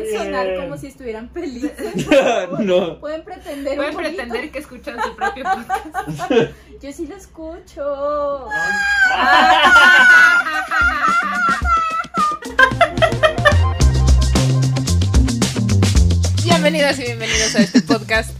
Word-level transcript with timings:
pueden 0.00 0.24
sonar 0.24 0.56
como 0.56 0.76
si 0.76 0.86
estuvieran 0.88 1.30
felices. 1.30 1.72
no. 2.58 2.98
Pueden 3.00 3.24
pretender 3.24 3.76
Pueden 3.76 3.96
un 3.96 4.02
pretender 4.02 4.50
que 4.50 4.58
escuchan 4.58 4.96
su 5.02 5.14
propio 5.14 5.44
podcast. 5.44 6.32
Yo 6.82 6.92
sí 6.92 7.06
lo 7.06 7.16
escucho. 7.16 8.46
Bienvenidas 16.44 16.98
y 16.98 17.02
bienvenidos 17.02 17.54
a 17.54 17.60
este 17.60 17.80
podcast. 17.82 18.30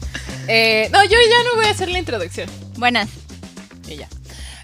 Eh, 0.47 0.89
no, 0.91 1.03
yo 1.05 1.11
ya 1.11 1.45
no 1.45 1.57
voy 1.57 1.67
a 1.67 1.71
hacer 1.71 1.89
la 1.89 1.99
introducción. 1.99 2.51
Buenas. 2.77 3.09
Y 3.89 3.97
ya. 3.97 4.09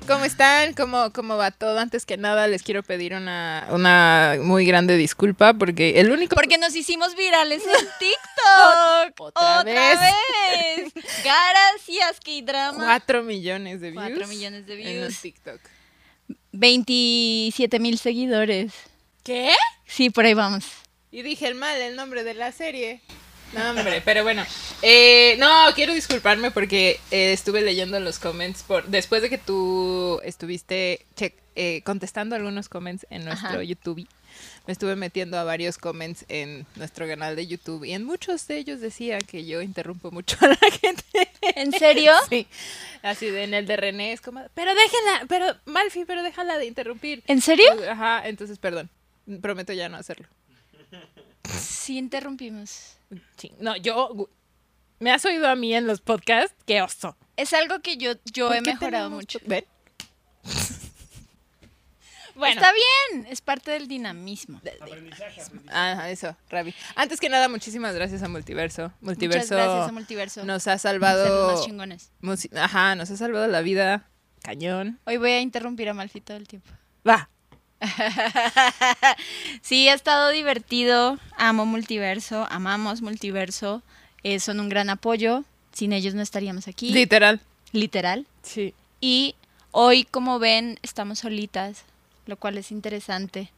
¿Cómo 0.07 0.25
están? 0.25 0.73
¿Cómo, 0.75 1.12
¿Cómo 1.12 1.36
va 1.36 1.50
todo? 1.50 1.79
Antes 1.79 2.07
que 2.07 2.16
nada, 2.16 2.46
les 2.46 2.62
quiero 2.62 2.82
pedir 2.82 3.14
una, 3.14 3.66
una 3.70 4.36
muy 4.40 4.64
grande 4.64 4.96
disculpa 4.96 5.54
porque 5.54 5.98
el 6.00 6.11
único... 6.12 6.34
Porque 6.36 6.59
nos 6.59 6.75
hicimos 6.75 7.16
virales 7.16 7.62
en 7.64 7.86
TikTok. 7.98 9.32
Otra 9.35 9.63
vez. 9.64 10.93
vez. 10.94 11.04
Gracias, 11.25 12.21
K-Drama. 12.25 12.85
4 12.85 13.22
millones 13.22 13.80
de 13.80 13.90
views. 13.90 14.04
4 14.07 14.27
millones 14.29 14.66
de 14.66 14.75
En 14.75 15.00
views. 15.00 15.21
TikTok. 15.21 15.61
27 16.52 17.79
mil 17.80 17.99
seguidores. 17.99 18.72
¿Qué? 19.22 19.52
Sí, 19.86 20.11
por 20.11 20.25
ahí 20.25 20.35
vamos. 20.35 20.64
Y 21.11 21.22
dije 21.22 21.49
el 21.49 21.54
mal, 21.54 21.77
el 21.80 21.96
nombre 21.96 22.25
de 22.25 22.35
la 22.35 22.52
serie. 22.52 23.00
No, 23.56 23.70
hombre, 23.70 24.02
pero 24.04 24.22
bueno. 24.22 24.44
Eh, 24.82 25.36
no, 25.38 25.48
quiero 25.74 25.94
disculparme 25.94 26.50
porque 26.50 27.00
eh, 27.10 27.32
estuve 27.32 27.62
leyendo 27.62 27.98
los 28.00 28.18
comments 28.18 28.62
por 28.62 28.84
después 28.86 29.22
de 29.22 29.30
que 29.30 29.38
tú 29.38 30.20
estuviste 30.24 31.06
che- 31.16 31.34
eh, 31.54 31.80
contestando 31.84 32.36
algunos 32.36 32.69
comments 32.69 33.06
en 33.10 33.24
nuestro 33.24 33.48
Ajá. 33.48 33.62
YouTube. 33.62 34.06
Me 34.66 34.72
estuve 34.72 34.96
metiendo 34.96 35.38
a 35.38 35.44
varios 35.44 35.78
comments 35.78 36.27
en 36.28 36.66
nuestro 36.74 37.06
canal 37.06 37.36
de 37.36 37.46
YouTube 37.46 37.84
y 37.84 37.92
en 37.94 38.05
muchos 38.05 38.46
de 38.48 38.58
ellos 38.58 38.80
decía 38.80 39.19
que 39.20 39.46
yo 39.46 39.62
interrumpo 39.62 40.10
mucho 40.10 40.36
a 40.42 40.48
la 40.48 40.58
gente. 40.80 41.02
¿En 41.41 41.72
serio? 41.72 42.12
Sí, 42.28 42.46
así 43.02 43.30
de 43.30 43.44
en 43.44 43.54
el 43.54 43.66
de 43.66 43.76
René 43.78 44.12
es 44.12 44.20
como, 44.20 44.42
pero 44.54 44.72
déjenla, 44.74 45.24
pero 45.28 45.56
Malfi, 45.64 46.04
pero 46.04 46.22
déjala 46.22 46.58
de 46.58 46.66
interrumpir. 46.66 47.22
¿En 47.26 47.41
serio? 47.41 47.66
Ajá, 47.88 48.28
entonces 48.28 48.58
perdón, 48.58 48.91
prometo 49.41 49.72
ya 49.72 49.88
no 49.88 49.96
hacerlo. 49.96 50.26
Sí, 51.61 51.98
interrumpimos. 51.98 52.97
Sí, 53.36 53.52
No, 53.61 53.77
yo. 53.77 54.28
¿Me 54.98 55.11
has 55.12 55.25
oído 55.27 55.47
a 55.48 55.55
mí 55.56 55.75
en 55.75 55.86
los 55.86 56.00
podcasts? 56.00 56.56
¡Qué 56.66 56.80
oso! 56.80 57.16
Es 57.36 57.53
algo 57.53 57.80
que 57.80 57.98
yo, 57.98 58.12
yo 58.33 58.48
¿Por 58.48 58.56
he 58.56 58.61
mejorado 58.62 59.11
mucho. 59.11 59.38
¿Ven? 59.44 59.66
bueno. 62.34 62.55
Está 62.61 62.72
bien, 62.72 63.27
es 63.27 63.41
parte 63.42 63.70
del 63.70 63.88
dinamismo. 63.88 64.61
Ah, 65.69 66.08
eso, 66.11 66.36
Ravi. 66.50 66.75
Antes 66.94 67.20
que 67.20 67.28
nada, 67.28 67.48
muchísimas 67.48 67.94
gracias 67.94 68.22
a 68.22 68.28
Multiverso. 68.28 68.92
Multiverso 69.00 69.55
Muchas 69.55 69.66
gracias 69.66 69.88
a 69.88 69.92
Multiverso. 69.92 70.44
nos 70.44 70.66
ha 70.66 70.78
salvado. 70.78 71.53
más 71.53 71.64
chingones. 71.64 72.10
musi- 72.22 72.55
Ajá, 72.58 72.94
nos 72.94 73.10
ha 73.10 73.16
salvado 73.16 73.47
la 73.48 73.60
vida. 73.60 74.08
Cañón. 74.42 74.98
Hoy 75.05 75.16
voy 75.19 75.33
a 75.33 75.41
interrumpir 75.41 75.88
a 75.88 75.94
Malfi 75.94 76.20
todo 76.20 76.36
el 76.36 76.47
tiempo. 76.48 76.70
Va. 77.06 77.28
sí, 79.62 79.88
ha 79.88 79.94
estado 79.94 80.30
divertido. 80.30 81.19
Amo 81.36 81.66
Multiverso, 81.66 82.46
amamos 82.50 83.02
Multiverso. 83.02 83.82
eh, 84.22 84.41
son 84.41 84.60
un 84.60 84.69
gran 84.69 84.91
apoyo. 84.91 85.44
Sin 85.72 85.92
ellos 85.92 86.14
no 86.14 86.22
estaríamos 86.22 86.69
aquí. 86.69 86.91
Literal. 86.91 87.41
literal. 87.72 88.27
Sí. 88.42 88.72
Y 89.00 89.34
hoy, 89.72 90.04
como 90.04 90.38
ven, 90.38 90.78
estamos 90.82 91.19
solitas, 91.19 91.84
lo 92.24 92.36
cual 92.38 92.56
es 92.56 92.72
interesante. 92.72 93.50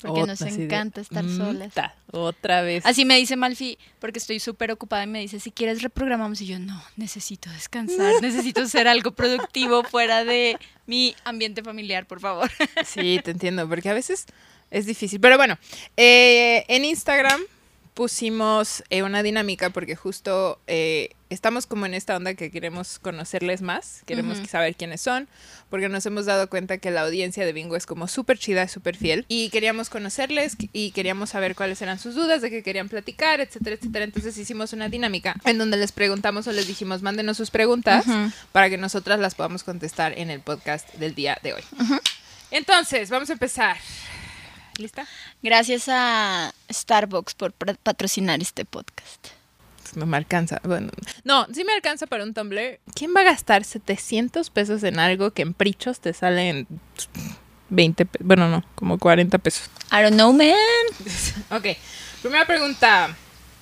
Porque 0.00 0.26
nos 0.26 0.38
de, 0.38 0.48
encanta 0.48 1.00
estar 1.00 1.24
mm, 1.24 1.36
solas. 1.36 1.72
Otra 2.10 2.62
vez. 2.62 2.84
Así 2.84 3.04
me 3.04 3.16
dice 3.16 3.36
Malfi, 3.36 3.78
porque 4.00 4.18
estoy 4.18 4.38
súper 4.38 4.70
ocupada 4.70 5.04
y 5.04 5.06
me 5.06 5.20
dice, 5.20 5.40
si 5.40 5.50
quieres 5.50 5.82
reprogramamos. 5.82 6.40
Y 6.40 6.46
yo, 6.46 6.58
no, 6.58 6.82
necesito 6.96 7.48
descansar, 7.50 8.20
necesito 8.20 8.62
hacer 8.62 8.86
algo 8.86 9.12
productivo 9.12 9.82
fuera 9.82 10.24
de 10.24 10.58
mi 10.86 11.14
ambiente 11.24 11.62
familiar, 11.62 12.06
por 12.06 12.20
favor. 12.20 12.50
Sí, 12.84 13.20
te 13.24 13.30
entiendo, 13.30 13.68
porque 13.68 13.88
a 13.88 13.94
veces 13.94 14.26
es 14.70 14.86
difícil. 14.86 15.20
Pero 15.20 15.36
bueno, 15.36 15.58
eh, 15.96 16.64
en 16.68 16.84
Instagram 16.84 17.40
pusimos 17.94 18.82
eh, 18.90 19.02
una 19.02 19.22
dinámica 19.22 19.70
porque 19.70 19.96
justo 19.96 20.60
eh, 20.66 21.10
estamos 21.34 21.66
como 21.66 21.84
en 21.86 21.92
esta 21.94 22.16
onda 22.16 22.34
que 22.34 22.50
queremos 22.50 22.98
conocerles 22.98 23.60
más, 23.60 24.02
queremos 24.06 24.38
Ujú. 24.38 24.46
saber 24.46 24.74
quiénes 24.76 25.00
son, 25.02 25.28
porque 25.68 25.88
nos 25.88 26.06
hemos 26.06 26.24
dado 26.26 26.48
cuenta 26.48 26.78
que 26.78 26.90
la 26.90 27.02
audiencia 27.02 27.44
de 27.44 27.52
Bingo 27.52 27.76
es 27.76 27.84
como 27.86 28.08
súper 28.08 28.38
chida, 28.38 28.66
súper 28.68 28.96
fiel, 28.96 29.24
y 29.28 29.50
queríamos 29.50 29.90
conocerles 29.90 30.56
y 30.72 30.92
queríamos 30.92 31.30
saber 31.30 31.54
cuáles 31.54 31.82
eran 31.82 31.98
sus 31.98 32.14
dudas, 32.14 32.40
de 32.40 32.50
qué 32.50 32.62
querían 32.62 32.88
platicar, 32.88 33.40
etcétera, 33.40 33.76
etcétera. 33.76 34.04
Entonces 34.04 34.38
hicimos 34.38 34.72
una 34.72 34.88
dinámica 34.88 35.34
en 35.44 35.58
donde 35.58 35.76
les 35.76 35.92
preguntamos 35.92 36.46
o 36.46 36.52
les 36.52 36.66
dijimos, 36.66 37.02
mándenos 37.02 37.36
sus 37.36 37.50
preguntas 37.50 38.06
Ujú. 38.06 38.30
para 38.52 38.70
que 38.70 38.78
nosotras 38.78 39.18
las 39.20 39.34
podamos 39.34 39.64
contestar 39.64 40.16
en 40.18 40.30
el 40.30 40.40
podcast 40.40 40.92
del 40.94 41.14
día 41.14 41.38
de 41.42 41.54
hoy. 41.54 41.62
Entonces, 42.50 43.10
vamos 43.10 43.30
a 43.30 43.32
empezar. 43.34 43.76
¿Lista? 44.78 45.06
Gracias 45.42 45.84
a 45.88 46.52
Starbucks 46.72 47.34
por 47.34 47.52
patrocinar 47.52 48.40
este 48.40 48.64
podcast. 48.64 49.26
No 49.96 50.06
me 50.06 50.16
alcanza. 50.16 50.60
Bueno, 50.64 50.90
no, 51.24 51.46
sí 51.52 51.64
me 51.64 51.72
alcanza 51.72 52.06
para 52.06 52.24
un 52.24 52.34
Tumblr. 52.34 52.80
¿Quién 52.94 53.14
va 53.14 53.20
a 53.20 53.24
gastar 53.24 53.64
700 53.64 54.50
pesos 54.50 54.82
en 54.82 54.98
algo 54.98 55.30
que 55.32 55.42
en 55.42 55.54
prichos 55.54 56.00
te 56.00 56.12
salen 56.12 56.66
20 57.70 58.06
pesos? 58.06 58.26
Bueno, 58.26 58.48
no, 58.48 58.64
como 58.74 58.98
40 58.98 59.38
pesos. 59.38 59.70
I 59.92 60.02
don't 60.02 60.14
know, 60.14 60.32
man. 60.32 60.54
Ok, 61.50 61.66
primera 62.22 62.46
pregunta. 62.46 63.16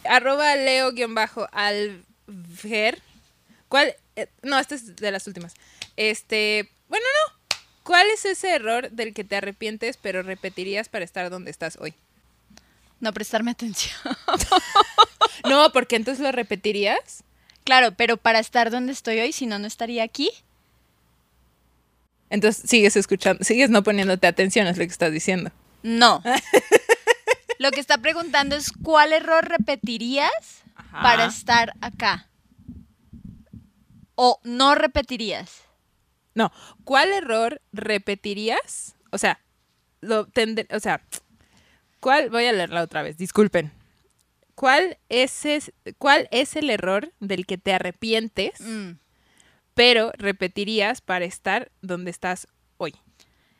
Arroba 0.04 0.56
leo-alver. 0.56 2.02
¿Cuál? 3.68 3.94
eh, 4.16 4.26
no, 4.42 4.58
esta 4.58 4.74
es 4.74 4.96
de 4.96 5.10
las 5.10 5.26
últimas. 5.26 5.54
Este, 5.96 6.70
bueno, 6.88 7.04
no. 7.26 7.34
¿Cuál 7.82 8.08
es 8.10 8.24
ese 8.24 8.54
error 8.54 8.90
del 8.90 9.12
que 9.12 9.24
te 9.24 9.36
arrepientes 9.36 9.96
pero 9.96 10.22
repetirías 10.22 10.88
para 10.88 11.04
estar 11.04 11.30
donde 11.30 11.50
estás 11.50 11.76
hoy? 11.80 11.94
No 13.02 13.12
prestarme 13.12 13.50
atención. 13.50 13.92
No, 15.48 15.72
porque 15.72 15.96
entonces 15.96 16.22
lo 16.22 16.30
repetirías. 16.30 17.24
claro, 17.64 17.92
pero 17.96 18.16
para 18.16 18.38
estar 18.38 18.70
donde 18.70 18.92
estoy 18.92 19.18
hoy, 19.18 19.32
si 19.32 19.46
no, 19.46 19.58
no 19.58 19.66
estaría 19.66 20.04
aquí. 20.04 20.30
Entonces 22.30 22.68
sigues 22.70 22.94
escuchando, 22.96 23.42
sigues 23.42 23.68
no 23.68 23.82
poniéndote 23.82 24.26
atención, 24.28 24.68
es 24.68 24.78
lo 24.78 24.84
que 24.84 24.90
estás 24.92 25.10
diciendo. 25.12 25.50
No. 25.82 26.22
Lo 27.58 27.70
que 27.70 27.80
está 27.80 27.98
preguntando 27.98 28.56
es 28.56 28.72
cuál 28.72 29.12
error 29.12 29.44
repetirías 29.48 30.30
para 30.90 31.26
estar 31.26 31.74
acá. 31.80 32.28
O 34.16 34.40
no 34.42 34.74
repetirías. 34.74 35.62
No, 36.34 36.50
¿cuál 36.84 37.12
error 37.12 37.60
repetirías? 37.72 38.94
O 39.10 39.18
sea, 39.18 39.38
lo 40.00 40.26
tendr- 40.28 40.66
o 40.74 40.80
sea, 40.80 41.02
¿cuál? 42.02 42.28
Voy 42.30 42.44
a 42.44 42.52
leerla 42.52 42.82
otra 42.82 43.02
vez, 43.02 43.16
disculpen. 43.16 43.72
¿Cuál 44.56 44.98
es, 45.08 45.46
es- 45.46 45.72
¿Cuál 45.96 46.28
es 46.32 46.56
el 46.56 46.68
error 46.68 47.12
del 47.20 47.46
que 47.46 47.56
te 47.56 47.72
arrepientes, 47.72 48.60
Mm. 48.60 48.98
pero 49.74 50.12
repetirías 50.18 51.00
para 51.00 51.24
estar 51.24 51.70
donde 51.80 52.10
estás 52.10 52.46
hoy? 52.76 52.92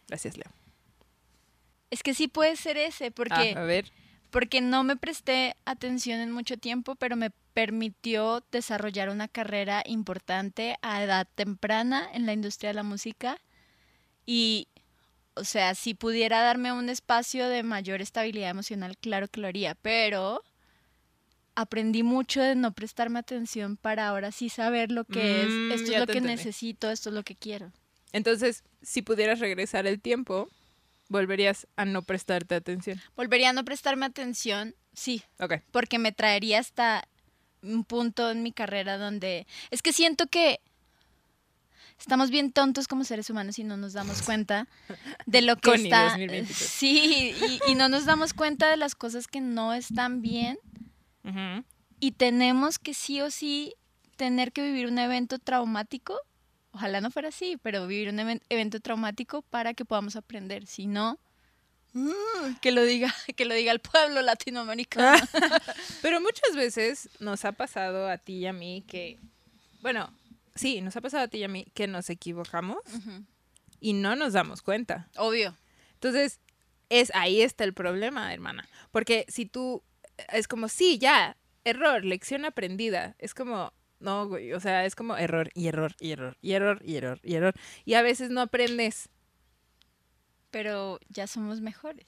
Gracias, 0.09 0.37
Leo. 0.37 0.51
Es 1.91 2.03
que 2.03 2.15
sí 2.15 2.29
puede 2.29 2.57
ser 2.57 2.77
ese, 2.77 3.11
porque, 3.11 3.55
Ah, 3.57 3.61
a 3.61 3.65
ver. 3.65 3.91
porque 4.31 4.61
no 4.61 4.83
me 4.85 4.97
presté 4.97 5.55
atención 5.65 6.21
en 6.21 6.33
mucho 6.33 6.57
tiempo, 6.57 6.95
pero 6.97 7.17
me 7.17 7.31
permitió 7.55 8.43
desarrollar 8.51 9.09
una 9.11 9.29
carrera 9.29 9.83
importante 9.87 10.77
a 10.83 11.03
edad 11.05 11.29
temprana 11.35 12.09
en 12.13 12.25
la 12.27 12.33
industria 12.33 12.71
de 12.71 12.75
la 12.75 12.83
música. 12.83 13.39
Y, 14.25 14.69
o 15.35 15.45
sea, 15.45 15.75
si 15.75 15.95
pudiera 15.95 16.41
darme 16.43 16.73
un 16.73 16.89
espacio 16.89 17.49
de 17.49 17.63
mayor 17.63 18.01
estabilidad 18.03 18.51
emocional, 18.51 18.97
claro 18.99 19.29
que 19.29 19.41
lo 19.41 19.47
haría, 19.49 19.75
pero 19.77 20.43
aprendí 21.55 22.03
mucho 22.03 22.41
de 22.41 22.55
no 22.55 22.73
prestarme 22.73 23.19
atención 23.19 23.77
para 23.77 24.09
ahora 24.09 24.33
sí 24.33 24.49
saber 24.49 24.91
lo 24.91 25.05
que 25.05 25.45
Mm, 25.47 25.71
es, 25.73 25.81
esto 25.81 25.93
ya 25.93 25.99
es 25.99 26.01
lo 26.01 26.07
que 26.07 26.19
entendí. 26.19 26.37
necesito, 26.37 26.91
esto 26.91 27.11
es 27.11 27.15
lo 27.15 27.23
que 27.23 27.35
quiero. 27.37 27.73
Entonces, 28.13 28.63
si 28.83 29.03
pudieras 29.03 29.39
regresar 29.41 29.87
el 29.87 30.01
tiempo, 30.01 30.49
volverías 31.09 31.67
a 31.77 31.85
no 31.85 32.03
prestarte 32.03 32.55
atención. 32.55 33.01
Volvería 33.17 33.51
a 33.51 33.53
no 33.53 33.65
prestarme 33.65 34.07
atención, 34.07 34.75
sí, 34.95 35.23
Ok. 35.39 35.55
porque 35.71 35.99
me 35.99 36.13
traería 36.13 36.59
hasta 36.59 37.07
un 37.63 37.85
punto 37.85 38.31
en 38.31 38.43
mi 38.43 38.53
carrera 38.53 38.99
donde 38.99 39.47
es 39.71 39.83
que 39.83 39.93
siento 39.93 40.27
que 40.27 40.61
estamos 41.99 42.31
bien 42.31 42.53
tontos 42.53 42.89
como 42.89 43.05
seres 43.05 43.31
humanos 43.31 43.59
y 43.59 43.65
no 43.65 43.77
nos 43.77 43.93
damos 43.93 44.23
cuenta 44.27 44.67
de 45.27 45.43
lo 45.43 45.57
que 45.57 45.71
Connie, 45.71 45.85
está 45.85 46.05
2023. 46.11 46.57
sí 46.57 47.35
y, 47.67 47.71
y 47.71 47.75
no 47.75 47.89
nos 47.89 48.05
damos 48.05 48.33
cuenta 48.35 48.69
de 48.71 48.77
las 48.77 48.95
cosas 48.95 49.27
que 49.29 49.41
no 49.41 49.73
están 49.73 50.23
bien 50.23 50.59
y 52.01 52.13
tenemos 52.13 52.79
que 52.79 52.95
sí 52.95 53.21
o 53.21 53.31
sí 53.31 53.75
tener 54.17 54.53
que 54.53 54.63
vivir 54.63 54.87
un 54.89 54.99
evento 54.99 55.39
traumático 55.39 56.19
ojalá 56.73 57.01
no 57.01 57.11
fuera 57.11 57.29
así 57.29 57.57
pero 57.63 57.87
vivir 57.87 58.09
un 58.09 58.19
even- 58.19 58.43
evento 58.49 58.81
traumático 58.81 59.43
para 59.43 59.73
que 59.75 59.85
podamos 59.85 60.17
aprender 60.17 60.67
si 60.67 60.87
no 60.87 61.19
Mm, 61.95 62.55
que 62.63 62.73
lo 62.73 62.83
diga, 62.85 63.15
que 63.37 63.45
lo 63.45 63.53
diga 63.53 63.71
el 63.71 63.79
pueblo 63.81 64.23
latinoamericano. 64.23 65.23
Pero 66.01 66.23
muchas 66.23 66.57
veces 66.57 67.11
nos 67.21 67.45
ha 67.45 67.53
pasado 67.53 68.09
a 68.09 68.17
ti 68.17 68.33
y 68.39 68.47
a 68.47 68.55
mí 68.55 68.83
que, 68.89 69.19
bueno, 69.83 70.11
sí, 70.55 70.81
nos 70.81 70.97
ha 70.97 71.01
pasado 71.01 71.25
a 71.25 71.29
ti 71.29 71.39
y 71.39 71.45
a 71.45 71.49
mí 71.49 71.67
que 71.75 71.87
nos 71.87 72.11
equivocamos 72.11 72.79
y 73.81 73.93
no 73.93 74.17
nos 74.17 74.33
damos 74.33 74.63
cuenta. 74.63 75.09
Obvio. 75.17 75.57
Entonces, 75.95 76.41
es 76.89 77.11
ahí 77.15 77.41
está 77.41 77.65
el 77.65 77.75
problema, 77.75 78.33
hermana. 78.33 78.69
Porque 78.91 79.25
si 79.29 79.47
tú 79.47 79.83
es 80.33 80.49
como, 80.49 80.69
sí, 80.69 80.99
ya, 80.99 81.37
error, 81.65 82.05
lección 82.05 82.45
aprendida. 82.45 83.15
Es 83.19 83.35
como, 83.35 83.73
no, 84.01 84.29
güey, 84.29 84.53
o 84.53 84.61
sea, 84.61 84.85
es 84.85 84.95
como 84.95 85.17
error 85.17 85.51
y 85.55 85.69
error 85.69 85.95
y 86.01 86.13
error 86.13 86.37
y 86.41 86.53
error 86.53 86.83
y 86.85 86.97
error 86.97 87.21
y 87.23 87.35
error. 87.35 87.55
Y 87.85 87.95
a 87.95 88.03
veces 88.03 88.31
no 88.31 88.41
aprendes. 88.41 89.09
Pero 90.51 91.01
ya 91.09 91.27
somos 91.27 91.61
mejores. 91.61 92.07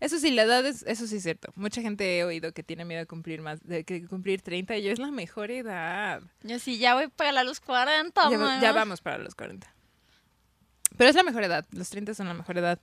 Eso 0.00 0.18
sí, 0.18 0.30
la 0.30 0.42
edad 0.42 0.64
es, 0.64 0.82
eso 0.86 1.06
sí 1.06 1.16
es 1.16 1.22
cierto. 1.22 1.52
Mucha 1.56 1.82
gente 1.82 2.18
he 2.18 2.24
oído 2.24 2.52
que 2.52 2.62
tiene 2.62 2.84
miedo 2.86 3.00
de 3.00 3.06
cumplir 3.06 3.42
más, 3.42 3.60
de 3.62 3.84
que 3.84 4.06
cumplir 4.06 4.40
30 4.40 4.76
y 4.78 4.82
yo 4.82 4.90
es 4.92 4.98
la 4.98 5.10
mejor 5.10 5.50
edad. 5.50 6.22
Yo 6.42 6.58
sí, 6.58 6.78
ya 6.78 6.94
voy 6.94 7.08
para 7.08 7.42
los 7.44 7.60
40, 7.60 8.30
Ya, 8.30 8.60
ya 8.60 8.72
vamos 8.72 9.00
para 9.02 9.18
los 9.18 9.34
40. 9.34 9.72
Pero 10.96 11.10
es 11.10 11.16
la 11.16 11.22
mejor 11.22 11.44
edad, 11.44 11.66
los 11.72 11.90
30 11.90 12.14
son 12.14 12.28
la 12.28 12.34
mejor 12.34 12.56
edad. 12.58 12.78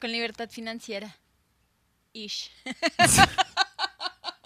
Con 0.00 0.10
libertad 0.12 0.48
financiera. 0.50 1.16
Ish. 2.14 2.50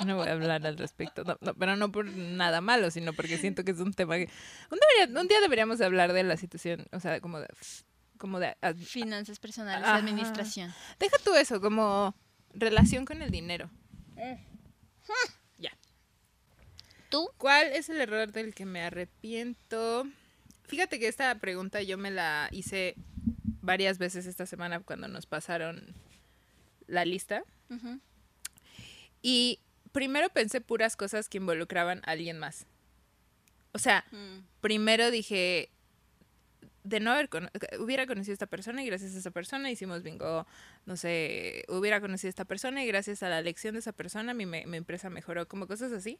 No 0.05 0.17
voy 0.17 0.27
a 0.29 0.33
hablar 0.33 0.67
al 0.67 0.77
respecto, 0.79 1.23
no, 1.23 1.39
no, 1.41 1.55
pero 1.55 1.77
no 1.77 1.93
por 1.93 2.05
nada 2.07 2.61
malo, 2.61 2.91
sino 2.91 3.13
porque 3.13 3.39
siento 3.39 3.63
que 3.63 3.71
es 3.71 3.79
un 3.79 3.93
tema 3.95 4.17
que... 4.17 4.29
Un, 4.71 4.79
debería- 4.81 5.21
un 5.21 5.29
día 5.29 5.41
deberíamos 5.41 5.81
hablar 5.81 6.13
de 6.13 6.25
la 6.25 6.37
situación, 6.37 6.87
o 6.91 6.99
sea, 6.99 7.21
como 7.21 7.39
de... 7.39 7.47
Como 8.23 8.39
de 8.39 8.55
Finanzas 8.85 9.41
personales, 9.41 9.83
Ajá. 9.83 9.97
administración. 9.97 10.73
deja 11.01 11.17
tú 11.25 11.35
eso, 11.35 11.61
como 11.61 12.15
relación 12.55 13.05
con 13.05 13.21
el 13.21 13.33
dinero. 13.33 13.69
Ya. 15.59 15.77
¿Tú? 17.09 17.29
¿Cuál 17.37 17.67
es 17.73 17.89
el 17.89 18.01
error 18.01 18.31
del 18.31 18.55
que 18.55 18.65
me 18.65 18.81
arrepiento? 18.83 20.07
Fíjate 20.69 21.01
que 21.01 21.09
esta 21.09 21.35
pregunta 21.41 21.83
yo 21.83 21.99
me 21.99 22.13
la 22.13 22.49
hice 22.53 22.95
varias 23.61 23.99
veces 23.99 24.27
esta 24.27 24.47
semana 24.47 24.79
cuando 24.79 25.09
nos 25.09 25.27
pasaron 25.27 25.93
la 26.87 27.05
lista. 27.05 27.43
Y 29.21 29.59
primero 29.91 30.29
pensé 30.29 30.61
puras 30.61 30.95
cosas 30.97 31.29
que 31.29 31.39
involucraban 31.39 32.03
a 32.07 32.13
alguien 32.13 32.39
más. 32.39 32.67
O 33.73 33.81
sea, 33.81 34.05
Mm. 34.13 34.45
primero 34.61 35.11
dije, 35.11 35.71
de 36.85 36.99
no 37.01 37.13
haber 37.13 37.29
cono- 37.29 37.49
hubiera 37.79 38.07
conocido 38.07 38.33
a 38.33 38.35
esta 38.35 38.47
persona 38.47 38.83
y 38.83 38.87
gracias 38.87 39.15
a 39.15 39.19
esa 39.19 39.31
persona 39.31 39.71
hicimos 39.71 40.03
bingo, 40.03 40.47
no 40.85 40.97
sé, 40.97 41.65
hubiera 41.69 42.01
conocido 42.01 42.29
a 42.29 42.31
esta 42.31 42.45
persona 42.45 42.83
y 42.83 42.87
gracias 42.89 43.23
a 43.23 43.29
la 43.29 43.41
lección 43.41 43.75
de 43.75 43.81
esa 43.81 43.93
persona 43.93 44.35
mi, 44.35 44.47
me- 44.47 44.67
mi 44.67 44.77
empresa 44.79 45.09
mejoró, 45.11 45.47
como 45.47 45.67
cosas 45.69 45.93
así. 45.93 46.19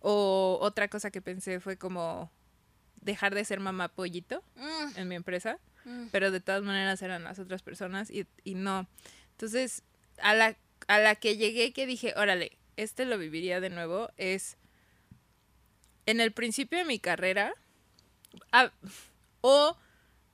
O 0.00 0.58
otra 0.60 0.88
cosa 0.88 1.10
que 1.10 1.20
pensé 1.22 1.58
fue 1.60 1.76
como 1.76 2.30
dejar 3.00 3.34
de 3.34 3.44
ser 3.44 3.58
mamá 3.60 3.88
pollito 3.88 4.42
Mm. 4.56 4.96
en 4.98 5.08
mi 5.08 5.14
empresa, 5.16 5.58
Mm. 5.84 6.06
pero 6.12 6.30
de 6.30 6.40
todas 6.40 6.62
maneras 6.62 7.02
eran 7.02 7.24
las 7.24 7.38
otras 7.40 7.62
personas 7.62 8.08
y, 8.10 8.26
y 8.44 8.54
no. 8.54 8.86
Entonces, 9.32 9.82
a 10.18 10.34
la, 10.34 10.56
a 10.86 10.98
la 11.00 11.16
que 11.16 11.36
llegué 11.36 11.72
que 11.72 11.86
dije, 11.86 12.14
órale, 12.16 12.56
este 12.76 13.04
lo 13.04 13.18
viviría 13.18 13.60
de 13.60 13.70
nuevo, 13.70 14.10
es 14.16 14.56
en 16.06 16.20
el 16.20 16.30
principio 16.32 16.78
de 16.78 16.84
mi 16.84 16.98
carrera 17.00 17.52
ah, 18.52 18.70
o 19.42 19.76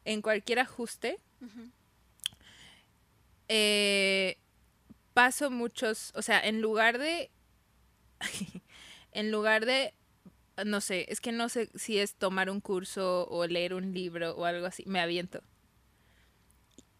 en 0.05 0.23
cualquier 0.23 0.61
ajuste, 0.61 1.19
eh, 3.49 4.39
paso 5.15 5.51
muchos, 5.51 6.13
o 6.15 6.23
sea, 6.23 6.41
en 6.41 6.61
lugar 6.61 6.99
de, 6.99 7.31
en 9.13 9.33
lugar 9.33 9.67
de, 9.67 9.95
no 10.65 10.81
sé, 10.81 11.07
es 11.09 11.21
que 11.21 11.33
no 11.33 11.49
sé 11.49 11.71
si 11.75 11.99
es 11.99 12.15
tomar 12.15 12.51
un 12.51 12.61
curso 12.61 13.27
o 13.29 13.47
leer 13.47 13.75
un 13.75 13.93
libro 13.93 14.37
o 14.37 14.45
algo 14.45 14.67
así, 14.67 14.85
me 14.87 15.01
aviento. 15.01 15.43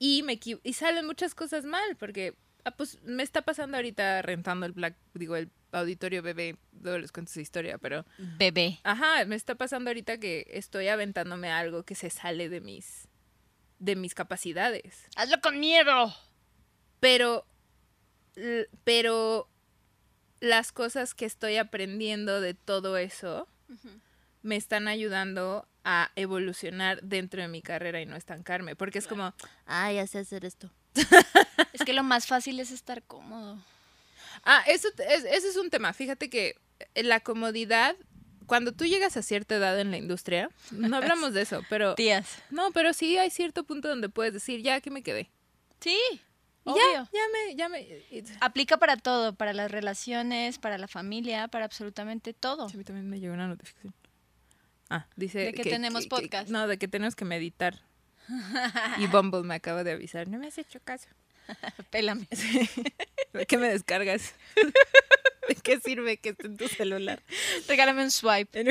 Y 0.01 0.23
me 0.23 0.41
y 0.43 0.73
salen 0.73 1.07
muchas 1.07 1.35
cosas 1.35 1.65
mal, 1.65 1.97
porque 1.97 2.35
ah, 2.65 2.71
pues 2.73 3.03
me 3.03 3.23
está 3.23 3.43
pasando 3.43 3.77
ahorita 3.77 4.23
rentando 4.23 4.67
el 4.67 4.73
black, 4.73 4.97
digo, 5.15 5.37
el 5.37 5.51
auditorio 5.73 6.23
bebé, 6.23 6.57
luego 6.81 6.99
les 6.99 7.13
cuento 7.13 7.31
esa 7.31 7.41
historia, 7.41 7.79
pero 7.79 8.05
Bebé. 8.19 8.81
Ajá, 8.85 9.25
me 9.27 9.37
está 9.37 9.55
pasando 9.55 9.91
ahorita 9.91 10.19
que 10.19 10.47
estoy 10.51 10.89
aventándome 10.89 11.51
a 11.51 11.59
algo 11.59 11.85
que 11.85 11.95
se 11.95 12.11
sale 12.11 12.49
de 12.49 12.61
mis 12.61 13.09
de 13.79 13.95
mis 13.95 14.15
capacidades. 14.15 15.07
Hazlo 15.17 15.41
con 15.41 15.61
miedo. 15.61 16.15
Pero 17.01 17.47
pero 18.85 19.49
las 20.41 20.73
cosas 20.73 21.15
que 21.15 21.25
estoy 21.25 21.57
aprendiendo 21.57 22.41
de 22.41 22.55
todo 22.55 22.97
eso 22.97 23.49
me 24.43 24.57
están 24.57 24.89
ayudando 24.89 25.69
a 25.85 26.11
evolucionar 26.17 27.03
dentro 27.03 27.43
de 27.43 27.49
mi 27.49 27.63
carrera 27.63 28.01
y 28.01 28.07
no 28.07 28.17
estancarme, 28.17 28.77
porque 28.77 28.99
es 28.99 29.07
como, 29.07 29.35
ah, 29.67 29.93
ya 29.93 30.07
sé 30.07 30.19
hacer 30.19 30.45
esto. 30.45 30.71
Es 31.73 31.83
que 31.85 31.93
lo 31.93 32.03
más 32.03 32.27
fácil 32.27 32.61
es 32.61 32.71
estar 32.71 33.03
cómodo. 33.03 33.59
Ah, 34.45 34.63
eso 34.67 34.89
es, 34.89 35.25
ese 35.25 35.49
es 35.49 35.57
un 35.57 35.71
tema. 35.71 35.93
Fíjate 35.93 36.31
que 36.31 36.57
eh, 36.95 37.03
la 37.03 37.21
comodidad, 37.21 37.97
cuando 38.47 38.73
tú 38.73 38.87
llegas 38.87 39.17
a 39.17 39.23
cierta 39.23 39.57
edad 39.57 39.79
en 39.79 39.91
la 39.91 39.97
industria, 39.97 40.51
no 40.71 40.97
hablamos 40.97 41.35
de 41.35 41.43
eso, 41.43 41.63
pero 41.71 41.95
Tías. 41.95 42.27
No, 42.51 42.71
pero 42.73 42.93
sí 42.93 43.19
hay 43.19 43.31
cierto 43.31 43.65
punto 43.65 43.89
donde 43.89 44.09
puedes 44.09 44.33
decir, 44.33 44.63
ya 44.63 44.81
que 44.81 44.91
me 44.91 45.03
quedé. 45.03 45.31
Sí. 45.81 45.99
Obvio. 46.65 46.83
Ya, 46.85 47.09
ya 47.13 47.21
me, 47.33 47.57
ya 47.57 47.69
me. 47.69 48.03
Aplica 48.41 48.77
para 48.77 48.97
todo, 48.97 49.35
para 49.35 49.53
las 49.55 49.71
relaciones, 49.71 50.59
para 50.59 50.77
la 50.77 50.89
familia, 50.89 51.49
para 51.49 51.65
absolutamente 51.65 52.35
todo. 52.35 52.67
A 52.67 52.77
mí 52.77 52.85
también 52.85 53.09
me 53.09 53.21
llegó 53.21 53.35
una 53.35 53.49
notificación. 53.49 53.95
Ah, 54.91 55.07
dice. 55.17 55.39
De 55.39 55.55
que 55.55 55.65
tenemos 55.65 56.07
podcast. 56.07 56.51
no, 56.51 56.67
de 56.67 56.79
que 56.79 56.89
tenemos 56.89 57.17
que 57.17 57.25
meditar. 57.25 57.81
Y 58.99 59.07
Bumble 59.09 59.43
me 59.43 59.55
acaba 59.55 59.85
de 59.85 59.93
avisar. 59.93 60.29
No 60.29 60.39
me 60.39 60.49
has 60.49 60.59
hecho 60.59 60.81
caso. 60.81 61.09
Pélame. 61.91 62.29
¿De 63.33 63.47
qué 63.47 63.59
me 63.59 63.69
descargas? 63.69 64.35
¿De 65.49 65.55
qué 65.55 65.81
sirve 65.81 66.19
que 66.19 66.31
esté 66.31 66.47
en 66.47 66.57
tu 66.57 66.69
celular? 66.69 67.23
Regálame 67.67 68.03
un 68.03 68.11
swipe. 68.11 68.65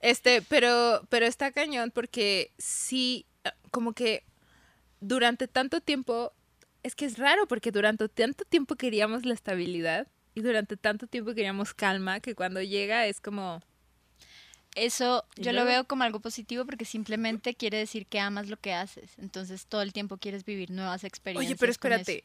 Este, 0.00 0.42
pero, 0.42 1.06
pero 1.08 1.26
está 1.26 1.50
cañón 1.50 1.90
porque 1.90 2.52
sí, 2.58 3.26
como 3.70 3.92
que 3.92 4.24
durante 5.00 5.48
tanto 5.48 5.80
tiempo, 5.80 6.32
es 6.82 6.94
que 6.94 7.04
es 7.04 7.18
raro 7.18 7.46
porque 7.48 7.72
durante 7.72 8.08
tanto 8.08 8.44
tiempo 8.44 8.76
queríamos 8.76 9.24
la 9.24 9.34
estabilidad 9.34 10.06
y 10.34 10.42
durante 10.42 10.76
tanto 10.76 11.06
tiempo 11.06 11.34
queríamos 11.34 11.74
calma 11.74 12.20
que 12.20 12.34
cuando 12.34 12.62
llega 12.62 13.06
es 13.06 13.20
como, 13.20 13.62
Eso 14.74 15.26
¿Y 15.36 15.42
yo 15.42 15.52
lo 15.52 15.64
veo 15.64 15.84
como 15.84 16.02
algo 16.04 16.20
positivo 16.20 16.64
porque 16.64 16.84
simplemente 16.84 17.54
quiere 17.54 17.78
decir 17.78 18.06
que 18.06 18.20
amas 18.20 18.48
lo 18.48 18.56
que 18.56 18.72
haces. 18.72 19.10
Entonces 19.18 19.66
todo 19.66 19.82
el 19.82 19.92
tiempo 19.92 20.16
quieres 20.16 20.44
vivir 20.44 20.70
nuevas 20.70 21.04
experiencias. 21.04 21.50
oye, 21.50 21.58
pero 21.58 21.72
espérate. 21.72 22.24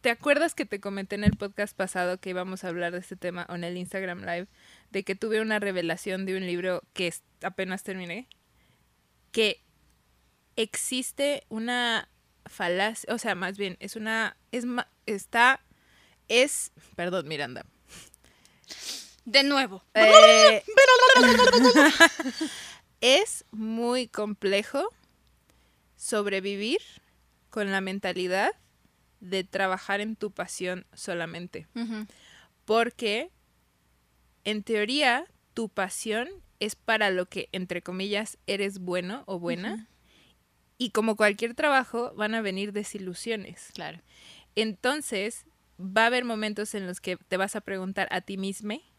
¿Te 0.00 0.10
acuerdas 0.10 0.54
que 0.54 0.64
te 0.64 0.80
comenté 0.80 1.16
en 1.16 1.24
el 1.24 1.36
podcast 1.36 1.76
pasado 1.76 2.18
que 2.18 2.30
íbamos 2.30 2.64
a 2.64 2.68
hablar 2.68 2.92
de 2.92 3.00
este 3.00 3.16
tema 3.16 3.46
o 3.50 3.54
en 3.54 3.64
el 3.64 3.76
Instagram 3.76 4.20
Live? 4.20 4.46
De 4.90 5.02
que 5.02 5.14
tuve 5.14 5.42
una 5.42 5.58
revelación 5.58 6.24
de 6.24 6.36
un 6.36 6.46
libro 6.46 6.82
que 6.94 7.12
apenas 7.42 7.82
terminé. 7.82 8.26
Que 9.30 9.62
existe 10.56 11.44
una 11.48 12.08
falacia, 12.46 13.12
o 13.12 13.18
sea, 13.18 13.34
más 13.34 13.58
bien, 13.58 13.76
es 13.80 13.94
una, 13.94 14.36
es, 14.52 14.64
está, 15.06 15.60
es, 16.28 16.72
perdón, 16.96 17.28
Miranda. 17.28 17.66
De 19.30 19.44
nuevo. 19.44 19.84
Eh, 19.94 20.64
es 23.00 23.44
muy 23.52 24.08
complejo 24.08 24.88
sobrevivir 25.96 26.80
con 27.48 27.70
la 27.70 27.80
mentalidad 27.80 28.50
de 29.20 29.44
trabajar 29.44 30.00
en 30.00 30.16
tu 30.16 30.32
pasión 30.32 30.84
solamente. 30.94 31.68
Porque, 32.64 33.30
en 34.42 34.64
teoría, 34.64 35.26
tu 35.54 35.68
pasión 35.68 36.28
es 36.58 36.74
para 36.74 37.10
lo 37.10 37.26
que, 37.26 37.48
entre 37.52 37.82
comillas, 37.82 38.36
eres 38.48 38.80
bueno 38.80 39.22
o 39.26 39.38
buena. 39.38 39.86
Y 40.76 40.90
como 40.90 41.14
cualquier 41.14 41.54
trabajo, 41.54 42.12
van 42.16 42.34
a 42.34 42.40
venir 42.42 42.72
desilusiones. 42.72 43.68
Claro. 43.74 44.00
Entonces, 44.56 45.44
va 45.78 46.02
a 46.02 46.06
haber 46.06 46.24
momentos 46.24 46.74
en 46.74 46.88
los 46.88 47.00
que 47.00 47.16
te 47.16 47.36
vas 47.36 47.54
a 47.54 47.60
preguntar 47.60 48.08
a 48.10 48.22
ti 48.22 48.36
mismo 48.36 48.89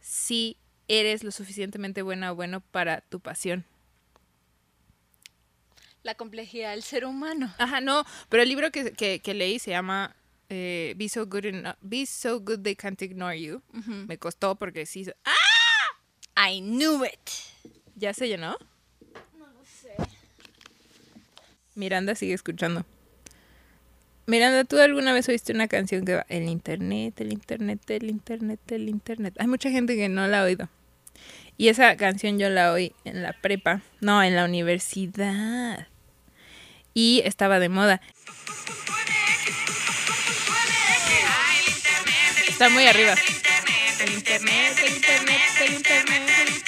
si 0.00 0.56
eres 0.88 1.24
lo 1.24 1.30
suficientemente 1.30 2.02
buena 2.02 2.32
o 2.32 2.34
bueno 2.34 2.60
para 2.60 3.00
tu 3.00 3.20
pasión. 3.20 3.64
La 6.02 6.14
complejidad 6.14 6.70
del 6.70 6.82
ser 6.82 7.04
humano. 7.04 7.52
Ajá, 7.58 7.80
no, 7.80 8.04
pero 8.28 8.42
el 8.42 8.48
libro 8.48 8.70
que, 8.70 8.92
que, 8.92 9.20
que 9.20 9.34
leí 9.34 9.58
se 9.58 9.70
llama 9.72 10.14
eh, 10.48 10.94
Be, 10.96 11.08
so 11.08 11.26
good 11.26 11.44
Be 11.80 12.06
So 12.06 12.40
Good 12.40 12.60
They 12.60 12.76
Can't 12.76 13.00
Ignore 13.02 13.40
You. 13.40 13.62
Me 14.06 14.18
costó 14.18 14.54
porque 14.54 14.86
sí. 14.86 15.06
¡Ah! 15.24 16.50
I 16.50 16.60
knew 16.60 17.04
it. 17.04 17.30
¿Ya 17.96 18.12
se 18.14 18.28
llenó? 18.28 18.56
No 19.38 19.46
lo 19.46 19.64
sé. 19.64 19.96
Miranda 21.74 22.14
sigue 22.14 22.34
escuchando. 22.34 22.84
Miranda, 24.28 24.64
¿tú 24.64 24.80
alguna 24.80 25.12
vez 25.12 25.28
oíste 25.28 25.52
una 25.52 25.68
canción 25.68 26.04
que 26.04 26.16
va 26.16 26.26
el 26.28 26.48
internet, 26.48 27.20
el 27.20 27.32
internet, 27.32 27.88
el 27.90 28.10
internet, 28.10 28.60
el 28.72 28.88
internet? 28.88 29.34
Hay 29.38 29.46
mucha 29.46 29.70
gente 29.70 29.94
que 29.94 30.08
no 30.08 30.26
la 30.26 30.40
ha 30.40 30.44
oído. 30.44 30.68
Y 31.56 31.68
esa 31.68 31.96
canción 31.96 32.36
yo 32.36 32.50
la 32.50 32.72
oí 32.72 32.92
en 33.04 33.22
la 33.22 33.34
prepa, 33.40 33.82
no, 34.00 34.24
en 34.24 34.34
la 34.34 34.44
universidad. 34.44 35.86
Y 36.92 37.22
estaba 37.24 37.60
de 37.60 37.68
moda. 37.68 38.00
Está 42.48 42.68
muy 42.68 42.84
arriba. 42.86 43.14
El 44.00 44.12
internet, 44.12 44.76
el 44.84 44.96
internet, 44.96 45.42
el 45.60 45.74
internet, 45.74 46.30
el 46.40 46.48
internet. 46.48 46.65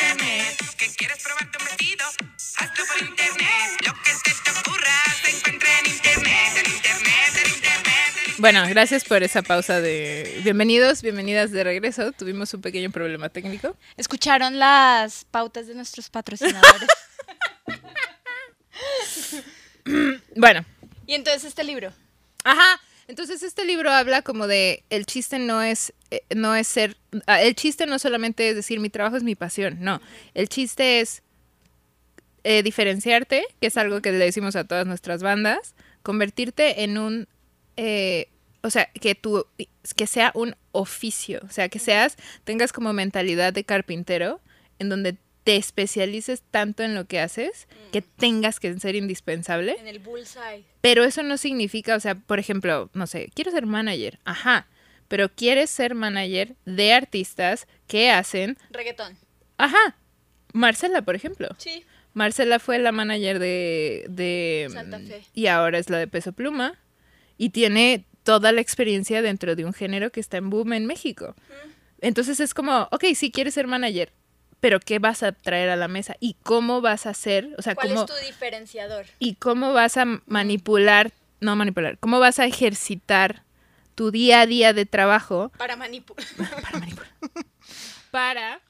Bueno, 8.38 8.62
gracias 8.68 9.04
por 9.04 9.25
esa 9.25 9.42
pausa 9.42 9.80
de 9.80 10.40
bienvenidos, 10.45 11.02
bienvenidas 11.02 11.50
de 11.50 11.64
regreso. 11.64 12.12
Tuvimos 12.12 12.54
un 12.54 12.61
pequeño 12.61 12.88
problema 12.92 13.28
técnico. 13.30 13.76
¿Escucharon 13.97 14.61
las 14.61 15.25
pautas 15.25 15.66
de 15.66 15.75
nuestros 15.75 16.09
patrocinadores? 16.09 16.88
Bueno, 20.37 20.66
y 21.07 21.14
entonces 21.14 21.45
este 21.45 21.64
libro. 21.64 21.90
Ajá. 22.45 22.78
Entonces 23.09 23.42
este 23.42 23.64
libro 23.64 23.90
habla 23.90 24.21
como 24.21 24.47
de 24.47 24.85
el 24.90 25.07
chiste 25.07 25.38
no 25.38 25.62
es 25.62 25.95
eh, 26.11 26.21
no 26.37 26.54
es 26.54 26.68
ser 26.68 26.99
ah, 27.26 27.40
el 27.40 27.54
chiste 27.54 27.87
no 27.87 27.99
solamente 27.99 28.50
es 28.50 28.54
decir 28.54 28.80
mi 28.80 28.90
trabajo 28.90 29.16
es 29.16 29.23
mi 29.23 29.35
pasión, 29.35 29.78
no. 29.80 30.02
El 30.35 30.50
chiste 30.50 31.00
es 31.00 31.23
eh, 32.45 32.62
diferenciarte, 32.62 33.47
que 33.62 33.68
es 33.68 33.78
algo 33.78 34.02
que 34.02 34.12
le 34.12 34.18
decimos 34.18 34.57
a 34.57 34.64
todas 34.64 34.87
nuestras 34.87 35.23
bandas, 35.23 35.75
convertirte 36.02 36.85
en 36.85 36.99
un 36.99 37.26
eh, 37.78 38.28
o 38.62 38.70
sea, 38.70 38.90
que 38.92 39.14
tu 39.14 39.47
que 39.97 40.06
sea 40.06 40.32
un 40.35 40.56
oficio, 40.73 41.40
o 41.44 41.50
sea, 41.50 41.68
que 41.68 41.78
seas 41.78 42.16
tengas 42.44 42.73
como 42.73 42.92
mentalidad 42.92 43.52
de 43.52 43.64
carpintero 43.64 44.40
en 44.80 44.88
donde 44.88 45.16
te 45.44 45.56
especialices 45.56 46.42
tanto 46.50 46.82
en 46.82 46.94
lo 46.94 47.06
que 47.06 47.20
haces 47.20 47.68
que 47.92 48.02
tengas 48.02 48.58
que 48.61 48.78
ser 48.80 48.97
indispensable. 48.97 49.76
En 49.78 49.87
el 49.87 50.00
bullseye. 50.00 50.64
Pero 50.80 51.04
eso 51.04 51.23
no 51.23 51.38
significa, 51.38 51.94
o 51.97 52.00
sea, 52.00 52.16
por 52.16 52.38
ejemplo, 52.38 52.90
no 52.92 53.06
sé, 53.06 53.30
quiero 53.32 53.52
ser 53.52 53.64
manager, 53.64 54.18
ajá, 54.25 54.66
pero 55.06 55.30
quieres 55.30 55.70
ser 55.70 55.94
manager 55.94 56.56
de 56.66 56.92
artistas 56.92 57.66
que 57.87 58.11
hacen, 58.11 58.58
Reggaetón. 58.70 59.16
ajá, 59.56 59.97
Marcela, 60.52 61.02
por 61.02 61.14
ejemplo. 61.14 61.49
Sí. 61.58 61.85
Marcela 62.12 62.58
fue 62.58 62.78
la 62.80 62.90
manager 62.90 63.38
de, 63.38 64.04
de 64.08 64.68
Santa 64.73 64.99
Fe. 64.99 65.23
y 65.32 65.47
ahora 65.47 65.78
es 65.78 65.88
la 65.88 65.99
de 65.99 66.08
Peso 66.08 66.32
Pluma 66.32 66.76
y 67.38 67.50
tiene 67.50 68.04
toda 68.25 68.52
la 68.52 68.61
experiencia 68.61 69.23
dentro 69.23 69.57
de 69.57 69.64
un 69.64 69.73
género 69.73 70.11
que 70.11 70.21
está 70.21 70.37
en 70.37 70.50
boom 70.50 70.75
en 70.75 70.85
México. 70.85 71.35
Entonces 72.00 72.40
es 72.40 72.52
como, 72.52 72.88
ok, 72.92 73.04
sí 73.14 73.30
quieres 73.33 73.54
ser 73.54 73.66
manager, 73.66 74.12
pero 74.61 74.80
¿qué 74.80 74.99
vas 74.99 75.23
a 75.23 75.33
traer 75.33 75.71
a 75.71 75.76
la 75.76 75.88
mesa? 75.88 76.16
¿Y 76.21 76.35
cómo 76.42 76.80
vas 76.80 77.07
a 77.07 77.11
hacer? 77.11 77.54
O 77.57 77.62
sea, 77.62 77.75
¿Cuál 77.75 77.88
¿cómo, 77.88 78.00
es 78.02 78.07
tu 78.07 78.26
diferenciador? 78.26 79.07
y 79.18 79.37
cómo 79.37 79.73
vas 79.73 79.97
a 79.97 80.04
manipular, 80.26 81.12
no 81.40 81.57
manipular, 81.57 81.97
cómo 81.99 82.18
vas 82.21 82.38
a 82.38 82.45
ejercitar 82.45 83.45
tu 83.95 84.11
día 84.11 84.42
a 84.42 84.47
día 84.47 84.73
de 84.73 84.85
trabajo 84.87 85.50
Para 85.57 85.76
manipular. 85.76 86.26
para 86.62 86.78
manipular, 86.78 87.11
para 88.11 88.61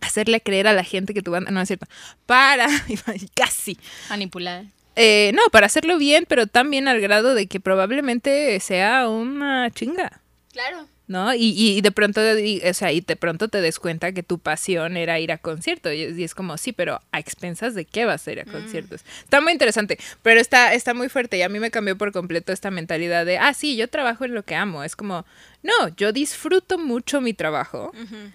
hacerle 0.00 0.40
creer 0.40 0.68
a 0.68 0.72
la 0.72 0.84
gente 0.84 1.12
que 1.12 1.22
tu 1.22 1.30
banda, 1.30 1.50
no 1.50 1.60
es 1.60 1.68
cierto, 1.68 1.86
para, 2.26 2.68
casi, 3.34 3.78
Manipular. 4.08 4.66
Eh, 4.96 5.30
no, 5.34 5.42
para 5.52 5.66
hacerlo 5.66 5.98
bien, 5.98 6.24
pero 6.26 6.46
también 6.46 6.88
al 6.88 7.00
grado 7.00 7.34
de 7.34 7.46
que 7.46 7.60
probablemente 7.60 8.58
sea 8.60 9.08
una 9.08 9.70
chinga. 9.70 10.22
Claro. 10.52 10.88
¿No? 11.08 11.32
Y, 11.34 11.54
y 11.56 11.80
de 11.82 11.92
pronto, 11.92 12.20
y- 12.36 12.60
o 12.68 12.74
sea, 12.74 12.90
y 12.90 13.00
de 13.00 13.14
pronto 13.14 13.46
te 13.46 13.60
des 13.60 13.78
cuenta 13.78 14.10
que 14.10 14.24
tu 14.24 14.40
pasión 14.40 14.96
era 14.96 15.20
ir 15.20 15.30
a 15.30 15.38
conciertos. 15.38 15.92
Y 15.94 16.02
es, 16.02 16.18
y 16.18 16.24
es 16.24 16.34
como, 16.34 16.58
sí, 16.58 16.72
pero 16.72 17.00
a 17.12 17.20
expensas 17.20 17.76
de 17.76 17.84
qué 17.84 18.04
vas 18.06 18.26
a 18.26 18.32
ir 18.32 18.40
a 18.40 18.44
conciertos. 18.44 19.04
Está 19.22 19.40
muy 19.40 19.52
interesante, 19.52 19.98
pero 20.22 20.40
está, 20.40 20.74
está 20.74 20.94
muy 20.94 21.08
fuerte. 21.08 21.36
Y 21.38 21.42
a 21.42 21.48
mí 21.48 21.60
me 21.60 21.70
cambió 21.70 21.96
por 21.96 22.10
completo 22.10 22.52
esta 22.52 22.72
mentalidad 22.72 23.24
de, 23.24 23.38
ah, 23.38 23.54
sí, 23.54 23.76
yo 23.76 23.86
trabajo 23.88 24.24
en 24.24 24.34
lo 24.34 24.42
que 24.42 24.56
amo. 24.56 24.82
Es 24.82 24.96
como, 24.96 25.24
no, 25.62 25.94
yo 25.96 26.10
disfruto 26.12 26.76
mucho 26.76 27.20
mi 27.20 27.34
trabajo. 27.34 27.92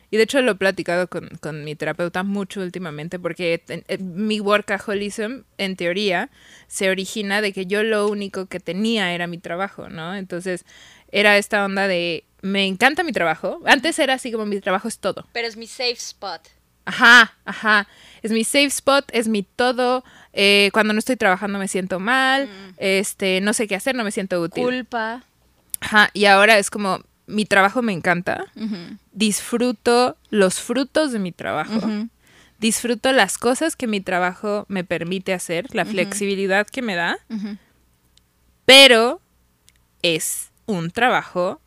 Y 0.10 0.16
de 0.16 0.24
hecho 0.24 0.42
lo 0.42 0.54
he 0.54 0.56
platicado 0.56 1.08
con, 1.10 1.28
con 1.42 1.66
mi 1.66 1.76
terapeuta 1.76 2.24
mucho 2.24 2.62
últimamente 2.62 3.20
porque 3.20 3.62
ten- 3.66 3.84
eh, 3.90 3.98
mi 3.98 4.40
workaholism, 4.40 5.42
en 5.58 5.76
teoría, 5.76 6.30
se 6.68 6.90
origina 6.90 7.42
de 7.42 7.52
que 7.52 7.66
yo 7.66 7.84
lo 7.84 8.08
único 8.08 8.46
que 8.46 8.60
tenía 8.62 9.14
era 9.14 9.28
mi 9.28 9.38
trabajo, 9.40 9.90
¿no? 9.90 10.16
Entonces 10.16 10.64
era 11.12 11.38
esta 11.38 11.66
onda 11.66 11.90
de, 11.90 12.24
me 12.42 12.66
encanta 12.66 13.04
mi 13.04 13.12
trabajo. 13.12 13.62
Antes 13.66 14.00
era 14.00 14.16
así 14.16 14.32
como 14.32 14.46
mi 14.46 14.60
trabajo 14.60 14.88
es 14.88 15.00
todo. 15.00 15.28
Pero 15.32 15.48
es 15.48 15.58
mi 15.58 15.68
safe 15.68 15.92
spot. 15.94 16.42
Ajá, 16.86 17.36
ajá. 17.46 17.88
Es 18.22 18.32
mi 18.32 18.44
safe 18.44 18.66
spot, 18.66 19.06
es 19.14 19.28
mi 19.28 19.44
todo. 19.44 20.04
Eh, 20.34 20.70
cuando 20.74 20.94
no 20.94 21.00
estoy 21.00 21.16
trabajando 21.16 21.60
me 21.60 21.68
siento 21.68 22.00
mal. 22.00 22.50
Este, 22.78 23.42
no 23.42 23.54
sé 23.54 23.68
qué 23.68 23.76
hacer, 23.76 23.96
no 23.96 24.04
me 24.04 24.12
siento 24.12 24.42
útil. 24.42 24.64
Culpa. 24.64 25.24
Ajá, 25.80 26.10
y 26.14 26.26
ahora 26.26 26.58
es 26.58 26.70
como, 26.70 27.04
mi 27.28 27.46
trabajo 27.46 27.82
me 27.82 27.94
encanta. 27.94 28.46
Disfruto 29.12 30.18
los 30.30 30.60
frutos 30.60 31.12
de 31.12 31.20
mi 31.20 31.32
trabajo. 31.32 31.82
Disfruto 32.60 33.12
las 33.12 33.38
cosas 33.38 33.76
que 33.76 33.88
mi 33.88 34.02
trabajo 34.02 34.66
me 34.68 34.84
permite 34.84 35.34
hacer, 35.34 35.74
la 35.74 35.86
flexibilidad 35.86 36.68
que 36.68 36.82
me 36.82 36.96
da. 36.96 37.18
Pero 38.66 39.22
es 40.02 40.52
un 40.66 40.92
trabajo 40.92 41.62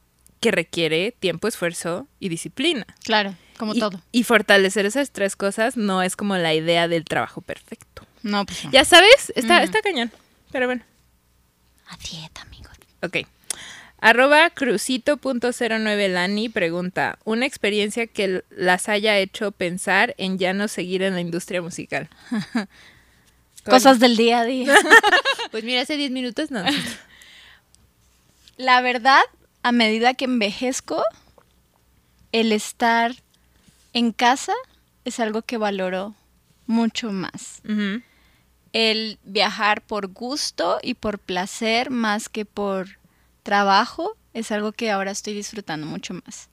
que 0.45 0.51
requiere 0.51 1.11
tiempo, 1.11 1.49
esfuerzo 1.49 2.07
y 2.21 2.29
disciplina. 2.29 2.87
Claro, 3.03 3.35
como 3.57 3.75
y, 3.75 3.79
todo. 3.79 4.03
Y 4.13 4.25
fortalecer 4.25 4.85
esas 4.85 5.11
tres 5.11 5.37
cosas 5.37 5.79
no 5.79 6.03
es 6.03 6.17
como 6.17 6.37
la 6.37 6.53
idea 6.53 6.87
del 6.87 7.07
trabajo 7.07 7.41
perfecto. 7.41 8.07
No, 8.23 8.45
pues 8.45 8.63
no. 8.63 8.71
Ya 8.71 8.85
sabes, 8.85 9.33
está, 9.37 9.63
está 9.63 9.81
cañón. 9.81 10.13
Pero 10.53 10.67
bueno. 10.67 10.83
A 11.89 11.97
dieta, 11.97 12.43
amigos. 12.43 12.73
Ok. 13.03 13.27
Arroba 14.01 14.51
crucito.09 14.51 16.09
Lani 16.09 16.51
pregunta, 16.51 17.19
¿una 17.25 17.47
experiencia 17.47 18.07
que 18.07 18.45
las 18.51 18.91
haya 18.91 19.17
hecho 19.17 19.51
pensar 19.51 20.15
en 20.19 20.37
ya 20.37 20.53
no 20.53 20.69
seguir 20.69 21.01
en 21.01 21.15
la 21.15 21.23
industria 21.23 21.63
musical? 21.63 22.11
Cosas 23.65 23.99
del 23.99 24.19
día 24.19 24.41
a 24.41 24.45
día. 24.45 24.75
Pues 25.51 25.65
mira, 25.65 25.81
hace 25.81 25.97
10 25.97 26.11
minutos 26.11 26.51
no. 26.51 26.63
La 28.59 28.83
verdad, 28.83 29.23
a 29.65 29.73
medida 29.73 30.13
que 30.13 30.27
envejezco, 30.27 31.03
el 32.33 32.53
estar 32.53 33.13
en 33.95 34.13
casa 34.13 34.53
es 35.07 35.19
algo 35.21 35.41
que 35.41 35.57
valoro 35.57 36.15
mucho 36.67 37.13
más. 37.13 37.63
El 38.75 39.19
viajar 39.25 39.81
por 39.81 40.09
gusto 40.09 40.79
y 40.83 40.93
por 40.93 41.19
placer 41.19 41.89
más 41.89 42.29
que 42.29 42.45
por 42.45 42.99
trabajo 43.43 44.17
es 44.35 44.53
algo 44.53 44.73
que 44.73 44.91
ahora 44.91 45.13
estoy 45.13 45.33
disfrutando 45.33 45.87
mucho 45.87 46.13
más. 46.13 46.51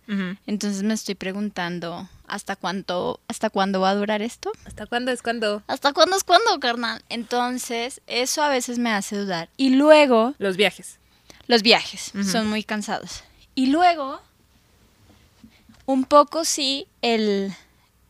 Entonces 0.48 0.84
me 0.84 0.94
estoy 0.94 1.16
preguntando, 1.16 2.08
¿hasta 2.28 2.56
cuánto, 2.56 3.20
hasta 3.28 3.50
cuándo 3.50 3.82
va 3.82 3.90
a 3.90 3.96
durar 3.96 4.22
esto? 4.22 4.54
¿Hasta 4.64 4.86
cuándo 4.86 5.12
es 5.12 5.22
cuando? 5.22 5.64
¿Hasta 5.68 5.92
cuándo 5.92 6.16
es 6.16 6.24
cuándo, 6.24 6.58
carnal? 6.62 7.02
Entonces, 7.10 8.00
eso 8.08 8.42
a 8.42 8.48
veces 8.48 8.80
me 8.80 8.92
hace 8.92 9.18
dudar. 9.18 9.50
Y 9.58 9.72
luego, 9.72 10.34
Los 10.38 10.56
viajes. 10.56 11.01
Los 11.48 11.62
viajes 11.64 12.12
son 12.30 12.48
muy 12.50 12.64
cansados. 12.64 13.24
Y 13.56 13.68
luego, 13.68 14.22
un 15.86 16.06
poco 16.06 16.46
sí, 16.46 16.88
el 17.02 17.54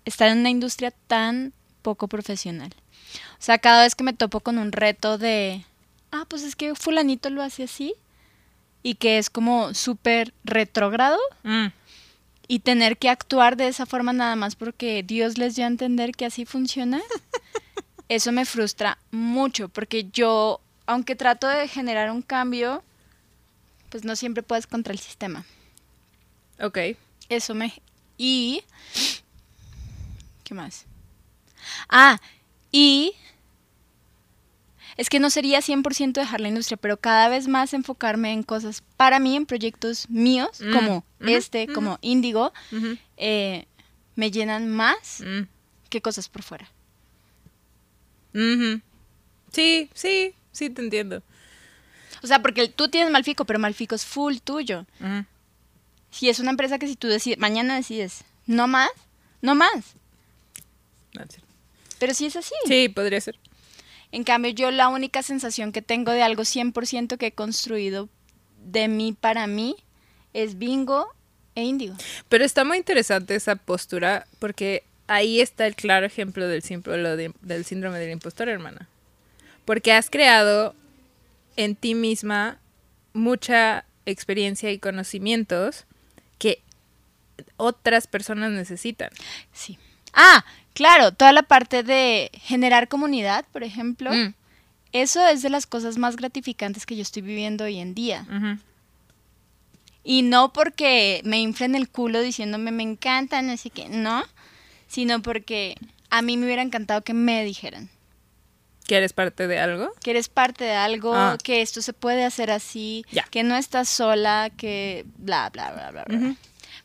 estar 0.05 0.29
en 0.29 0.39
una 0.39 0.49
industria 0.49 0.91
tan 1.07 1.53
poco 1.81 2.07
profesional. 2.07 2.73
O 3.33 3.43
sea, 3.43 3.57
cada 3.57 3.83
vez 3.83 3.95
que 3.95 4.03
me 4.03 4.13
topo 4.13 4.39
con 4.39 4.57
un 4.57 4.71
reto 4.71 5.17
de, 5.17 5.65
ah, 6.11 6.25
pues 6.27 6.43
es 6.43 6.55
que 6.55 6.75
fulanito 6.75 7.29
lo 7.29 7.41
hace 7.41 7.63
así, 7.63 7.93
y 8.83 8.95
que 8.95 9.17
es 9.17 9.29
como 9.29 9.73
súper 9.73 10.33
retrógrado, 10.43 11.17
Mm. 11.43 11.67
y 12.47 12.59
tener 12.59 12.97
que 12.97 13.09
actuar 13.09 13.55
de 13.57 13.67
esa 13.67 13.85
forma 13.85 14.11
nada 14.13 14.35
más 14.35 14.55
porque 14.55 15.03
Dios 15.03 15.37
les 15.37 15.55
dio 15.55 15.63
a 15.65 15.67
entender 15.67 16.11
que 16.11 16.25
así 16.25 16.45
funciona, 16.45 16.99
eso 18.09 18.31
me 18.31 18.45
frustra 18.45 18.97
mucho, 19.11 19.69
porque 19.69 20.07
yo, 20.11 20.59
aunque 20.85 21.15
trato 21.15 21.47
de 21.47 21.67
generar 21.67 22.11
un 22.11 22.21
cambio, 22.21 22.83
pues 23.91 24.03
no 24.05 24.15
siempre 24.15 24.41
puedes 24.41 24.65
contra 24.65 24.93
el 24.93 24.99
sistema. 24.99 25.45
Ok. 26.59 26.77
Eso 27.29 27.53
me... 27.53 27.73
Y... 28.17 28.63
¿Qué 30.43 30.53
más? 30.55 30.85
Ah, 31.89 32.19
y... 32.71 33.13
Es 34.97 35.09
que 35.09 35.19
no 35.19 35.29
sería 35.29 35.59
100% 35.61 36.13
dejar 36.13 36.41
la 36.41 36.47
industria, 36.49 36.77
pero 36.77 36.97
cada 36.97 37.27
vez 37.29 37.47
más 37.47 37.73
enfocarme 37.73 38.33
en 38.33 38.43
cosas 38.43 38.83
para 38.97 39.19
mí, 39.19 39.35
en 39.35 39.45
proyectos 39.45 40.09
míos, 40.09 40.59
Mm, 40.61 40.73
como 40.73 41.05
este, 41.21 41.67
como 41.67 41.97
Índigo, 42.01 42.51
eh, 43.17 43.65
me 44.15 44.31
llenan 44.31 44.69
más 44.69 45.21
Mm. 45.21 45.47
que 45.89 46.01
cosas 46.01 46.27
por 46.29 46.43
fuera. 46.43 46.69
Sí, 49.51 49.89
sí. 49.93 50.33
sí 50.51 50.69
te 50.69 50.81
entiendo. 50.81 51.23
O 52.23 52.27
sea, 52.27 52.41
porque 52.41 52.67
tú 52.67 52.87
tienes 52.89 53.11
Malfico, 53.11 53.45
pero 53.45 53.59
Malfico 53.59 53.95
es 53.95 54.05
full 54.05 54.37
tuyo. 54.43 54.85
Si 56.11 56.29
es 56.29 56.39
una 56.39 56.51
empresa 56.51 56.77
que 56.77 56.87
si 56.87 56.95
tú 56.95 57.07
decides, 57.07 57.39
mañana 57.39 57.75
decides, 57.75 58.23
no 58.45 58.67
más, 58.67 58.89
no 59.41 59.55
más. 59.55 59.95
Sí. 61.29 61.41
Pero 61.99 62.13
sí 62.13 62.25
es 62.27 62.35
así. 62.35 62.53
Sí, 62.65 62.89
podría 62.89 63.21
ser. 63.21 63.37
En 64.11 64.23
cambio, 64.23 64.51
yo 64.51 64.71
la 64.71 64.89
única 64.89 65.23
sensación 65.23 65.71
que 65.71 65.81
tengo 65.81 66.11
de 66.11 66.21
algo 66.23 66.43
100% 66.43 67.17
que 67.17 67.27
he 67.27 67.31
construido 67.31 68.09
de 68.63 68.87
mí 68.87 69.13
para 69.19 69.47
mí 69.47 69.75
es 70.33 70.57
bingo 70.57 71.07
e 71.55 71.63
índigo. 71.63 71.95
Pero 72.29 72.43
está 72.43 72.63
muy 72.65 72.77
interesante 72.77 73.35
esa 73.35 73.55
postura 73.55 74.27
porque 74.39 74.83
ahí 75.07 75.39
está 75.41 75.65
el 75.67 75.75
claro 75.75 76.05
ejemplo 76.05 76.47
del, 76.47 76.61
de- 76.61 77.33
del 77.41 77.65
síndrome 77.65 77.99
del 77.99 78.11
impostor, 78.11 78.49
hermana. 78.49 78.87
Porque 79.65 79.93
has 79.93 80.09
creado 80.09 80.75
en 81.55 81.75
ti 81.75 81.95
misma 81.95 82.59
mucha 83.13 83.85
experiencia 84.05 84.71
y 84.71 84.79
conocimientos 84.79 85.85
que 86.37 86.61
otras 87.57 88.07
personas 88.07 88.51
necesitan. 88.51 89.09
Sí. 89.53 89.77
Ah, 90.13 90.43
claro, 90.73 91.11
toda 91.11 91.31
la 91.33 91.43
parte 91.43 91.83
de 91.83 92.31
generar 92.33 92.87
comunidad, 92.87 93.45
por 93.51 93.63
ejemplo, 93.63 94.11
Mm, 94.13 94.33
eso 94.93 95.25
es 95.25 95.41
de 95.41 95.49
las 95.49 95.67
cosas 95.67 95.97
más 95.97 96.17
gratificantes 96.17 96.85
que 96.85 96.95
yo 96.95 97.01
estoy 97.01 97.21
viviendo 97.21 97.63
hoy 97.63 97.79
en 97.79 97.95
día. 97.95 98.25
Y 100.03 100.23
no 100.23 100.51
porque 100.51 101.21
me 101.23 101.39
inflen 101.39 101.75
el 101.75 101.87
culo 101.87 102.21
diciéndome 102.21 102.71
me 102.71 102.83
encanta, 102.83 103.41
no 103.41 103.55
sé 103.55 103.69
qué, 103.69 103.87
no, 103.87 104.23
sino 104.87 105.21
porque 105.21 105.75
a 106.09 106.21
mí 106.21 106.37
me 106.37 106.45
hubiera 106.45 106.61
encantado 106.63 107.03
que 107.03 107.13
me 107.13 107.45
dijeran 107.45 107.89
¿Que 108.91 108.97
eres 108.97 109.13
parte 109.13 109.47
de 109.47 109.57
algo? 109.57 109.93
que 110.03 110.11
eres 110.11 110.27
parte 110.27 110.65
de 110.65 110.73
algo, 110.73 111.15
Ah. 111.15 111.37
que 111.41 111.61
esto 111.61 111.81
se 111.81 111.93
puede 111.93 112.25
hacer 112.25 112.51
así, 112.51 113.05
que 113.29 113.41
no 113.41 113.55
estás 113.55 113.87
sola, 113.87 114.49
que 114.57 115.05
bla, 115.17 115.49
bla, 115.49 115.71
bla, 115.71 115.91
bla, 115.91 116.03
bla. 116.03 116.35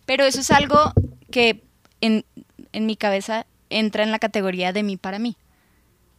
Pero 0.04 0.22
eso 0.24 0.38
es 0.38 0.52
algo 0.52 0.92
que 1.32 1.64
en, 2.00 2.24
en 2.72 2.86
mi 2.86 2.94
cabeza 2.94 3.44
entra 3.70 4.04
en 4.04 4.12
la 4.12 4.20
categoría 4.20 4.72
de 4.72 4.84
mí 4.84 4.96
para 4.96 5.18
mí, 5.18 5.34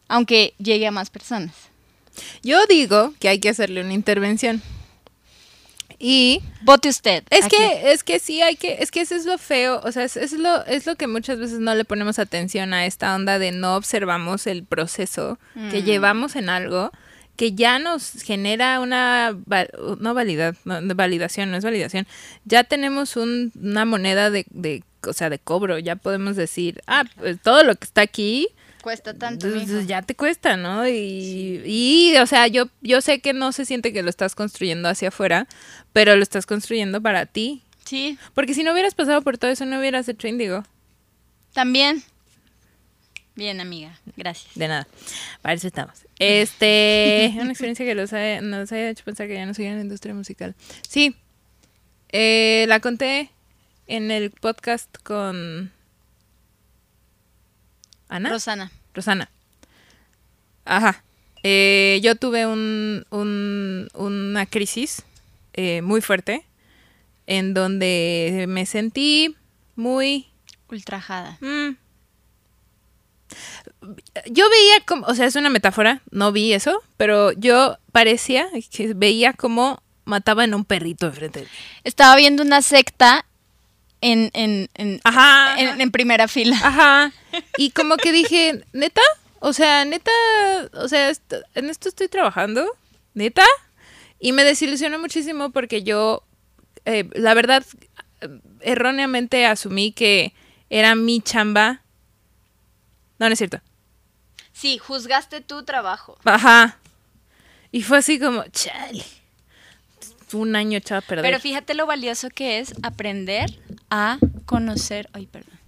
aunque 0.08 0.52
llegue 0.58 0.86
a 0.86 0.90
más 0.90 1.08
personas. 1.08 1.54
Yo 2.42 2.58
digo 2.66 3.14
que 3.18 3.30
hay 3.30 3.38
que 3.40 3.48
hacerle 3.48 3.80
una 3.80 3.94
intervención. 3.94 4.60
Y 5.98 6.42
Vote 6.62 6.88
usted. 6.88 7.24
Es 7.30 7.46
aquí. 7.46 7.56
que, 7.56 7.90
es 7.92 8.04
que 8.04 8.18
sí 8.20 8.40
hay 8.40 8.54
que, 8.56 8.76
es 8.80 8.90
que 8.90 9.00
eso 9.00 9.14
es 9.16 9.24
lo 9.26 9.36
feo, 9.38 9.80
o 9.82 9.90
sea, 9.90 10.04
es, 10.04 10.16
es 10.16 10.32
lo, 10.32 10.64
es 10.66 10.86
lo 10.86 10.94
que 10.96 11.06
muchas 11.08 11.38
veces 11.38 11.58
no 11.58 11.74
le 11.74 11.84
ponemos 11.84 12.18
atención 12.20 12.72
a 12.72 12.86
esta 12.86 13.14
onda 13.16 13.38
de 13.40 13.50
no 13.52 13.74
observamos 13.76 14.46
el 14.46 14.62
proceso 14.64 15.38
que 15.70 15.80
Mm. 15.82 15.84
llevamos 15.84 16.36
en 16.36 16.48
algo 16.50 16.92
que 17.36 17.52
ya 17.52 17.78
nos 17.78 18.10
genera 18.22 18.80
una, 18.80 19.36
no 20.00 20.14
validad, 20.14 20.54
no, 20.64 20.80
validación, 20.94 21.50
no 21.52 21.56
es 21.56 21.64
validación, 21.64 22.06
ya 22.44 22.64
tenemos 22.64 23.16
un- 23.16 23.52
una 23.60 23.84
moneda 23.84 24.30
de, 24.30 24.44
de, 24.50 24.82
o 25.06 25.12
sea, 25.12 25.30
de 25.30 25.38
cobro, 25.38 25.78
ya 25.78 25.94
podemos 25.96 26.34
decir, 26.34 26.80
ah, 26.88 27.04
pues 27.16 27.40
todo 27.40 27.62
lo 27.62 27.76
que 27.76 27.84
está 27.84 28.00
aquí, 28.02 28.48
cuesta 28.82 29.14
tanto. 29.14 29.46
mijo. 29.48 29.80
ya 29.82 30.02
te 30.02 30.14
cuesta, 30.14 30.56
¿no? 30.56 30.86
Y, 30.88 31.62
y, 31.64 32.16
o 32.18 32.26
sea, 32.26 32.46
yo, 32.46 32.68
yo 32.80 33.00
sé 33.00 33.20
que 33.20 33.32
no 33.32 33.52
se 33.52 33.64
siente 33.64 33.92
que 33.92 34.02
lo 34.02 34.10
estás 34.10 34.34
construyendo 34.34 34.88
hacia 34.88 35.08
afuera, 35.08 35.46
pero 35.92 36.16
lo 36.16 36.22
estás 36.22 36.46
construyendo 36.46 37.00
para 37.00 37.26
ti. 37.26 37.62
Sí, 37.84 38.18
Porque 38.34 38.52
si 38.54 38.64
no 38.64 38.72
hubieras 38.72 38.94
pasado 38.94 39.22
por 39.22 39.38
todo 39.38 39.50
eso, 39.50 39.64
no 39.64 39.78
hubieras 39.78 40.08
hecho 40.08 40.28
índigo. 40.28 40.64
también. 41.54 42.02
Bien, 43.34 43.60
amiga, 43.60 43.96
gracias. 44.16 44.52
De 44.56 44.66
nada. 44.66 44.88
Para 45.42 45.54
eso 45.54 45.68
estamos. 45.68 45.94
Este, 46.18 47.32
una 47.40 47.50
experiencia 47.50 47.86
que 47.86 47.94
los 47.94 48.12
haya- 48.12 48.40
nos 48.40 48.72
haya 48.72 48.90
hecho 48.90 49.04
pensar 49.04 49.28
que 49.28 49.34
ya 49.34 49.46
no 49.46 49.54
seguía 49.54 49.70
en 49.70 49.76
la 49.76 49.82
industria 49.84 50.12
musical. 50.12 50.56
Sí. 50.88 51.14
Eh, 52.10 52.64
la 52.68 52.80
conté 52.80 53.30
en 53.86 54.10
el 54.10 54.30
podcast 54.32 54.88
con 55.04 55.70
Ana. 58.08 58.30
Rosana. 58.30 58.70
Rosana. 58.94 59.30
Ajá. 60.64 61.02
Eh, 61.42 62.00
yo 62.02 62.16
tuve 62.16 62.46
un, 62.46 63.06
un- 63.10 63.88
una 63.94 64.46
crisis 64.46 65.02
eh, 65.54 65.82
muy 65.82 66.00
fuerte 66.00 66.44
en 67.26 67.54
donde 67.54 68.46
me 68.48 68.66
sentí 68.66 69.36
muy... 69.76 70.26
Ultrajada. 70.70 71.38
mm. 71.40 71.76
Yo 74.30 74.48
veía 74.50 74.80
como, 74.86 75.06
o 75.06 75.14
sea, 75.14 75.26
es 75.26 75.36
una 75.36 75.50
metáfora, 75.50 76.00
no 76.10 76.32
vi 76.32 76.52
eso, 76.52 76.82
pero 76.96 77.32
yo 77.32 77.76
parecía 77.92 78.46
que 78.70 78.94
veía 78.94 79.32
como 79.34 79.82
mataban 80.04 80.52
a 80.52 80.56
un 80.56 80.64
perrito 80.64 81.06
enfrente 81.06 81.40
de 81.40 81.44
mí. 81.44 81.50
Estaba 81.84 82.16
viendo 82.16 82.42
una 82.42 82.62
secta 82.62 83.26
en, 84.00 84.30
en, 84.32 84.70
en, 84.74 85.00
Ajá. 85.04 85.60
en, 85.60 85.80
en 85.80 85.90
primera 85.90 86.26
fila. 86.28 86.56
Ajá. 86.62 87.12
Y 87.58 87.72
como 87.72 87.96
que 87.96 88.12
dije, 88.12 88.64
¿neta? 88.72 89.02
O 89.40 89.52
sea, 89.52 89.84
neta, 89.84 90.12
o 90.74 90.86
sea, 90.86 91.10
en 91.54 91.70
esto 91.70 91.88
estoy 91.88 92.06
trabajando, 92.06 92.64
¿neta? 93.14 93.44
Y 94.20 94.30
me 94.30 94.44
desilusionó 94.44 95.00
muchísimo 95.00 95.50
porque 95.50 95.82
yo, 95.82 96.22
eh, 96.84 97.10
la 97.14 97.34
verdad, 97.34 97.66
erróneamente 98.60 99.44
asumí 99.44 99.90
que 99.90 100.34
era 100.70 100.94
mi 100.94 101.20
chamba. 101.20 101.82
No, 103.18 103.26
no 103.26 103.32
es 103.32 103.38
cierto. 103.38 103.60
Sí, 104.52 104.78
juzgaste 104.78 105.40
tu 105.40 105.64
trabajo. 105.64 106.16
Ajá. 106.24 106.78
Y 107.72 107.82
fue 107.82 107.98
así 107.98 108.20
como, 108.20 108.44
chale. 108.52 109.04
Un 110.32 110.54
año 110.54 110.78
echado 110.78 111.00
a 111.00 111.02
perder. 111.02 111.24
Pero 111.24 111.40
fíjate 111.40 111.74
lo 111.74 111.86
valioso 111.86 112.28
que 112.30 112.60
es 112.60 112.72
aprender 112.82 113.58
a 113.90 114.18
conocer, 114.46 115.08
ay, 115.12 115.26
perdón, 115.26 115.58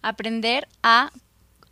aprender 0.00 0.66
a, 0.82 1.12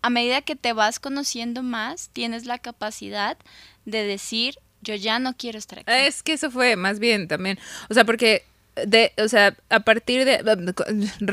a 0.04 0.10
medida 0.10 0.42
que 0.42 0.54
te 0.54 0.74
vas 0.74 1.00
conociendo 1.00 1.62
más, 1.62 2.10
tienes 2.12 2.44
la 2.44 2.58
capacidad 2.58 3.38
de 3.86 4.04
decir, 4.04 4.58
yo 4.82 4.94
ya 4.94 5.18
no 5.18 5.34
quiero 5.34 5.56
estar 5.58 5.78
aquí. 5.78 5.90
Es 5.90 6.22
que 6.22 6.34
eso 6.34 6.50
fue 6.50 6.76
más 6.76 6.98
bien 6.98 7.26
también. 7.26 7.58
O 7.88 7.94
sea, 7.94 8.04
porque 8.04 8.44
de, 8.86 9.14
o 9.16 9.28
sea, 9.28 9.56
a 9.70 9.80
partir 9.80 10.26
de 10.26 10.42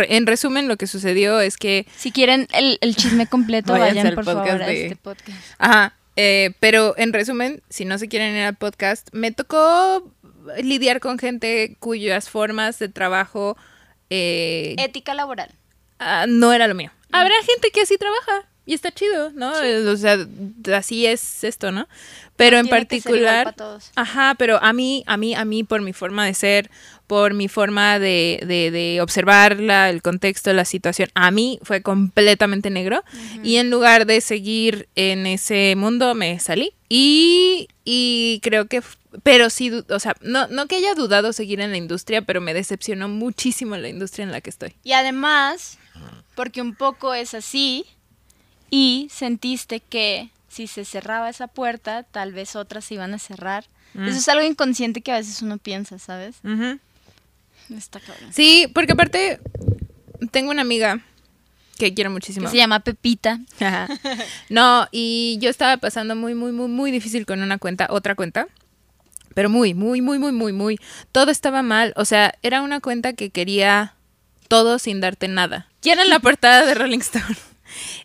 en 0.07 0.25
resumen 0.25 0.69
lo 0.69 0.77
que 0.77 0.87
sucedió 0.87 1.41
es 1.41 1.57
que 1.57 1.85
Si 1.97 2.13
quieren 2.13 2.47
el, 2.53 2.77
el 2.79 2.95
chisme 2.95 3.27
completo, 3.27 3.73
vayan 3.73 4.15
por 4.15 4.23
favor 4.23 4.61
a 4.61 4.71
este 4.71 4.95
podcast. 4.95 5.37
ajá, 5.57 5.93
eh, 6.15 6.51
pero 6.61 6.93
en 6.97 7.11
resumen, 7.11 7.61
si 7.69 7.83
no 7.83 7.97
se 7.97 8.07
quieren 8.07 8.33
ir 8.37 8.43
al 8.43 8.55
podcast, 8.55 9.09
me 9.11 9.33
tocó 9.33 10.09
lidiar 10.63 11.01
con 11.01 11.19
gente 11.19 11.75
cuyas 11.79 12.29
formas 12.29 12.79
de 12.79 12.87
trabajo 12.87 13.57
eh, 14.09 14.75
Ética 14.77 15.13
laboral. 15.13 15.51
ah, 15.99 16.25
no 16.25 16.53
era 16.53 16.67
lo 16.69 16.75
mío. 16.75 16.91
Habrá 17.11 17.33
gente 17.45 17.71
que 17.71 17.81
así 17.81 17.97
trabaja 17.97 18.47
y 18.71 18.73
está 18.73 18.89
chido, 18.91 19.31
¿no? 19.31 19.61
Eh, 19.61 19.85
O 19.87 19.97
sea, 19.97 20.17
así 20.75 21.05
es 21.05 21.43
esto, 21.43 21.71
¿no? 21.71 21.87
Pero 22.37 22.57
en 22.57 22.67
particular, 22.67 23.43
para 23.43 23.55
todos. 23.57 23.91
ajá, 23.95 24.35
pero 24.39 24.57
a 24.63 24.71
mí, 24.73 25.03
a 25.07 25.17
mí, 25.17 25.35
a 25.35 25.43
mí, 25.45 25.63
por 25.63 25.81
mi 25.81 25.91
forma 25.93 26.25
de 26.25 26.33
ser, 26.33 26.71
por 27.05 27.33
mi 27.33 27.49
forma 27.49 27.99
de, 27.99 28.41
de, 28.47 28.71
de 28.71 29.01
observar 29.01 29.59
la- 29.59 29.89
el 29.89 30.01
contexto, 30.01 30.53
la 30.53 30.63
situación, 30.65 31.09
a 31.13 31.29
mí 31.31 31.59
fue 31.63 31.81
completamente 31.81 32.69
negro. 32.69 33.03
Y 33.43 33.57
en 33.57 33.69
lugar 33.69 34.05
de 34.05 34.21
seguir 34.21 34.87
en 34.95 35.27
ese 35.27 35.75
mundo, 35.75 36.15
me 36.15 36.39
salí. 36.39 36.73
Y, 36.87 37.67
y 37.83 38.39
creo 38.41 38.67
que, 38.67 38.81
pero 39.23 39.49
sí, 39.49 39.71
o 39.89 39.99
sea, 39.99 40.15
no, 40.21 40.47
no 40.47 40.67
que 40.67 40.77
haya 40.77 40.95
dudado 40.95 41.33
seguir 41.33 41.59
en 41.59 41.71
la 41.71 41.77
industria, 41.77 42.21
pero 42.21 42.39
me 42.41 42.53
decepcionó 42.53 43.09
muchísimo 43.09 43.75
la 43.75 43.89
industria 43.89 44.23
en 44.23 44.31
la 44.31 44.39
que 44.41 44.49
estoy. 44.49 44.73
Y 44.83 44.93
además, 44.93 45.77
porque 46.35 46.61
un 46.61 46.73
poco 46.75 47.13
es 47.13 47.33
así, 47.33 47.85
y 48.71 49.07
sentiste 49.11 49.81
que 49.81 50.31
si 50.47 50.65
se 50.65 50.83
cerraba 50.85 51.29
esa 51.29 51.47
puerta, 51.47 52.03
tal 52.03 52.33
vez 52.33 52.55
otras 52.55 52.85
se 52.85 52.95
iban 52.95 53.13
a 53.13 53.19
cerrar. 53.19 53.65
Mm. 53.93 54.07
Eso 54.07 54.17
es 54.17 54.29
algo 54.29 54.43
inconsciente 54.43 55.01
que 55.01 55.11
a 55.11 55.17
veces 55.17 55.41
uno 55.43 55.59
piensa, 55.59 55.99
¿sabes? 55.99 56.37
Está 57.69 57.99
cabrón. 57.99 58.33
Sí, 58.33 58.67
porque 58.73 58.93
aparte 58.93 59.39
tengo 60.31 60.51
una 60.51 60.61
amiga 60.61 60.99
que 61.77 61.93
quiero 61.93 62.09
Que 62.09 62.13
muchísimo. 62.13 62.49
se 62.49 62.57
llama 62.57 62.79
Pepita. 62.79 63.39
Ajá. 63.59 63.87
No, 64.49 64.87
y 64.91 65.37
yo 65.41 65.49
estaba 65.49 65.77
pasando 65.77 66.15
muy, 66.15 66.33
muy, 66.35 66.51
muy, 66.51 66.67
muy 66.67 66.91
difícil 66.91 67.25
con 67.25 67.41
una 67.41 67.57
cuenta, 67.57 67.87
otra 67.89 68.15
cuenta. 68.15 68.47
Pero 69.33 69.49
muy, 69.49 69.73
muy, 69.73 70.01
muy, 70.01 70.19
muy, 70.19 70.31
muy, 70.33 70.51
muy. 70.51 70.79
Todo 71.11 71.31
estaba 71.31 71.61
mal. 71.61 71.93
O 71.95 72.03
sea, 72.05 72.33
era 72.43 72.61
una 72.61 72.81
cuenta 72.81 73.13
que 73.13 73.29
quería 73.29 73.93
todo 74.49 74.77
sin 74.79 74.99
darte 74.99 75.27
nada. 75.29 75.67
Quieren 75.81 76.09
la 76.09 76.19
portada 76.27 76.65
de 76.65 76.73
Rolling 76.73 76.99
Stone. 76.99 77.37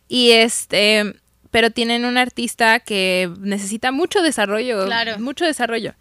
Y 0.09 0.33
este, 0.33 1.14
pero 1.50 1.70
tienen 1.70 2.05
un 2.05 2.18
artista 2.18 2.81
que 2.81 3.31
necesita 3.40 3.92
mucho 3.92 4.22
desarrollo. 4.22 4.85
Claro. 4.87 5.18
Mucho 5.18 5.44
desarrollo. 5.44 5.94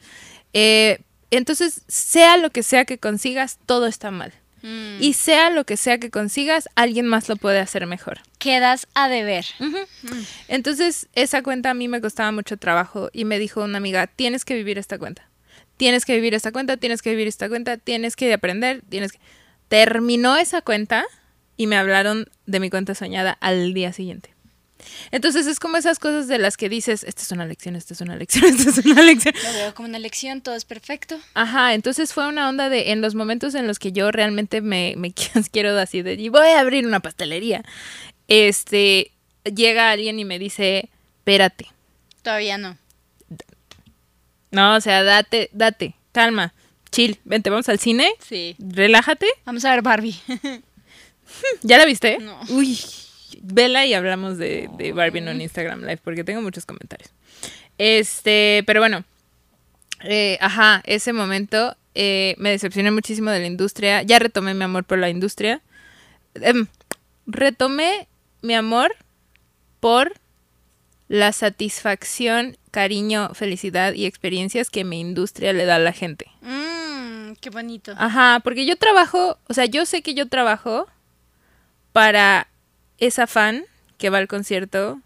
Eh, 0.53 0.99
entonces, 1.31 1.81
sea 1.87 2.37
lo 2.37 2.49
que 2.49 2.63
sea 2.63 2.85
que 2.85 2.97
consigas, 2.97 3.59
todo 3.65 3.87
está 3.87 4.11
mal. 4.11 4.33
Mm. 4.61 4.97
Y 4.99 5.13
sea 5.13 5.49
lo 5.51 5.63
que 5.65 5.77
sea 5.77 5.99
que 5.99 6.09
consigas, 6.09 6.67
alguien 6.75 7.07
más 7.07 7.29
lo 7.29 7.35
puede 7.35 7.59
hacer 7.59 7.85
mejor. 7.87 8.19
Quedas 8.39 8.87
a 8.95 9.09
deber. 9.09 9.45
Entonces, 10.47 11.07
esa 11.13 11.43
cuenta 11.43 11.69
a 11.69 11.73
mí 11.73 11.87
me 11.87 12.01
costaba 12.01 12.31
mucho 12.31 12.57
trabajo 12.57 13.09
y 13.13 13.25
me 13.25 13.37
dijo 13.37 13.63
una 13.63 13.77
amiga, 13.77 14.07
tienes 14.07 14.43
que 14.43 14.55
vivir 14.55 14.77
esta 14.77 14.97
cuenta. 14.97 15.29
Tienes 15.77 16.05
que 16.05 16.15
vivir 16.15 16.33
esta 16.33 16.51
cuenta, 16.51 16.77
tienes 16.77 17.01
que 17.01 17.11
vivir 17.11 17.27
esta 17.27 17.47
cuenta, 17.47 17.77
tienes 17.77 18.15
que 18.15 18.33
aprender, 18.33 18.81
tienes 18.89 19.11
que... 19.11 19.19
Terminó 19.67 20.35
esa 20.37 20.61
cuenta 20.61 21.05
y 21.57 21.67
me 21.67 21.77
hablaron 21.77 22.29
de 22.45 22.59
mi 22.59 22.69
cuenta 22.69 22.95
soñada 22.95 23.37
al 23.41 23.73
día 23.73 23.93
siguiente. 23.93 24.31
Entonces 25.09 25.47
es 25.47 25.59
como 25.59 25.77
esas 25.77 25.97
cosas 25.99 26.27
de 26.27 26.37
las 26.37 26.57
que 26.57 26.69
dices, 26.69 27.03
esta 27.05 27.21
es 27.23 27.31
una 27.31 27.45
lección, 27.45 27.75
esta 27.75 27.93
es 27.93 28.01
una 28.01 28.15
lección, 28.15 28.45
esta 28.59 28.69
es 28.69 28.85
una 28.85 29.01
lección. 29.01 29.33
Lo 29.43 29.53
veo 29.53 29.73
como 29.73 29.87
una 29.87 29.99
lección, 29.99 30.41
todo 30.41 30.53
es 30.55 30.65
perfecto. 30.65 31.17
Ajá, 31.33 31.73
entonces 31.73 32.13
fue 32.13 32.27
una 32.27 32.49
onda 32.49 32.69
de 32.69 32.91
en 32.91 33.01
los 33.01 33.15
momentos 33.15 33.55
en 33.55 33.67
los 33.67 33.79
que 33.79 33.91
yo 33.93 34.11
realmente 34.11 34.61
me, 34.61 34.93
me 34.97 35.13
quiero 35.51 35.77
así 35.79 36.01
de 36.01 36.13
y 36.13 36.29
voy 36.29 36.47
a 36.49 36.59
abrir 36.59 36.85
una 36.85 36.99
pastelería. 36.99 37.63
Este 38.27 39.11
llega 39.43 39.91
alguien 39.91 40.19
y 40.19 40.25
me 40.25 40.39
dice, 40.39 40.89
espérate. 41.19 41.67
Todavía 42.21 42.57
no. 42.57 42.77
No, 44.51 44.75
o 44.75 44.81
sea, 44.81 45.03
date, 45.03 45.49
date, 45.53 45.95
calma, 46.11 46.53
chill, 46.91 47.19
vente, 47.25 47.49
vamos 47.49 47.67
al 47.69 47.79
cine, 47.79 48.11
Sí. 48.19 48.55
relájate. 48.59 49.27
Vamos 49.45 49.65
a 49.65 49.71
ver 49.71 49.81
Barbie. 49.81 50.15
¿Ya 51.61 51.77
la 51.77 51.85
viste? 51.85 52.17
No. 52.19 52.39
Uy, 52.49 52.79
vela 53.41 53.85
y 53.85 53.93
hablamos 53.93 54.37
de, 54.37 54.69
de 54.77 54.91
Barbie 54.91 55.19
en 55.19 55.29
un 55.29 55.41
Instagram 55.41 55.81
Live 55.81 55.99
porque 56.03 56.23
tengo 56.23 56.41
muchos 56.41 56.65
comentarios. 56.65 57.09
Este, 57.77 58.63
pero 58.65 58.79
bueno, 58.79 59.03
eh, 60.03 60.37
ajá, 60.41 60.81
ese 60.85 61.13
momento 61.13 61.75
eh, 61.93 62.35
me 62.37 62.51
decepcioné 62.51 62.91
muchísimo 62.91 63.31
de 63.31 63.39
la 63.39 63.47
industria. 63.47 64.03
Ya 64.03 64.19
retomé 64.19 64.53
mi 64.53 64.63
amor 64.63 64.83
por 64.83 64.97
la 64.97 65.09
industria. 65.09 65.61
Em, 66.35 66.67
retomé 67.25 68.07
mi 68.41 68.53
amor 68.53 68.95
por 69.79 70.13
la 71.07 71.31
satisfacción, 71.31 72.57
cariño, 72.71 73.33
felicidad 73.33 73.93
y 73.93 74.05
experiencias 74.05 74.69
que 74.69 74.83
mi 74.83 74.99
industria 74.99 75.53
le 75.53 75.65
da 75.65 75.75
a 75.75 75.79
la 75.79 75.93
gente. 75.93 76.25
Mmm, 76.41 77.33
qué 77.39 77.49
bonito. 77.49 77.93
Ajá, 77.97 78.41
porque 78.43 78.65
yo 78.65 78.75
trabajo, 78.75 79.37
o 79.47 79.53
sea, 79.53 79.65
yo 79.65 79.85
sé 79.85 80.01
que 80.01 80.13
yo 80.13 80.27
trabajo 80.27 80.87
para 81.95 82.47
esa 82.97 83.25
fan 83.25 83.63
que 83.97 84.09
va 84.09 84.17
al 84.17 84.27
concierto, 84.27 84.99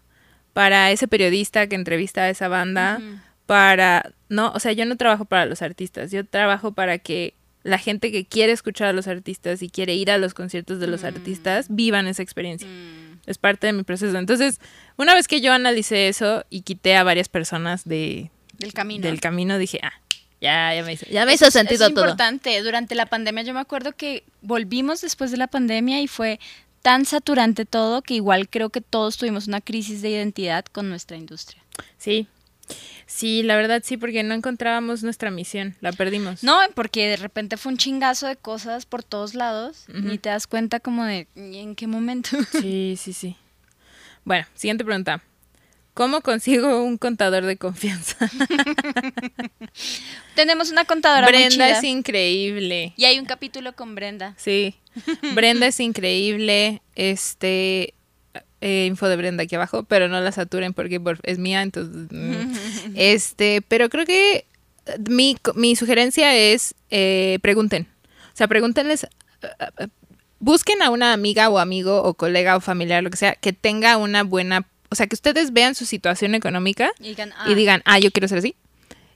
para 0.52 0.90
ese 0.90 1.06
periodista 1.06 1.68
que 1.68 1.76
entrevista 1.76 2.22
a 2.22 2.30
esa 2.30 2.48
banda, 2.48 3.00
para, 3.46 4.12
no, 4.28 4.50
o 4.52 4.58
sea, 4.58 4.72
yo 4.72 4.84
no 4.86 4.96
trabajo 4.96 5.24
para 5.24 5.46
los 5.46 5.62
artistas, 5.62 6.10
yo 6.10 6.26
trabajo 6.26 6.72
para 6.72 6.98
que 6.98 7.34
la 7.62 7.78
gente 7.78 8.10
que 8.10 8.24
quiere 8.24 8.52
escuchar 8.52 8.88
a 8.88 8.92
los 8.92 9.06
artistas 9.06 9.62
y 9.62 9.68
quiere 9.70 9.94
ir 9.94 10.10
a 10.10 10.18
los 10.18 10.34
conciertos 10.34 10.80
de 10.80 10.88
los 10.88 11.04
artistas 11.04 11.66
vivan 11.68 12.08
esa 12.08 12.22
experiencia. 12.24 12.66
Mm, 12.66 13.20
Es 13.26 13.38
parte 13.38 13.68
de 13.68 13.72
mi 13.72 13.84
proceso. 13.84 14.18
Entonces, 14.18 14.58
una 14.96 15.14
vez 15.14 15.28
que 15.28 15.40
yo 15.40 15.52
analicé 15.52 16.08
eso 16.08 16.44
y 16.50 16.62
quité 16.62 16.96
a 16.96 17.04
varias 17.04 17.28
personas 17.28 17.84
de, 17.84 18.30
del 18.58 18.72
camino. 18.72 19.06
del 19.06 19.20
camino, 19.20 19.58
dije, 19.58 19.78
ah, 19.82 19.92
ya, 20.40 20.74
ya 20.74 20.82
me 20.82 20.94
hizo, 20.94 21.06
ya 21.06 21.24
me 21.26 21.34
hizo 21.34 21.46
es- 21.46 21.52
sentido 21.52 21.86
es 21.86 21.94
todo. 21.94 22.04
importante. 22.06 22.60
Durante 22.62 22.94
la 22.96 23.06
pandemia 23.06 23.44
yo 23.44 23.52
me 23.54 23.60
acuerdo 23.60 23.92
que 23.92 24.24
volvimos 24.42 25.02
después 25.02 25.30
de 25.30 25.36
la 25.36 25.46
pandemia 25.48 26.00
y 26.00 26.08
fue 26.08 26.40
tan 26.82 27.04
saturante 27.04 27.64
todo 27.64 28.02
que 28.02 28.14
igual 28.14 28.48
creo 28.48 28.70
que 28.70 28.80
todos 28.80 29.16
tuvimos 29.16 29.46
una 29.48 29.60
crisis 29.60 30.02
de 30.02 30.10
identidad 30.10 30.64
con 30.66 30.88
nuestra 30.88 31.16
industria. 31.16 31.62
Sí. 31.98 32.26
Sí, 33.06 33.42
la 33.42 33.56
verdad 33.56 33.82
sí, 33.84 33.96
porque 33.96 34.22
no 34.22 34.32
encontrábamos 34.34 35.02
nuestra 35.02 35.32
misión, 35.32 35.74
la 35.80 35.92
perdimos. 35.92 36.44
No, 36.44 36.56
porque 36.76 37.08
de 37.08 37.16
repente 37.16 37.56
fue 37.56 37.72
un 37.72 37.78
chingazo 37.78 38.28
de 38.28 38.36
cosas 38.36 38.86
por 38.86 39.02
todos 39.02 39.34
lados 39.34 39.86
Ujú. 39.88 39.98
ni 39.98 40.18
te 40.18 40.28
das 40.28 40.46
cuenta 40.46 40.78
como 40.78 41.04
de 41.04 41.26
"¿Y 41.34 41.58
en 41.58 41.74
qué 41.74 41.86
momento. 41.88 42.30
Sí, 42.52 42.94
sí, 42.96 43.12
sí. 43.12 43.36
Bueno, 44.24 44.46
siguiente 44.54 44.84
pregunta. 44.84 45.20
¿Cómo 45.94 46.20
consigo 46.20 46.84
un 46.84 46.98
contador 46.98 47.44
de 47.44 47.56
confianza? 47.56 48.16
Tenemos 50.34 50.70
una 50.70 50.84
contadora 50.84 51.22
muy 51.22 51.32
Brenda 51.32 51.50
chida. 51.50 51.70
es 51.78 51.84
increíble. 51.84 52.92
Y 52.96 53.04
hay 53.04 53.18
un 53.18 53.26
capítulo 53.26 53.74
con 53.74 53.94
Brenda. 53.94 54.34
Sí. 54.36 54.74
Brenda 55.34 55.66
es 55.66 55.80
increíble. 55.80 56.80
Este 56.94 57.94
eh, 58.60 58.86
info 58.86 59.08
de 59.08 59.16
Brenda 59.16 59.42
aquí 59.44 59.54
abajo, 59.56 59.82
pero 59.84 60.08
no 60.08 60.20
la 60.20 60.32
saturen 60.32 60.72
porque 60.72 61.00
por- 61.00 61.18
es 61.24 61.38
mía, 61.38 61.62
entonces 61.62 62.08
mm. 62.10 62.54
este, 62.94 63.62
pero 63.66 63.88
creo 63.88 64.06
que 64.06 64.44
mi, 65.08 65.36
mi 65.54 65.76
sugerencia 65.76 66.34
es 66.36 66.74
eh, 66.90 67.38
pregunten. 67.42 67.88
O 68.32 68.36
sea, 68.36 68.48
pregúntenles 68.48 69.04
eh, 69.42 69.86
busquen 70.38 70.82
a 70.82 70.90
una 70.90 71.12
amiga 71.12 71.48
o 71.48 71.58
amigo 71.58 72.02
o 72.02 72.14
colega 72.14 72.56
o 72.56 72.60
familiar, 72.60 73.02
lo 73.02 73.10
que 73.10 73.16
sea, 73.18 73.34
que 73.34 73.52
tenga 73.52 73.96
una 73.96 74.22
buena, 74.22 74.66
o 74.90 74.94
sea, 74.94 75.06
que 75.06 75.14
ustedes 75.14 75.52
vean 75.52 75.74
su 75.74 75.86
situación 75.86 76.34
económica 76.34 76.90
Y 76.98 77.08
digan, 77.10 77.30
y 77.30 77.32
"Ah, 77.52 77.54
digan, 77.54 77.82
ah, 77.84 77.98
yo 77.98 78.10
quiero 78.10 78.28
ser 78.28 78.38
así. 78.38 78.56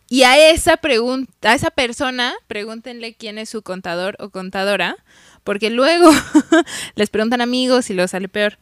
Y 0.09 0.23
a 0.23 0.51
esa 0.51 0.77
pregunta, 0.77 1.51
a 1.51 1.55
esa 1.55 1.71
persona, 1.71 2.35
pregúntenle 2.47 3.15
quién 3.15 3.39
es 3.39 3.49
su 3.49 3.63
contador 3.63 4.17
o 4.21 4.31
contadora, 4.31 4.97
porque 5.45 5.71
luego 5.71 6.11
les 6.95 7.11
preguntan 7.11 7.41
amigos 7.41 7.91
y 7.91 7.95
luego 7.95 8.09
sale 8.09 8.29
peor. 8.29 8.59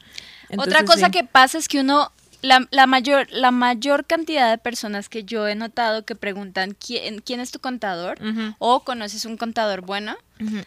Otra 0.57 0.85
cosa 0.85 1.07
sí. 1.07 1.13
que 1.13 1.25
pasa 1.25 1.59
es 1.59 1.67
que 1.69 1.81
uno, 1.81 2.13
la, 2.43 2.67
la 2.71 2.87
mayor, 2.87 3.27
la 3.31 3.51
mayor 3.51 4.07
cantidad 4.07 4.51
de 4.51 4.59
personas 4.59 5.09
que 5.09 5.25
yo 5.25 5.49
he 5.49 5.55
notado 5.55 6.05
que 6.05 6.15
preguntan 6.15 6.77
quién, 6.79 7.21
quién 7.21 7.41
es 7.41 7.51
tu 7.51 7.59
contador 7.59 8.19
o 8.59 8.81
conoces 8.85 9.25
un 9.25 9.37
contador 9.37 9.81
bueno, 9.83 10.17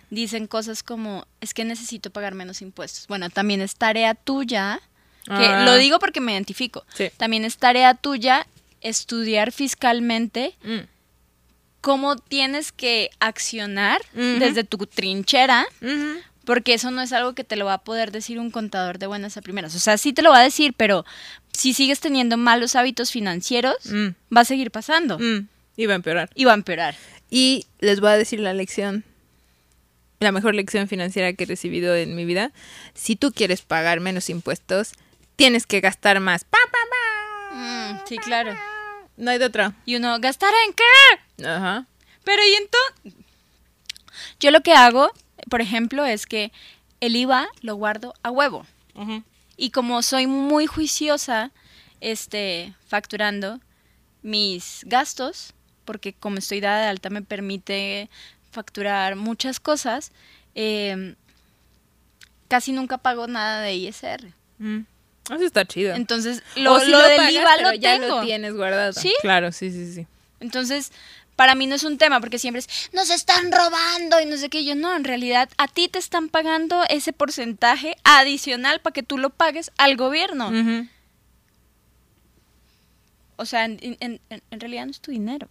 dicen 0.10 0.48
cosas 0.48 0.84
como 0.84 1.26
es 1.42 1.54
que 1.54 1.66
necesito 1.66 2.10
pagar 2.10 2.34
menos 2.36 2.62
impuestos. 2.62 3.08
Bueno, 3.08 3.30
también 3.30 3.62
es 3.62 3.76
tarea 3.76 4.14
tuya, 4.16 4.82
que 5.26 5.34
Ah. 5.46 5.64
lo 5.66 5.76
digo 5.76 6.00
porque 6.00 6.22
me 6.22 6.34
identifico. 6.34 6.86
Sí. 6.94 7.10
También 7.18 7.46
es 7.46 7.58
tarea 7.58 7.94
tuya 7.96 8.48
estudiar 8.82 9.52
fiscalmente 9.52 10.54
Mm, 10.64 10.80
cómo 11.82 12.16
tienes 12.18 12.72
que 12.72 13.10
accionar 13.20 14.02
desde 14.14 14.64
tu 14.64 14.78
trinchera 14.88 15.66
porque 16.46 16.76
eso 16.76 16.92
no 16.92 17.02
es 17.02 17.12
algo 17.14 17.34
que 17.34 17.44
te 17.44 17.56
lo 17.56 17.66
va 17.66 17.74
a 17.74 17.84
poder 17.84 18.12
decir 18.12 18.40
un 18.40 18.52
contador 18.52 19.00
de 19.00 19.08
buenas 19.08 19.36
a 19.38 19.42
primeras. 19.42 19.74
O 19.76 19.80
sea, 19.80 19.98
sí 19.98 20.14
te 20.14 20.22
lo 20.22 20.30
va 20.30 20.40
a 20.40 20.44
decir, 20.44 20.74
pero 20.78 21.04
si 21.54 21.74
sigues 21.74 22.00
teniendo 22.00 22.38
malos 22.38 22.76
hábitos 22.76 23.12
financieros, 23.12 23.76
Mm, 23.92 24.10
va 24.36 24.42
a 24.42 24.46
seguir 24.46 24.70
pasando 24.72 25.18
mm. 25.18 25.48
Y 25.78 25.86
va 25.88 25.94
a 25.94 25.96
empeorar. 25.96 26.30
y 26.36 26.46
va 26.46 26.52
a 26.52 26.56
empeorar. 26.56 26.96
Y 27.32 27.66
les 27.80 28.00
voy 28.00 28.10
a 28.12 28.18
decir 28.18 28.40
la 28.40 28.54
lección, 28.54 29.04
la 30.20 30.32
mejor 30.32 30.54
lección 30.56 30.88
financiera 30.88 31.34
que 31.34 31.44
he 31.44 31.48
recibido 31.48 31.96
en 31.96 32.16
mi 32.16 32.26
vida. 32.26 32.52
Si 32.94 33.16
tú 33.16 33.32
quieres 33.32 33.62
pagar 33.62 34.00
menos 34.00 34.30
impuestos, 34.30 34.94
tienes 35.36 35.66
que 35.66 35.82
gastar 35.82 36.20
más. 36.20 36.44
Pa, 36.44 36.58
pa, 36.72 36.78
pa. 36.90 37.56
Mm, 37.56 38.00
sí, 38.08 38.18
claro. 38.18 38.56
No 39.18 39.32
hay 39.32 39.38
de 39.38 39.46
otra. 39.46 39.74
Y 39.86 39.96
uno, 39.96 40.20
¿gastar 40.20 40.52
en 40.68 40.74
qué? 40.74 41.46
Ajá. 41.46 41.86
Pero 42.24 42.42
y 42.44 42.54
entonces... 42.54 43.26
Yo 44.40 44.52
lo 44.52 44.62
que 44.62 44.74
hago, 44.74 45.12
por 45.50 45.62
ejemplo, 45.62 46.06
es 46.06 46.26
que 46.26 46.52
el 47.00 47.16
IVA 47.16 47.48
lo 47.62 47.76
guardo 47.76 48.14
a 48.24 48.32
huevo. 48.32 48.66
Y 49.58 49.72
como 49.72 50.02
soy 50.02 50.26
muy 50.26 50.68
juiciosa, 50.68 51.52
este, 52.00 52.74
facturando 52.88 53.60
mis 54.22 54.82
gastos, 54.86 55.54
porque 55.84 56.14
como 56.14 56.38
estoy 56.38 56.62
dada 56.62 56.82
de 56.82 56.88
alta 56.88 57.10
me 57.10 57.22
permite 57.22 58.10
facturar 58.52 59.16
muchas 59.16 59.60
cosas, 59.60 60.12
eh, 60.56 61.16
casi 62.48 62.72
nunca 62.72 62.98
pago 62.98 63.28
nada 63.28 63.62
de 63.62 63.76
ISR. 63.76 64.34
Mm. 64.60 64.86
Eso 65.30 65.44
está 65.44 65.66
chido. 65.66 65.96
Entonces, 65.96 66.44
lo, 66.56 66.74
O 66.74 66.80
si 66.80 66.92
lo 66.92 67.00
del 67.00 67.18
pagas, 67.18 67.32
IVA 67.34 67.54
pero 67.58 67.70
lo 67.72 67.76
ya 67.76 68.00
tengo. 68.00 68.20
lo 68.20 68.26
tienes 68.26 68.54
guardado. 68.54 68.94
¿Sí? 68.94 69.14
Claro, 69.22 69.52
sí, 69.52 69.72
sí, 69.72 69.92
sí. 69.94 70.08
Entonces, 70.40 70.92
para 71.36 71.56
mí 71.56 71.66
no 71.68 71.76
es 71.76 71.84
un 71.84 71.98
tema, 71.98 72.20
porque 72.22 72.38
siempre 72.40 72.60
es, 72.60 72.70
nos 72.94 73.10
están 73.10 73.52
robando 73.52 74.20
y 74.22 74.26
no 74.26 74.38
sé 74.38 74.50
qué. 74.50 74.64
Yo 74.64 74.76
no, 74.76 74.96
en 74.96 75.04
realidad, 75.04 75.50
a 75.58 75.68
ti 75.68 75.88
te 75.90 76.00
están 76.00 76.30
pagando 76.30 76.84
ese 76.90 77.12
porcentaje 77.12 77.98
adicional 78.04 78.80
para 78.82 78.94
que 78.94 79.04
tú 79.04 79.18
lo 79.18 79.32
pagues 79.32 79.72
al 79.78 79.98
gobierno. 79.98 80.48
Ujú. 80.50 80.88
O 83.38 83.46
sea, 83.46 83.66
en, 83.66 83.80
en- 83.82 84.22
en- 84.30 84.42
en 84.52 84.60
realidad 84.60 84.86
no 84.86 84.92
es 84.92 85.00
tu 85.02 85.12
dinero. 85.12 85.50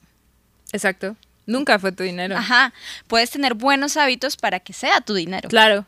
Exacto. 0.72 1.16
Nunca 1.46 1.78
fue 1.78 1.92
tu 1.92 2.02
dinero. 2.02 2.36
Ajá, 2.36 2.72
puedes 3.06 3.30
tener 3.30 3.52
buenos 3.54 3.96
hábitos 3.98 4.36
para 4.36 4.60
que 4.60 4.72
sea 4.72 5.00
tu 5.02 5.12
dinero. 5.14 5.48
Claro. 5.50 5.84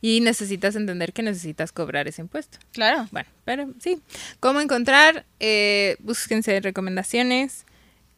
Y 0.00 0.20
necesitas 0.20 0.76
entender 0.76 1.12
que 1.12 1.22
necesitas 1.22 1.72
cobrar 1.72 2.08
ese 2.08 2.22
impuesto. 2.22 2.58
Claro. 2.72 3.08
Bueno, 3.10 3.28
pero 3.44 3.68
sí. 3.80 4.00
¿Cómo 4.40 4.60
encontrar? 4.60 5.24
Eh, 5.40 5.96
búsquense 6.00 6.60
recomendaciones. 6.60 7.64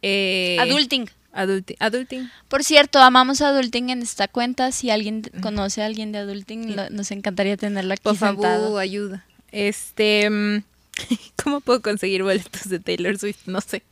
Eh, 0.02 0.56
Adulting. 0.60 1.08
adulti- 1.32 1.76
adulting. 1.80 2.30
Por 2.48 2.62
cierto, 2.64 2.98
amamos 3.00 3.40
Adulting 3.40 3.90
en 3.90 4.02
esta 4.02 4.28
cuenta. 4.28 4.72
Si 4.72 4.90
alguien 4.90 5.22
conoce 5.40 5.82
a 5.82 5.86
alguien 5.86 6.12
de 6.12 6.18
Adulting, 6.18 6.76
lo- 6.76 6.90
nos 6.90 7.10
encantaría 7.10 7.56
tenerla 7.56 7.94
aquí 7.94 8.02
Por 8.02 8.16
sentado. 8.16 8.64
favor, 8.66 8.80
ayuda. 8.80 9.24
Este, 9.52 10.28
mm, 10.30 10.62
¿cómo 11.42 11.60
puedo 11.60 11.80
conseguir 11.82 12.22
boletos 12.22 12.68
de 12.68 12.78
Taylor 12.80 13.18
Swift? 13.18 13.46
No 13.46 13.60
sé. 13.60 13.82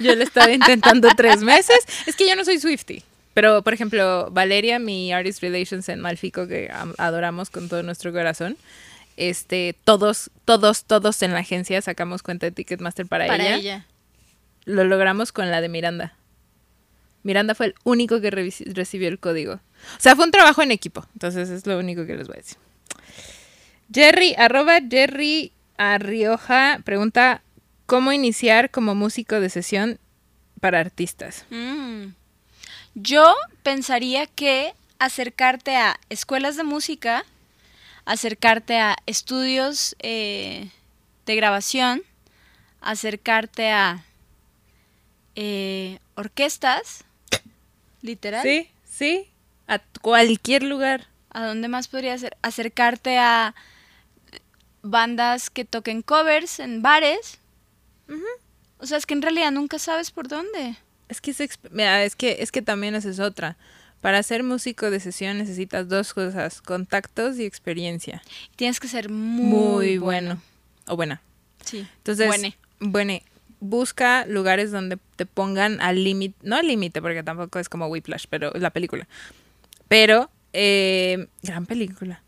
Yo 0.00 0.14
lo 0.14 0.22
he 0.22 0.24
estado 0.24 0.50
intentando 0.50 1.08
tres 1.16 1.42
meses. 1.42 1.78
Es 2.06 2.16
que 2.16 2.26
yo 2.28 2.34
no 2.36 2.44
soy 2.44 2.58
Swifty. 2.58 3.02
Pero, 3.34 3.62
por 3.62 3.72
ejemplo, 3.74 4.28
Valeria, 4.30 4.78
mi 4.78 5.12
Artist 5.12 5.40
Relations 5.42 5.88
en 5.88 6.00
Malfico, 6.00 6.46
que 6.46 6.70
am- 6.72 6.94
adoramos 6.98 7.48
con 7.50 7.68
todo 7.68 7.82
nuestro 7.82 8.12
corazón, 8.12 8.56
este, 9.16 9.74
todos, 9.84 10.30
todos, 10.44 10.84
todos 10.84 11.22
en 11.22 11.32
la 11.32 11.40
agencia 11.40 11.80
sacamos 11.82 12.22
cuenta 12.22 12.46
de 12.46 12.52
Ticketmaster 12.52 13.06
para, 13.06 13.26
Para 13.26 13.44
ella. 13.44 13.56
ella. 13.56 13.86
Lo 14.64 14.84
logramos 14.84 15.32
con 15.32 15.50
la 15.50 15.60
de 15.60 15.68
Miranda. 15.68 16.14
Miranda 17.22 17.54
fue 17.54 17.66
el 17.66 17.74
único 17.84 18.20
que 18.20 18.30
recibió 18.30 19.08
el 19.08 19.18
código. 19.18 19.54
O 19.54 20.00
sea, 20.00 20.14
fue 20.16 20.24
un 20.24 20.30
trabajo 20.30 20.62
en 20.62 20.70
equipo. 20.70 21.06
Entonces 21.14 21.50
es 21.50 21.66
lo 21.66 21.78
único 21.78 22.04
que 22.06 22.16
les 22.16 22.26
voy 22.26 22.36
a 22.36 22.40
decir. 22.40 22.58
Jerry, 23.92 24.34
arroba 24.36 24.78
Jerry 24.88 25.52
Arrioja, 25.76 26.80
pregunta, 26.84 27.42
¿cómo 27.86 28.12
iniciar 28.12 28.70
como 28.70 28.94
músico 28.94 29.40
de 29.40 29.50
sesión 29.50 29.98
para 30.60 30.80
artistas? 30.80 31.44
Mm. 31.50 32.06
Yo 32.94 33.34
pensaría 33.62 34.26
que 34.26 34.74
acercarte 34.98 35.76
a 35.76 35.98
escuelas 36.10 36.56
de 36.56 36.64
música, 36.64 37.24
acercarte 38.04 38.78
a 38.78 38.96
estudios 39.06 39.96
eh, 40.00 40.70
de 41.26 41.36
grabación, 41.36 42.02
acercarte 42.80 43.70
a 43.70 44.04
eh, 45.34 45.98
orquestas, 46.14 47.04
literal. 48.02 48.42
Sí, 48.42 48.68
sí, 48.84 49.28
a 49.66 49.78
cualquier 50.00 50.62
lugar. 50.62 51.06
¿A 51.30 51.46
dónde 51.46 51.68
más 51.68 51.88
podría 51.88 52.18
ser? 52.18 52.36
Acercarte 52.42 53.16
a 53.18 53.54
bandas 54.82 55.48
que 55.48 55.64
toquen 55.64 56.02
covers 56.02 56.60
en 56.60 56.82
bares. 56.82 57.38
O 58.78 58.86
sea, 58.86 58.98
es 58.98 59.06
que 59.06 59.14
en 59.14 59.22
realidad 59.22 59.50
nunca 59.50 59.78
sabes 59.78 60.10
por 60.10 60.28
dónde. 60.28 60.76
Es 61.12 61.20
que, 61.20 61.30
es, 61.30 61.58
mira, 61.70 62.02
es 62.04 62.16
que 62.16 62.38
es 62.40 62.50
que 62.50 62.62
también 62.62 62.94
esa 62.94 63.10
es 63.10 63.20
otra. 63.20 63.56
Para 64.00 64.22
ser 64.24 64.42
músico 64.42 64.90
de 64.90 64.98
sesión 64.98 65.38
necesitas 65.38 65.88
dos 65.88 66.12
cosas, 66.14 66.60
contactos 66.60 67.38
y 67.38 67.44
experiencia. 67.44 68.20
Tienes 68.56 68.80
que 68.80 68.88
ser 68.88 69.10
muy, 69.10 69.44
Muy, 69.44 69.98
bueno. 69.98 70.28
bueno. 70.28 70.42
O 70.88 70.96
buena. 70.96 71.22
Sí. 71.64 71.86
Entonces, 71.98 72.26
Buene. 72.26 72.56
bueno, 72.80 73.18
busca 73.60 74.26
lugares 74.26 74.72
donde 74.72 74.98
te 75.14 75.26
pongan 75.26 75.80
al 75.80 76.02
límite, 76.02 76.34
no 76.42 76.56
al 76.56 76.66
límite 76.66 77.00
porque 77.00 77.22
tampoco 77.22 77.60
es 77.60 77.68
como 77.68 77.86
Whiplash, 77.86 78.24
pero 78.28 78.50
la 78.54 78.70
película. 78.70 79.06
Pero, 79.86 80.30
eh, 80.52 81.28
gran 81.42 81.66
película. 81.66 82.22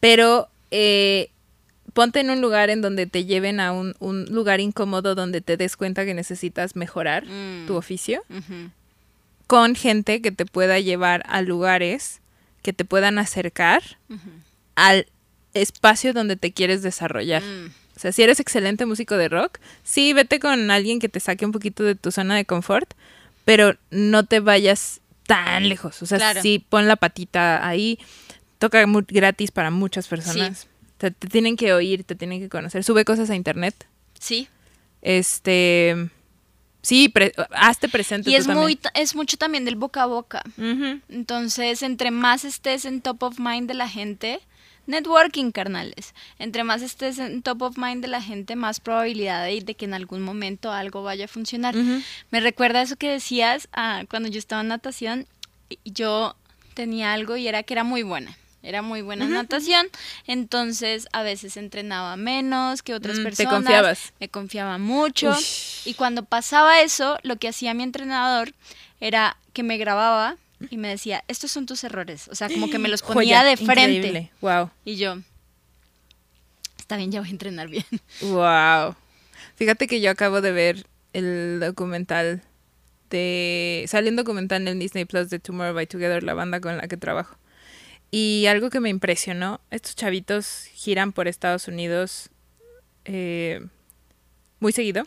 Pero, 0.00 0.48
eh, 0.72 1.30
ponte 1.94 2.20
en 2.20 2.30
un 2.30 2.40
lugar 2.40 2.70
en 2.70 2.80
donde 2.82 3.06
te 3.06 3.24
lleven 3.24 3.60
a 3.60 3.72
un, 3.72 3.94
un 3.98 4.24
lugar 4.26 4.60
incómodo 4.60 5.14
donde 5.14 5.40
te 5.40 5.56
des 5.56 5.76
cuenta 5.76 6.04
que 6.04 6.14
necesitas 6.14 6.74
mejorar 6.76 7.24
Mm. 7.26 7.66
tu 7.66 7.76
oficio 7.76 8.22
con 9.46 9.74
gente 9.74 10.22
que 10.22 10.32
te 10.32 10.46
pueda 10.46 10.78
llevar 10.80 11.22
a 11.28 11.42
lugares 11.42 12.20
que 12.62 12.72
te 12.72 12.84
puedan 12.84 13.18
acercar 13.18 13.82
al 14.76 15.06
espacio 15.52 16.12
donde 16.14 16.36
te 16.36 16.52
quieres 16.52 16.82
desarrollar. 16.82 17.42
Mm. 17.42 17.66
O 17.96 18.00
sea, 18.00 18.12
si 18.12 18.22
eres 18.22 18.40
excelente 18.40 18.86
músico 18.86 19.16
de 19.16 19.28
rock, 19.28 19.58
sí, 19.82 20.12
vete 20.12 20.40
con 20.40 20.70
alguien 20.70 20.98
que 20.98 21.08
te 21.10 21.20
saque 21.20 21.44
un 21.44 21.52
poquito 21.52 21.82
de 21.84 21.94
tu 21.94 22.10
zona 22.10 22.36
de 22.36 22.44
confort, 22.46 22.94
pero 23.44 23.76
no 23.90 24.24
te 24.24 24.40
vayas 24.40 25.00
tan 25.26 25.68
lejos. 25.68 26.00
O 26.02 26.06
sea, 26.06 26.18
Claro. 26.18 26.40
sí, 26.40 26.64
pon 26.68 26.88
la 26.88 26.96
patita 26.96 27.66
ahí, 27.66 27.98
toca 28.58 28.84
gratis 29.08 29.50
para 29.50 29.70
muchas 29.70 30.08
personas. 30.08 30.66
Te, 31.02 31.10
te 31.10 31.26
tienen 31.26 31.56
que 31.56 31.72
oír, 31.72 32.04
te 32.04 32.14
tienen 32.14 32.38
que 32.38 32.48
conocer. 32.48 32.84
Sube 32.84 33.04
cosas 33.04 33.28
a 33.28 33.34
internet. 33.34 33.88
Sí. 34.20 34.46
Este. 35.00 36.08
Sí, 36.80 37.08
pre- 37.08 37.32
hazte 37.50 37.88
presente. 37.88 38.30
Y 38.30 38.36
es 38.36 38.46
muy, 38.46 38.78
es 38.94 39.16
mucho 39.16 39.36
también 39.36 39.64
del 39.64 39.74
boca 39.74 40.04
a 40.04 40.06
boca. 40.06 40.44
Entonces, 41.08 41.82
entre 41.82 42.12
más 42.12 42.44
estés 42.44 42.84
en 42.84 43.00
top 43.00 43.20
of 43.24 43.40
mind 43.40 43.66
de 43.66 43.74
la 43.74 43.88
gente, 43.88 44.38
networking, 44.86 45.50
carnales. 45.50 46.14
Entre 46.38 46.62
más 46.62 46.82
estés 46.82 47.18
en 47.18 47.42
top 47.42 47.62
of 47.62 47.78
mind 47.78 48.00
de 48.02 48.08
la 48.08 48.22
gente, 48.22 48.54
más 48.54 48.78
probabilidad 48.78 49.44
de, 49.44 49.60
de 49.60 49.74
que 49.74 49.86
en 49.86 49.94
algún 49.94 50.22
momento 50.22 50.70
algo 50.70 51.02
vaya 51.02 51.24
a 51.24 51.28
funcionar. 51.28 51.74
Me 52.30 52.38
recuerda 52.38 52.80
eso 52.82 52.94
que 52.94 53.10
decías 53.10 53.66
ah, 53.72 54.04
cuando 54.08 54.28
yo 54.28 54.38
estaba 54.38 54.62
en 54.62 54.68
natación. 54.68 55.26
Yo 55.84 56.36
tenía 56.74 57.12
algo 57.12 57.36
y 57.36 57.48
era 57.48 57.64
que 57.64 57.74
era 57.74 57.82
muy 57.82 58.04
buena. 58.04 58.36
Era 58.62 58.80
muy 58.80 59.02
buena 59.02 59.24
en 59.24 59.32
natación, 59.32 59.88
entonces 60.26 61.08
a 61.12 61.22
veces 61.22 61.56
entrenaba 61.56 62.16
menos 62.16 62.82
que 62.82 62.94
otras 62.94 63.16
Mm, 63.18 63.22
te 63.22 63.24
personas. 63.24 63.52
confiabas. 63.54 64.12
Me 64.20 64.28
confiaba 64.28 64.78
mucho. 64.78 65.36
Y 65.84 65.94
cuando 65.94 66.24
pasaba 66.24 66.80
eso, 66.80 67.18
lo 67.24 67.36
que 67.36 67.48
hacía 67.48 67.74
mi 67.74 67.82
entrenador 67.82 68.52
era 69.00 69.36
que 69.52 69.64
me 69.64 69.78
grababa 69.78 70.36
y 70.70 70.76
me 70.76 70.86
decía, 70.86 71.24
estos 71.26 71.50
son 71.50 71.66
tus 71.66 71.82
errores. 71.82 72.28
O 72.28 72.36
sea, 72.36 72.48
como 72.48 72.70
que 72.70 72.78
me 72.78 72.88
los 72.88 73.02
ponía 73.02 73.40
Joya, 73.40 73.42
de 73.50 73.56
frente. 73.56 73.96
increíble. 73.96 74.30
Wow. 74.40 74.70
Y 74.84 74.94
yo, 74.96 75.16
está 76.78 76.96
bien, 76.96 77.10
ya 77.10 77.20
voy 77.20 77.28
a 77.28 77.32
entrenar 77.32 77.68
bien. 77.68 77.84
Wow. 78.22 78.94
Fíjate 79.56 79.86
que 79.88 80.00
yo 80.00 80.10
acabo 80.10 80.40
de 80.40 80.52
ver 80.52 80.86
el 81.12 81.58
documental 81.60 82.42
de. 83.10 83.84
Salió 83.88 84.10
un 84.10 84.16
documental 84.16 84.66
en 84.68 84.78
Disney 84.78 85.04
Plus 85.04 85.30
de 85.30 85.38
Tomorrow 85.38 85.74
by 85.74 85.86
Together, 85.86 86.22
la 86.22 86.34
banda 86.34 86.60
con 86.60 86.76
la 86.76 86.86
que 86.88 86.96
trabajo. 86.96 87.36
Y 88.12 88.46
algo 88.46 88.70
que 88.70 88.78
me 88.78 88.90
impresionó: 88.90 89.60
estos 89.72 89.96
chavitos 89.96 90.66
giran 90.74 91.12
por 91.12 91.26
Estados 91.26 91.66
Unidos 91.66 92.30
eh, 93.04 93.60
muy 94.60 94.72
seguido. 94.72 95.04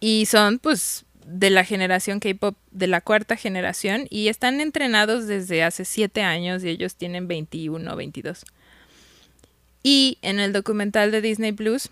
Y 0.00 0.26
son, 0.26 0.58
pues, 0.58 1.04
de 1.26 1.50
la 1.50 1.64
generación 1.64 2.18
K-pop, 2.18 2.56
de 2.70 2.86
la 2.86 3.00
cuarta 3.00 3.36
generación. 3.36 4.06
Y 4.10 4.28
están 4.28 4.60
entrenados 4.60 5.26
desde 5.26 5.62
hace 5.62 5.84
siete 5.84 6.22
años 6.22 6.64
y 6.64 6.70
ellos 6.70 6.96
tienen 6.96 7.28
21, 7.28 7.94
22. 7.94 8.44
Y 9.82 10.18
en 10.22 10.40
el 10.40 10.52
documental 10.52 11.10
de 11.10 11.20
Disney 11.20 11.52
Plus, 11.52 11.90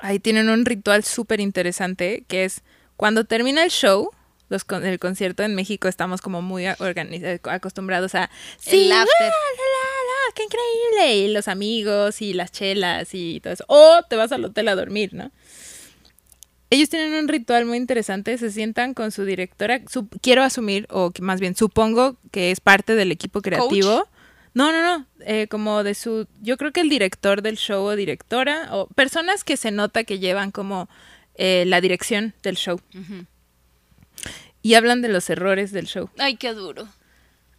ahí 0.00 0.18
tienen 0.18 0.48
un 0.48 0.66
ritual 0.66 1.04
súper 1.04 1.40
interesante 1.40 2.24
que 2.26 2.44
es 2.44 2.62
cuando 2.96 3.24
termina 3.24 3.62
el 3.62 3.70
show, 3.70 4.10
los 4.48 4.64
con- 4.64 4.84
el 4.84 4.98
concierto 4.98 5.42
en 5.42 5.54
México 5.54 5.88
estamos 5.88 6.20
como 6.20 6.42
muy 6.42 6.66
acostumbrados 6.66 8.14
a 8.14 8.30
El 8.66 8.92
¡ah, 8.92 9.02
after. 9.02 9.26
la, 9.26 9.30
la, 9.30 10.34
qué 10.34 10.42
increíble! 10.44 11.16
Y 11.18 11.32
los 11.32 11.48
amigos 11.48 12.20
y 12.22 12.32
las 12.34 12.52
chelas 12.52 13.08
y 13.14 13.40
todo 13.40 13.52
eso. 13.52 13.64
O 13.68 14.00
te 14.08 14.16
vas 14.16 14.32
al 14.32 14.44
hotel 14.44 14.68
a 14.68 14.74
dormir, 14.74 15.14
¿no? 15.14 15.30
Ellos 16.70 16.88
tienen 16.88 17.14
un 17.14 17.28
ritual 17.28 17.66
muy 17.66 17.76
interesante, 17.76 18.36
se 18.38 18.50
sientan 18.50 18.94
con 18.94 19.12
su 19.12 19.24
directora, 19.24 19.82
su- 19.88 20.08
quiero 20.20 20.42
asumir, 20.42 20.86
o 20.90 21.10
que 21.12 21.22
más 21.22 21.38
bien 21.40 21.54
supongo 21.54 22.16
que 22.32 22.50
es 22.50 22.60
parte 22.60 22.96
del 22.96 23.12
equipo 23.12 23.42
creativo. 23.42 24.08
No, 24.54 24.72
no, 24.72 24.82
no, 24.82 25.06
eh, 25.26 25.46
como 25.48 25.82
de 25.84 25.94
su, 25.94 26.26
yo 26.40 26.56
creo 26.56 26.72
que 26.72 26.80
el 26.80 26.88
director 26.88 27.42
del 27.42 27.56
show 27.58 27.84
o 27.84 27.96
directora, 27.96 28.68
o 28.72 28.86
personas 28.88 29.44
que 29.44 29.56
se 29.56 29.70
nota 29.72 30.04
que 30.04 30.18
llevan 30.18 30.50
como 30.52 30.88
eh, 31.36 31.64
la 31.66 31.80
dirección 31.80 32.34
del 32.42 32.56
show. 32.56 32.80
Y 34.62 34.74
hablan 34.74 35.02
de 35.02 35.08
los 35.08 35.28
errores 35.30 35.72
del 35.72 35.86
show. 35.86 36.08
Ay, 36.18 36.36
qué 36.36 36.52
duro. 36.54 36.88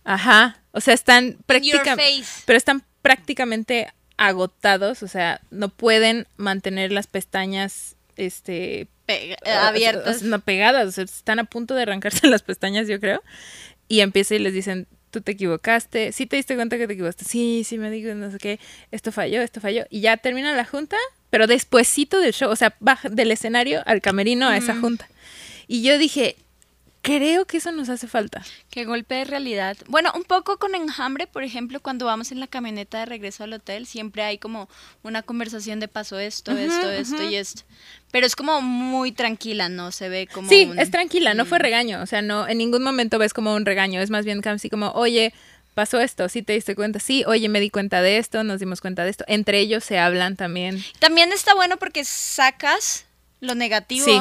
Ajá, 0.04 0.58
o 0.72 0.82
sea, 0.82 0.94
están 0.94 1.38
prácticamente, 1.46 2.04
pero 2.46 2.58
están 2.58 2.84
prácticamente 3.02 3.88
agotados, 4.18 5.04
o 5.04 5.08
sea, 5.08 5.42
no 5.52 5.70
pueden 5.70 6.28
mantener 6.38 6.92
las 6.92 7.08
pestañas, 7.08 7.96
este, 8.16 8.88
Pega- 9.08 9.36
abiertas. 9.68 10.22
no 10.24 10.40
pegadas, 10.40 10.88
o 10.88 10.92
sea, 10.92 11.04
están 11.04 11.40
a 11.40 11.44
punto 11.44 11.74
de 11.76 11.84
arrancarse 11.84 12.28
las 12.28 12.44
pestañas, 12.44 12.88
yo 12.88 13.00
creo. 13.00 13.22
Y 13.88 14.00
empieza 14.02 14.36
y 14.36 14.40
les 14.40 14.54
dicen, 14.54 14.88
tú 15.12 15.22
te 15.22 15.32
equivocaste, 15.34 16.12
sí 16.12 16.26
te 16.26 16.36
diste 16.38 16.56
cuenta 16.56 16.78
que 16.78 16.88
te 16.88 16.94
equivocaste, 16.94 17.26
sí, 17.26 17.64
sí 17.66 17.78
me 17.78 17.90
digo, 17.92 18.14
no 18.16 18.32
sé 18.32 18.38
qué, 18.38 18.60
esto 18.92 19.12
falló, 19.12 19.42
esto 19.42 19.60
falló. 19.60 19.86
Y 19.90 20.02
ya 20.02 20.18
termina 20.18 20.54
la 20.56 20.66
junta, 20.66 20.98
pero 21.30 21.48
despuesito 21.48 22.20
del 22.20 22.34
show, 22.34 22.50
o 22.52 22.56
sea, 22.56 22.76
baja 22.80 23.10
del 23.10 23.32
escenario 23.32 23.82
al 23.86 24.02
camerino 24.02 24.48
a 24.48 24.58
esa 24.58 24.76
junta. 24.76 25.08
Y 25.68 25.82
yo 25.84 25.98
dije, 25.98 26.36
creo 27.06 27.46
que 27.46 27.58
eso 27.58 27.72
nos 27.72 27.88
hace 27.90 28.08
falta. 28.08 28.44
Qué 28.72 28.84
golpe 28.84 29.14
de 29.14 29.26
realidad. 29.26 29.78
Bueno, 29.88 30.12
un 30.16 30.24
poco 30.24 30.58
con 30.58 30.74
enjambre, 30.74 31.28
por 31.28 31.44
ejemplo, 31.44 31.80
cuando 31.80 32.06
vamos 32.08 32.32
en 32.32 32.40
la 32.40 32.48
camioneta 32.48 32.98
de 33.00 33.06
regreso 33.06 33.44
al 33.44 33.54
hotel, 33.54 33.86
siempre 33.86 34.24
hay 34.24 34.40
como 34.40 34.68
una 35.04 35.22
conversación 35.22 35.80
de 35.80 35.88
pasó 35.88 36.18
esto, 36.18 36.52
esto, 36.58 36.90
esto 36.90 37.22
y 37.22 37.36
esto. 37.36 37.62
Pero 38.12 38.26
es 38.26 38.36
como 38.36 38.60
muy 38.62 39.12
tranquila, 39.12 39.70
¿no? 39.70 39.92
Se 39.92 40.10
ve 40.10 40.26
como. 40.26 40.50
Sí, 40.50 40.66
un- 40.72 40.80
es 40.80 40.90
tranquila, 40.90 41.36
no 41.36 41.46
fue 41.46 41.60
Mm. 41.60 41.62
regaño, 41.62 42.02
o 42.02 42.06
sea, 42.08 42.24
no, 42.24 42.48
en 42.48 42.58
ningún 42.58 42.82
momento 42.82 43.20
ves 43.20 43.34
como 43.34 43.54
un 43.54 43.66
regaño, 43.68 44.02
es 44.02 44.10
más 44.10 44.26
bien 44.26 44.42
casi 44.42 44.70
como, 44.72 44.90
oye, 44.92 45.32
pasó 45.76 46.00
esto, 46.00 46.28
sí 46.28 46.42
te 46.42 46.54
diste 46.54 46.74
cuenta, 46.74 47.00
sí, 47.00 47.24
oye, 47.28 47.50
me 47.50 47.60
di 47.60 47.70
cuenta 47.70 48.02
de 48.02 48.18
esto, 48.18 48.44
nos 48.44 48.60
dimos 48.62 48.82
cuenta 48.82 49.04
de 49.04 49.12
esto, 49.12 49.26
entre 49.28 49.60
ellos 49.60 49.84
se 49.84 50.00
hablan 50.00 50.38
también. 50.38 50.84
También 51.00 51.32
está 51.34 51.54
bueno 51.54 51.78
porque 51.78 52.04
sacas 52.04 53.06
lo 53.42 53.54
negativo 53.56 54.06
Sí. 54.06 54.20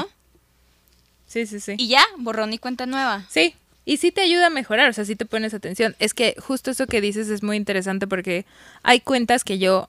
Sí, 1.26 1.46
sí, 1.46 1.60
sí. 1.60 1.74
y 1.78 1.88
ya, 1.88 2.04
borrón 2.18 2.52
y 2.52 2.58
cuenta 2.58 2.86
nueva. 2.86 3.24
Sí, 3.28 3.54
y 3.84 3.96
sí 3.96 4.12
te 4.12 4.20
ayuda 4.20 4.46
a 4.46 4.50
mejorar, 4.50 4.88
o 4.88 4.92
sea, 4.92 5.04
sí 5.04 5.16
te 5.16 5.24
pones 5.26 5.52
atención. 5.54 5.96
Es 5.98 6.14
que 6.14 6.34
justo 6.38 6.70
eso 6.70 6.86
que 6.86 7.00
dices 7.00 7.28
es 7.28 7.42
muy 7.42 7.56
interesante 7.56 8.06
porque 8.06 8.44
hay 8.82 9.00
cuentas 9.00 9.44
que 9.44 9.58
yo 9.58 9.88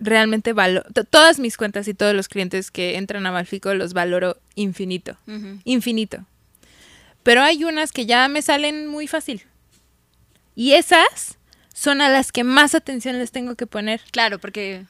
realmente 0.00 0.52
valoro, 0.52 0.84
todas 1.10 1.38
mis 1.38 1.56
cuentas 1.56 1.86
y 1.88 1.94
todos 1.94 2.14
los 2.14 2.28
clientes 2.28 2.70
que 2.70 2.96
entran 2.96 3.26
a 3.26 3.32
Malfico 3.32 3.72
los 3.74 3.92
valoro 3.92 4.36
infinito. 4.54 5.16
Infinito. 5.64 6.24
pero 7.22 7.42
hay 7.42 7.64
unas 7.64 7.92
que 7.92 8.04
ya 8.06 8.28
me 8.28 8.42
salen 8.42 8.86
muy 8.86 9.06
fácil. 9.06 9.42
Y 10.56 10.72
esas 10.74 11.38
son 11.72 12.00
a 12.00 12.08
las 12.08 12.32
que 12.32 12.44
más 12.44 12.74
atención 12.74 13.18
les 13.18 13.32
tengo 13.32 13.54
que 13.54 13.66
poner. 13.66 14.00
Claro, 14.12 14.38
porque 14.38 14.84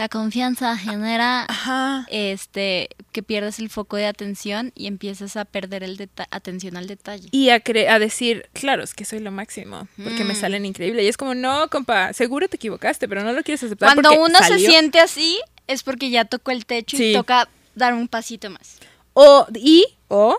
la 0.00 0.08
confianza 0.08 0.78
genera 0.78 1.44
Ajá. 1.46 2.06
este 2.08 2.88
que 3.12 3.22
pierdes 3.22 3.58
el 3.58 3.68
foco 3.68 3.98
de 3.98 4.06
atención 4.06 4.72
y 4.74 4.86
empiezas 4.86 5.36
a 5.36 5.44
perder 5.44 5.82
el 5.82 6.08
atención 6.30 6.78
al 6.78 6.86
detalle. 6.86 7.28
Y 7.32 7.50
a, 7.50 7.62
cre- 7.62 7.86
a 7.86 7.98
decir, 7.98 8.48
claro, 8.54 8.82
es 8.82 8.94
que 8.94 9.04
soy 9.04 9.18
lo 9.18 9.30
máximo, 9.30 9.88
porque 10.02 10.24
me 10.24 10.32
Mm. 10.32 10.40
salen 10.40 10.64
increíble. 10.64 11.04
Y 11.04 11.08
es 11.08 11.18
como, 11.18 11.34
no, 11.34 11.68
compa, 11.68 12.14
seguro 12.14 12.48
te 12.48 12.56
equivocaste, 12.56 13.08
pero 13.08 13.22
no 13.24 13.32
lo 13.34 13.42
quieres 13.42 13.62
aceptar. 13.62 13.88
Cuando 13.90 14.08
porque 14.08 14.22
uno 14.22 14.38
se 14.38 14.44
salió". 14.48 14.70
siente 14.70 15.00
así 15.00 15.38
es 15.66 15.82
porque 15.82 16.08
ya 16.08 16.24
tocó 16.24 16.50
el 16.50 16.64
techo 16.64 16.96
Sí. 16.96 17.10
y 17.10 17.12
toca 17.12 17.50
dar 17.74 17.92
un 17.92 18.08
pasito 18.08 18.48
más. 18.48 18.78
O, 19.12 19.46
y, 19.54 19.84
o, 20.08 20.38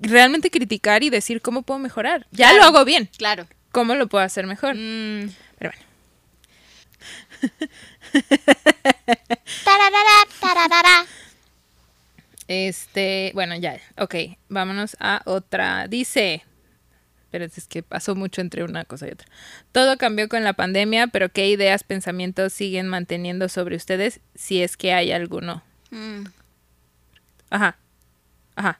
realmente 0.00 0.50
criticar 0.50 1.02
y 1.02 1.10
decir 1.10 1.42
cómo 1.42 1.60
puedo 1.60 1.78
mejorar. 1.78 2.26
Ya 2.30 2.48
Claro. 2.48 2.56
lo 2.56 2.64
hago 2.78 2.84
bien. 2.86 3.10
Claro. 3.18 3.46
¿Cómo 3.70 3.96
lo 3.96 4.06
puedo 4.06 4.24
hacer 4.24 4.46
mejor? 4.46 4.76
Mm. 4.76 5.28
Pero 5.58 5.72
bueno. 5.72 5.84
Este, 12.48 13.32
bueno, 13.34 13.56
ya, 13.56 13.80
ok, 13.96 14.14
vámonos 14.48 14.96
a 15.00 15.22
otra. 15.24 15.88
Dice, 15.88 16.44
pero 17.30 17.46
es 17.46 17.66
que 17.66 17.82
pasó 17.82 18.14
mucho 18.14 18.40
entre 18.40 18.64
una 18.64 18.84
cosa 18.84 19.08
y 19.08 19.10
otra. 19.10 19.26
Todo 19.72 19.96
cambió 19.98 20.28
con 20.28 20.44
la 20.44 20.52
pandemia, 20.52 21.08
pero 21.08 21.30
¿qué 21.30 21.48
ideas, 21.48 21.82
pensamientos 21.82 22.52
siguen 22.52 22.88
manteniendo 22.88 23.48
sobre 23.48 23.76
ustedes 23.76 24.20
si 24.34 24.62
es 24.62 24.76
que 24.76 24.92
hay 24.92 25.10
alguno? 25.10 25.62
Mm. 25.90 26.24
Ajá, 27.50 27.76
ajá. 28.56 28.78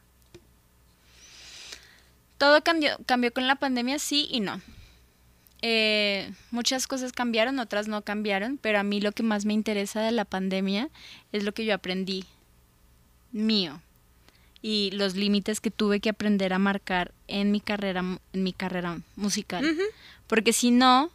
Todo 2.39 2.63
cambió, 2.63 2.97
cambió 3.07 3.33
con 3.33 3.47
la 3.47 3.57
pandemia, 3.57 3.99
sí 3.99 4.29
y 4.31 4.41
no. 4.41 4.61
Eh, 5.63 6.31
muchas 6.51 6.87
cosas 6.87 7.13
cambiaron, 7.13 7.59
otras 7.59 7.89
no 7.89 8.03
cambiaron, 8.03 8.59
pero 8.61 8.79
a 8.79 8.83
mí 8.83 9.01
lo 9.01 9.13
que 9.13 9.23
más 9.23 9.45
me 9.47 9.55
interesa 9.55 10.01
de 10.03 10.13
la 10.13 10.25
pandemia 10.27 10.91
es 11.33 11.43
lo 11.45 11.53
que 11.53 11.65
yo 11.65 11.75
aprendí 11.75 12.25
mío 13.33 13.81
y 14.61 14.91
los 14.93 15.15
límites 15.15 15.61
que 15.61 15.71
tuve 15.71 16.01
que 16.01 16.09
aprender 16.11 16.53
a 16.53 16.59
marcar 16.59 17.13
en 17.29 17.51
mi 17.51 17.61
carrera, 17.61 18.01
en 18.33 18.43
mi 18.43 18.53
carrera 18.53 18.99
musical. 19.17 19.77
Porque 20.27 20.53
si 20.55 20.71
no, 20.71 21.11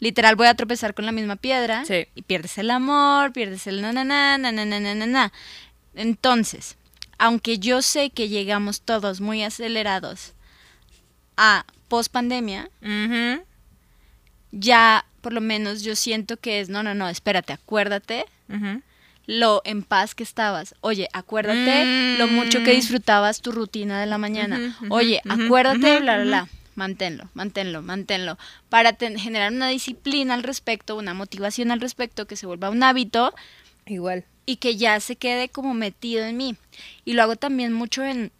literal 0.00 0.36
voy 0.36 0.46
a 0.46 0.54
tropezar 0.54 0.94
con 0.94 1.04
la 1.06 1.12
misma 1.12 1.36
piedra 1.36 1.84
Sí. 1.84 2.06
y 2.14 2.22
pierdes 2.22 2.56
el 2.58 2.70
amor, 2.70 3.32
pierdes 3.32 3.66
el 3.66 3.82
na 3.82 3.92
na 3.92 4.04
na 4.04 4.38
na 4.38 4.52
na 4.52 4.64
na 4.64 4.80
na 4.80 4.94
na, 4.94 5.06
na. 5.06 5.32
Entonces, 5.94 6.76
aunque 7.18 7.58
yo 7.58 7.82
sé 7.82 8.10
que 8.10 8.28
llegamos 8.28 8.80
todos 8.82 9.20
muy 9.20 9.42
acelerados 9.42 10.32
a 11.36 11.64
post 11.88 12.12
pandemia, 12.12 12.70
ya 14.52 15.04
por 15.20 15.32
lo 15.32 15.40
menos 15.40 15.82
yo 15.82 15.96
siento 15.96 16.36
que 16.36 16.60
es, 16.60 16.68
no, 16.68 16.82
no, 16.82 16.94
no, 16.94 17.08
espérate, 17.08 17.52
acuérdate 17.52 18.26
lo 19.26 19.60
en 19.64 19.82
paz 19.82 20.14
que 20.14 20.22
estabas. 20.22 20.74
Oye, 20.80 21.08
acuérdate 21.12 22.16
lo 22.18 22.28
mucho 22.28 22.62
que 22.62 22.72
disfrutabas 22.72 23.40
tu 23.42 23.52
rutina 23.52 24.00
de 24.00 24.06
la 24.06 24.18
mañana. 24.18 24.76
Mm. 24.80 24.92
Oye, 24.92 25.20
acuérdate, 25.28 26.00
bla, 26.00 26.16
bla, 26.16 26.24
bla. 26.24 26.48
Manténlo, 26.76 27.28
manténlo, 27.34 27.82
manténlo. 27.82 28.38
Para 28.68 28.94
generar 28.96 29.52
una 29.52 29.68
disciplina 29.68 30.34
al 30.34 30.42
respecto, 30.42 30.96
una 30.96 31.14
motivación 31.14 31.70
al 31.70 31.80
respecto, 31.80 32.26
que 32.26 32.36
se 32.36 32.46
vuelva 32.46 32.70
un 32.70 32.82
hábito 32.82 33.34
Igual. 33.86 34.24
y 34.44 34.56
que 34.56 34.76
ya 34.76 35.00
se 35.00 35.16
quede 35.16 35.48
como 35.48 35.74
metido 35.74 36.24
en 36.24 36.36
mí. 36.36 36.56
Y 37.04 37.14
lo 37.14 37.22
hago 37.22 37.36
también 37.36 37.72
mucho 37.72 38.04
en 38.04 38.30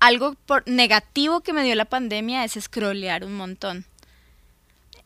algo 0.00 0.34
por 0.46 0.66
negativo 0.66 1.40
que 1.40 1.52
me 1.52 1.62
dio 1.62 1.74
la 1.74 1.84
pandemia 1.84 2.44
es 2.44 2.58
scrollear 2.60 3.24
un 3.24 3.34
montón. 3.34 3.84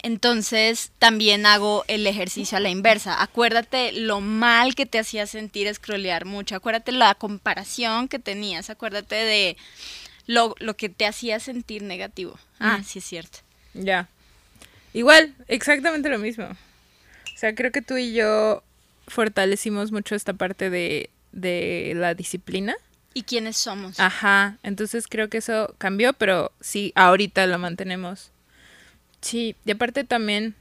Entonces 0.02 0.92
también 0.98 1.46
hago 1.46 1.84
el 1.88 2.06
ejercicio 2.06 2.58
a 2.58 2.60
la 2.60 2.68
inversa. 2.68 3.22
Acuérdate 3.22 3.92
lo 3.92 4.20
mal 4.20 4.74
que 4.74 4.84
te 4.84 4.98
hacía 4.98 5.26
sentir 5.26 5.72
scrollear 5.74 6.26
mucho. 6.26 6.54
Acuérdate 6.54 6.92
la 6.92 7.14
comparación 7.14 8.08
que 8.08 8.18
tenías. 8.18 8.68
Acuérdate 8.68 9.14
de 9.14 9.56
lo, 10.26 10.54
lo 10.58 10.76
que 10.76 10.90
te 10.90 11.06
hacía 11.06 11.40
sentir 11.40 11.82
negativo. 11.82 12.38
Ah, 12.60 12.82
sí 12.84 12.98
es 12.98 13.06
cierto. 13.06 13.38
Ya. 13.72 14.08
Igual, 14.92 15.34
exactamente 15.48 16.10
lo 16.10 16.18
mismo. 16.18 16.44
O 16.44 17.38
sea, 17.38 17.54
creo 17.54 17.72
que 17.72 17.82
tú 17.82 17.96
y 17.96 18.12
yo 18.12 18.62
fortalecimos 19.08 19.90
mucho 19.90 20.14
esta 20.14 20.34
parte 20.34 20.68
de, 20.68 21.08
de 21.32 21.94
la 21.96 22.14
disciplina. 22.14 22.76
¿Y 23.14 23.22
quiénes 23.22 23.56
somos? 23.56 23.98
Ajá, 24.00 24.58
entonces 24.64 25.06
creo 25.08 25.28
que 25.30 25.38
eso 25.38 25.74
cambió, 25.78 26.12
pero 26.14 26.50
sí, 26.60 26.92
ahorita 26.96 27.46
lo 27.46 27.58
mantenemos. 27.58 28.30
Sí, 29.20 29.54
y 29.64 29.70
aparte 29.70 30.02
también, 30.04 30.54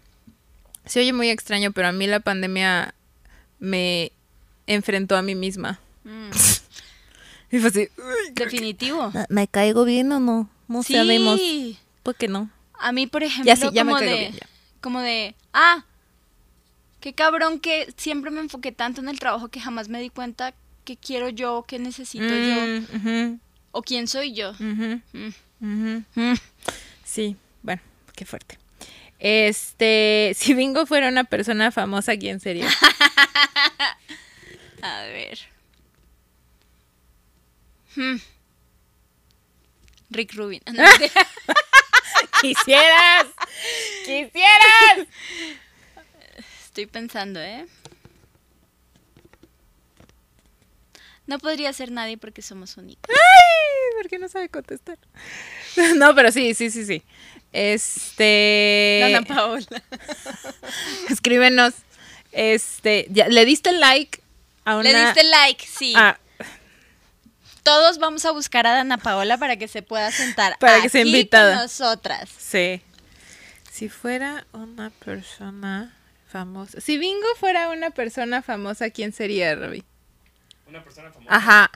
se 0.85 0.99
oye 0.99 1.13
muy 1.13 1.29
extraño, 1.29 1.71
pero 1.71 1.87
a 1.87 1.91
mí 1.91 2.05
la 2.07 2.19
pandemia 2.19 2.93
me 3.59 4.11
enfrentó 4.67 5.17
a 5.17 5.21
mí 5.23 5.35
misma. 5.35 5.79
Mm, 6.03 6.29
Y 7.51 7.59
fue 7.59 7.69
así, 7.69 7.87
"Uy, 7.97 8.31
definitivo. 8.33 9.11
¿me 9.29 9.47
caigo 9.47 9.85
bien 9.85 10.11
o 10.11 10.19
no? 10.19 10.49
No 10.67 10.81
sabemos. 10.81 11.39
Sí. 11.39 11.77
¿Por 12.01 12.15
qué 12.15 12.27
no? 12.27 12.49
A 12.79 12.91
mí, 12.91 13.05
por 13.05 13.21
ejemplo, 13.23 13.45
Ya 13.45 13.55
sí, 13.55 13.69
ya 13.71 13.83
me 13.83 13.91
como, 13.91 13.99
caigo 13.99 14.15
de, 14.15 14.19
bien, 14.21 14.33
ya. 14.33 14.47
como 14.81 14.99
de, 15.01 15.35
ah, 15.53 15.85
qué 16.99 17.13
cabrón 17.13 17.59
que 17.59 17.93
siempre 17.95 18.31
me 18.31 18.39
enfoqué 18.41 18.71
tanto 18.71 19.01
en 19.01 19.09
el 19.09 19.19
trabajo 19.19 19.49
que 19.49 19.59
jamás 19.59 19.87
me 19.87 20.01
di 20.01 20.09
cuenta 20.09 20.53
qué 20.83 20.97
quiero 20.97 21.29
yo, 21.29 21.65
qué 21.67 21.79
necesito 21.79 22.25
yo, 22.27 22.99
Mm, 22.99 23.39
o 23.71 23.81
quién 23.81 24.07
soy 24.07 24.33
yo. 24.33 24.53
Mm. 24.59 25.01
Mm. 25.59 26.33
Sí, 27.03 27.35
bueno, 27.61 27.81
qué 28.15 28.25
fuerte. 28.25 28.57
Este, 29.19 30.33
si 30.35 30.53
Bingo 30.53 30.85
fuera 30.85 31.07
una 31.07 31.23
persona 31.23 31.71
famosa, 31.71 32.17
¿quién 32.17 32.39
sería? 32.39 32.69
A 34.81 35.01
ver. 35.03 35.39
Hmm. 37.95 38.17
Rick 40.09 40.33
Rubin. 40.33 40.61
No. 40.73 40.83
¡Quisieras! 42.41 43.27
¡Quisieras! 44.05 45.07
Estoy 46.65 46.87
pensando, 46.87 47.39
¿eh? 47.39 47.65
No 51.27 51.39
podría 51.39 51.71
ser 51.73 51.91
nadie 51.91 52.17
porque 52.17 52.41
somos 52.41 52.75
únicos. 52.77 53.09
¡Ay! 53.09 54.01
¿Por 54.01 54.09
qué 54.09 54.19
no 54.19 54.27
sabe 54.27 54.49
contestar? 54.49 54.97
No, 55.95 56.13
pero 56.13 56.31
sí, 56.31 56.53
sí, 56.53 56.69
sí, 56.69 56.85
sí. 56.85 57.01
Este. 57.51 58.99
Dana 59.01 59.21
Paola. 59.23 59.65
Escríbenos. 61.09 61.73
Este. 62.31 63.07
Ya, 63.09 63.27
¿Le 63.27 63.45
diste 63.45 63.71
like 63.71 64.21
a 64.65 64.75
una. 64.77 64.83
Le 64.91 65.05
diste 65.05 65.23
like, 65.23 65.65
sí. 65.65 65.93
Todos 67.63 67.97
vamos 67.97 68.25
a 68.25 68.31
buscar 68.31 68.67
a 68.67 68.73
Dana 68.73 68.97
Paola 68.97 69.37
para 69.37 69.55
que 69.55 69.67
se 69.69 69.81
pueda 69.81 70.11
sentar 70.11 70.57
Para 70.59 70.81
que 70.81 70.89
sea 70.89 71.01
invitada. 71.01 71.53
con 71.53 71.63
nosotras. 71.63 72.29
sí. 72.37 72.81
Si 73.71 73.89
fuera 73.89 74.45
una 74.51 74.91
persona 74.91 75.97
famosa. 76.27 76.79
Si 76.79 76.99
Bingo 76.99 77.25
fuera 77.39 77.69
una 77.69 77.89
persona 77.89 78.43
famosa, 78.43 78.91
¿quién 78.91 79.13
sería, 79.13 79.55
Robbie? 79.55 79.83
Una 80.73 80.83
persona 80.83 81.11
famosa. 81.11 81.35
Ajá. 81.35 81.71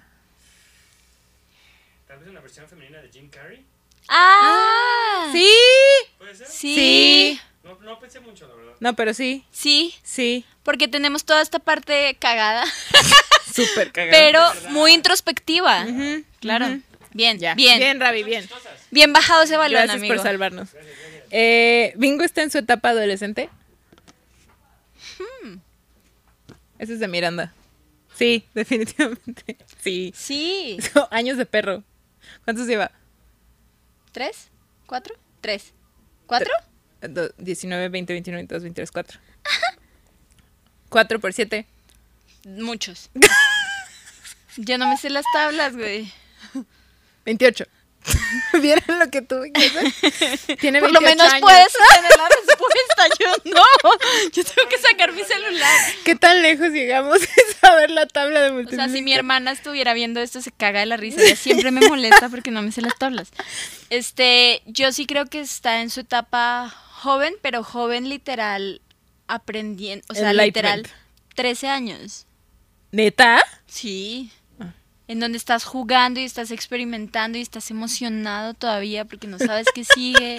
Tal 2.08 2.18
vez 2.18 2.30
una 2.30 2.40
versión 2.40 2.68
femenina 2.68 3.00
de 3.00 3.10
Jim 3.10 3.30
Carrey. 3.30 3.64
Ah, 4.10 5.30
Sí. 5.32 5.52
¿Puede 6.18 6.34
ser? 6.34 6.48
sí, 6.48 6.76
Sí. 6.76 7.42
No, 7.64 7.76
no 7.82 8.00
pensé 8.00 8.20
mucho, 8.22 8.48
la 8.48 8.56
verdad. 8.56 8.74
No, 8.80 8.96
pero 8.96 9.14
sí. 9.14 9.46
sí, 9.52 9.94
Sí. 10.02 10.46
porque 10.64 10.88
tenemos 10.88 11.26
toda 11.26 11.44
esta 11.44 11.60
parte 11.60 12.16
cagada, 12.20 12.66
Súper 13.54 13.92
cagado. 13.92 14.12
pero 14.18 14.72
muy 14.72 14.94
introspectiva. 14.94 15.86
Claro. 16.40 16.80
Bien, 17.14 17.38
Ya. 17.38 17.54
bien, 17.54 17.78
Bien, 17.78 17.80
bien, 17.80 18.00
Ravi, 18.00 18.24
bien. 18.24 19.14
bajado 19.14 19.44
ese 19.44 19.58
balón, 19.58 19.74
Gracias 19.84 19.98
amigo. 19.98 20.16
por 20.16 20.24
salvarnos. 20.24 20.70
Eh, 21.30 21.94
¿Bingo 21.98 22.24
está 22.24 22.42
en 22.42 22.50
su 22.50 22.58
etapa 22.58 22.90
adolescente? 22.90 23.50
Hmm. 25.20 25.58
Ese 26.80 26.94
es 26.94 27.00
de 27.00 27.08
Miranda. 27.08 27.54
Sí, 28.18 28.46
definitivamente. 28.54 29.58
Sí. 29.80 30.12
Sí. 30.16 30.78
Años 31.12 31.38
de 31.38 31.46
perro. 31.46 31.84
¿Cuántos 32.44 32.68
lleva? 32.68 32.92
¿Tres? 34.12 34.50
¿Cuatro? 34.86 35.16
¿Tres? 35.42 35.74
¿Cuatro? 36.26 36.52
Do- 37.02 37.30
19, 37.38 37.90
20, 37.90 38.14
21, 38.14 38.38
22, 38.38 38.64
23, 38.64 38.92
4. 38.92 39.20
4 40.90 41.20
por 41.20 41.34
7. 41.34 41.66
Muchos. 42.46 43.10
Yo 44.58 44.78
no 44.78 44.88
me 44.88 44.98
sé 44.98 45.10
las 45.10 45.26
tablas, 45.34 45.76
güey. 45.76 46.12
28. 47.26 47.66
¿Vieron 48.62 49.00
lo 49.00 49.10
que 49.12 49.22
tuve 49.22 49.52
que 49.52 49.66
hacer? 49.66 50.58
Tiene 50.60 50.80
Por 50.80 50.92
lo 50.92 51.00
28 51.00 51.02
menos 51.02 51.34
años. 51.34 51.42
puedes 51.42 51.68
tener 51.96 52.12
la 52.18 52.30
respuesta. 52.30 53.08
Yo 53.20 53.52
no. 53.52 54.32
Yo 54.32 54.44
tengo 54.44 54.70
que 54.70 54.78
sacar 54.78 55.12
mi 55.14 55.24
celular. 55.24 55.80
¿Qué 56.06 56.16
tan 56.16 56.42
lejos 56.42 56.70
llegamos 56.70 57.20
de 57.20 57.28
saber 57.62 57.92
la 57.92 58.06
tabla 58.08 58.42
de 58.42 58.50
O 58.50 58.54
multiplicar? 58.54 58.88
sea, 58.90 58.96
si 58.96 59.02
mi 59.02 59.14
hermana 59.14 59.52
estuviera 59.52 59.94
viendo 59.94 60.20
esto, 60.22 60.42
se 60.42 60.52
caga 60.52 60.80
de 60.80 60.86
la 60.86 60.98
risa. 60.98 61.22
Ella 61.22 61.36
siempre 61.36 61.72
me 61.72 61.88
molesta 61.88 62.30
porque 62.30 62.52
no 62.52 62.62
me 62.62 62.72
sé 62.72 62.82
las 62.82 62.98
tablas. 62.98 63.30
Este, 63.90 64.62
yo 64.66 64.92
sí 64.92 65.06
creo 65.06 65.26
que 65.26 65.40
está 65.40 65.82
en 65.82 65.90
su 65.90 66.00
etapa 66.02 66.74
joven, 66.92 67.36
pero 67.42 67.64
joven 67.64 68.10
literal 68.10 68.82
aprendiendo. 69.28 70.06
O 70.10 70.16
sea, 70.16 70.34
literal 70.34 70.88
13 71.36 71.68
años. 71.68 72.26
¿Neta? 72.92 73.44
Sí. 73.68 74.32
En 75.08 75.20
donde 75.20 75.38
estás 75.38 75.64
jugando 75.64 76.20
y 76.20 76.24
estás 76.24 76.52
experimentando 76.52 77.38
y 77.38 77.42
estás 77.42 77.72
emocionado 77.72 78.54
todavía 78.54 79.06
porque 79.06 79.28
no 79.28 79.40
sabes 79.40 79.68
qué 79.74 79.84
sigue. 79.84 80.38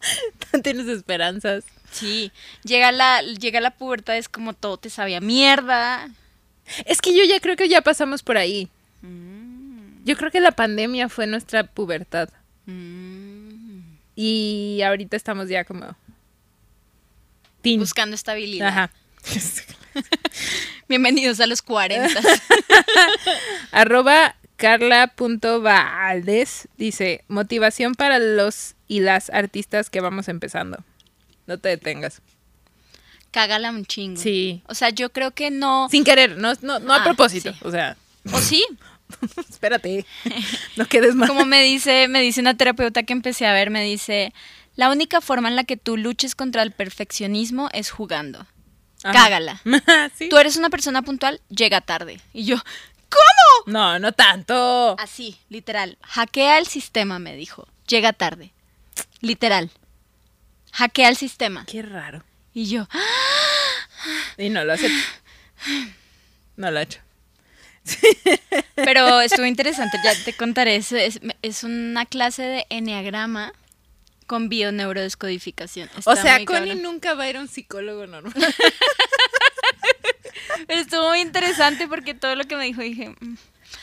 Tienes 0.62 0.86
esperanzas. 0.88 1.64
Sí. 1.90 2.32
Llega 2.64 2.92
la, 2.92 3.22
llega 3.22 3.60
la 3.60 3.70
pubertad, 3.70 4.16
es 4.16 4.28
como 4.28 4.54
todo 4.54 4.76
te 4.76 4.90
sabía 4.90 5.20
mierda. 5.20 6.08
Es 6.84 7.00
que 7.00 7.16
yo 7.16 7.24
ya 7.24 7.40
creo 7.40 7.56
que 7.56 7.68
ya 7.68 7.82
pasamos 7.82 8.22
por 8.22 8.38
ahí. 8.38 8.68
Mm. 9.02 10.04
Yo 10.04 10.16
creo 10.16 10.30
que 10.30 10.40
la 10.40 10.52
pandemia 10.52 11.08
fue 11.08 11.26
nuestra 11.26 11.64
pubertad. 11.64 12.28
Mm. 12.66 13.80
Y 14.16 14.82
ahorita 14.82 15.16
estamos 15.16 15.48
ya 15.48 15.64
como... 15.64 15.96
Buscando 17.62 18.14
estabilidad. 18.14 18.68
Ajá. 18.68 18.90
Bienvenidos 20.88 21.40
a 21.40 21.46
los 21.46 21.60
40. 21.62 22.08
Arroba 23.72 24.36
dice, 26.76 27.24
motivación 27.28 27.94
para 27.94 28.18
los 28.18 28.74
y 28.88 29.00
las 29.00 29.30
artistas 29.30 29.90
que 29.90 30.00
vamos 30.00 30.28
empezando. 30.28 30.82
No 31.46 31.58
te 31.58 31.68
detengas. 31.68 32.22
Cágala 33.30 33.70
un 33.70 33.84
chingo. 33.84 34.20
Sí. 34.20 34.62
O 34.66 34.74
sea, 34.74 34.90
yo 34.90 35.10
creo 35.10 35.32
que 35.32 35.50
no. 35.50 35.88
Sin 35.90 36.04
querer, 36.04 36.38
no, 36.38 36.54
no, 36.62 36.78
no 36.80 36.94
a 36.94 37.02
Ah, 37.02 37.04
propósito. 37.04 37.52
sí. 37.52 37.58
O 37.62 37.70
sea, 37.70 37.96
O 38.32 38.38
sí. 38.40 38.64
espérate. 39.50 40.06
No 40.76 40.86
quedes 40.86 41.14
mal. 41.14 41.28
Como 41.28 41.44
me 41.44 41.62
dice, 41.62 42.08
me 42.08 42.20
dice 42.22 42.40
una 42.40 42.56
terapeuta 42.56 43.02
que 43.02 43.12
empecé 43.12 43.46
a 43.46 43.52
ver, 43.52 43.70
me 43.70 43.82
dice, 43.84 44.32
la 44.76 44.90
única 44.90 45.20
forma 45.20 45.48
en 45.48 45.56
la 45.56 45.64
que 45.64 45.76
tú 45.76 45.96
luches 45.98 46.34
contra 46.34 46.62
el 46.62 46.72
perfeccionismo 46.72 47.68
es 47.72 47.90
jugando. 47.90 48.46
Ajá. 49.04 49.12
Cágala. 49.12 49.60
¿Sí? 50.18 50.28
Tú 50.28 50.38
eres 50.38 50.56
una 50.56 50.70
persona 50.70 51.02
puntual, 51.02 51.40
llega 51.48 51.80
tarde. 51.80 52.20
Y 52.32 52.44
yo, 52.44 52.56
No, 53.66 53.98
no 53.98 54.12
tanto. 54.12 54.96
así, 54.98 55.38
literal. 55.48 55.98
Hackea 56.02 56.58
el 56.58 56.66
sistema, 56.66 57.18
me 57.18 57.36
dijo. 57.36 57.68
Llega 57.86 58.12
tarde. 58.12 58.52
Literal. 59.20 59.70
Hackea 60.72 61.08
el 61.08 61.16
sistema. 61.16 61.64
Qué 61.66 61.82
raro. 61.82 62.22
Y 62.54 62.68
yo, 62.68 62.88
Y 64.36 64.48
no 64.48 64.64
lo 64.64 64.72
hace. 64.72 64.90
No 66.56 66.70
lo 66.72 66.78
ha 66.80 66.82
hecho. 66.82 66.98
Pero 68.74 69.20
estuvo 69.20 69.46
interesante, 69.46 69.96
ya 70.02 70.12
te 70.24 70.32
contaré. 70.32 70.74
Es, 70.76 70.90
es, 70.90 71.20
es 71.42 71.62
una 71.62 72.04
clase 72.04 72.42
de 72.42 72.66
enneagrama 72.68 73.52
con 74.28 74.48
bioneurodescodificación. 74.48 75.88
O 75.96 75.98
Está 75.98 76.14
sea, 76.16 76.36
muy 76.36 76.44
Connie 76.44 76.76
nunca 76.76 77.14
va 77.14 77.24
a 77.24 77.30
ir 77.30 77.36
a 77.36 77.40
un 77.40 77.48
psicólogo 77.48 78.06
normal. 78.06 78.32
Pero 80.66 80.80
estuvo 80.80 81.08
muy 81.08 81.20
interesante 81.20 81.88
porque 81.88 82.14
todo 82.14 82.36
lo 82.36 82.44
que 82.44 82.54
me 82.56 82.64
dijo 82.66 82.80
dije, 82.82 83.10
"Mm". 83.18 83.34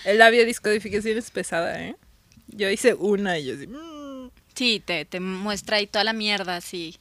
El 0.06 0.18
labio 0.20 0.46
discodificación 0.46 1.18
es 1.18 1.32
pesada, 1.32 1.82
¿eh? 1.84 1.96
Yo 2.48 2.70
hice 2.70 2.93
una 2.93 3.38
y 3.38 3.46
yo 3.46 3.56
así. 3.56 3.68
mm, 3.68 4.30
sí, 4.56 4.82
te, 4.84 5.06
te 5.06 5.20
muestra 5.20 5.78
ahí 5.78 5.88
toda 5.88 6.04
la 6.04 6.14
mierda, 6.14 6.62
sí. 6.62 6.98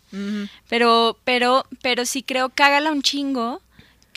Pero, 0.69 1.19
pero, 1.25 1.67
pero 1.83 2.05
sí 2.07 2.23
creo, 2.23 2.49
cágala 2.51 2.91
un 2.91 3.03
chingo, 3.03 3.63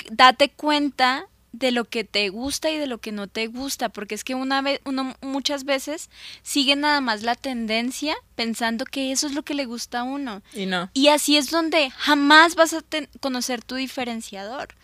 date 0.09 0.49
cuenta 0.49 1.27
de 1.51 1.71
lo 1.71 1.85
que 1.85 2.03
te 2.03 2.29
gusta 2.29 2.69
y 2.69 2.77
de 2.77 2.87
lo 2.87 2.99
que 2.99 3.11
no 3.11 3.27
te 3.27 3.47
gusta, 3.47 3.89
porque 3.89 4.15
es 4.15 4.23
que 4.23 4.35
una 4.35 4.61
vez, 4.61 4.81
uno 4.85 5.15
muchas 5.21 5.63
veces 5.63 6.09
sigue 6.43 6.75
nada 6.75 7.01
más 7.01 7.23
la 7.23 7.35
tendencia 7.35 8.15
pensando 8.35 8.85
que 8.85 9.11
eso 9.11 9.27
es 9.27 9.33
lo 9.33 9.43
que 9.43 9.53
le 9.53 9.65
gusta 9.65 9.99
a 9.99 10.03
uno. 10.03 10.41
Y 10.53 10.65
no. 10.65 10.89
Y 10.93 11.07
así 11.07 11.37
es 11.37 11.49
donde 11.49 11.89
jamás 11.91 12.55
vas 12.55 12.73
a 12.73 12.83
conocer 13.19 13.63
tu 13.63 13.75
diferenciador. 13.75 14.75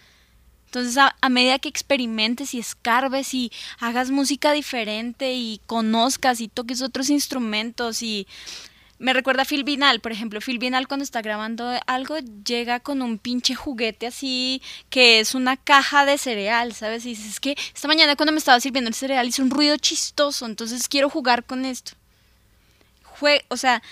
Entonces, 0.65 0.97
a, 0.97 1.15
a 1.21 1.29
medida 1.29 1.59
que 1.59 1.69
experimentes 1.69 2.55
y 2.55 2.59
escarbes 2.59 3.33
y 3.35 3.51
hagas 3.79 4.09
música 4.09 4.53
diferente 4.53 5.33
y 5.33 5.61
conozcas 5.67 6.41
y 6.41 6.47
toques 6.47 6.81
otros 6.81 7.09
instrumentos 7.09 8.01
y... 8.01 8.27
Me 9.03 9.11
recuerda 9.11 9.41
a 9.41 9.45
Phil 9.45 9.65
Vinal, 9.65 9.99
por 9.99 10.13
ejemplo. 10.13 10.39
Phil 10.39 10.59
Vinal 10.59 10.87
cuando 10.87 11.03
está 11.03 11.21
grabando 11.21 11.77
algo 11.87 12.19
llega 12.19 12.79
con 12.79 13.01
un 13.01 13.17
pinche 13.17 13.53
juguete 13.53 14.07
así 14.07 14.61
que 14.89 15.19
es 15.19 15.35
una 15.35 15.57
caja 15.57 16.05
de 16.05 16.17
cereal, 16.17 16.71
¿sabes? 16.71 17.05
Y 17.05 17.09
dices, 17.09 17.31
es 17.31 17.39
que 17.41 17.57
esta 17.75 17.89
mañana 17.89 18.15
cuando 18.15 18.31
me 18.31 18.37
estaba 18.37 18.61
sirviendo 18.61 18.87
el 18.87 18.93
cereal 18.93 19.27
hizo 19.27 19.43
un 19.43 19.49
ruido 19.49 19.75
chistoso, 19.75 20.45
entonces 20.45 20.87
quiero 20.87 21.09
jugar 21.09 21.43
con 21.43 21.65
esto. 21.65 21.91
Jue 23.03 23.43
o 23.49 23.57
sea, 23.57 23.83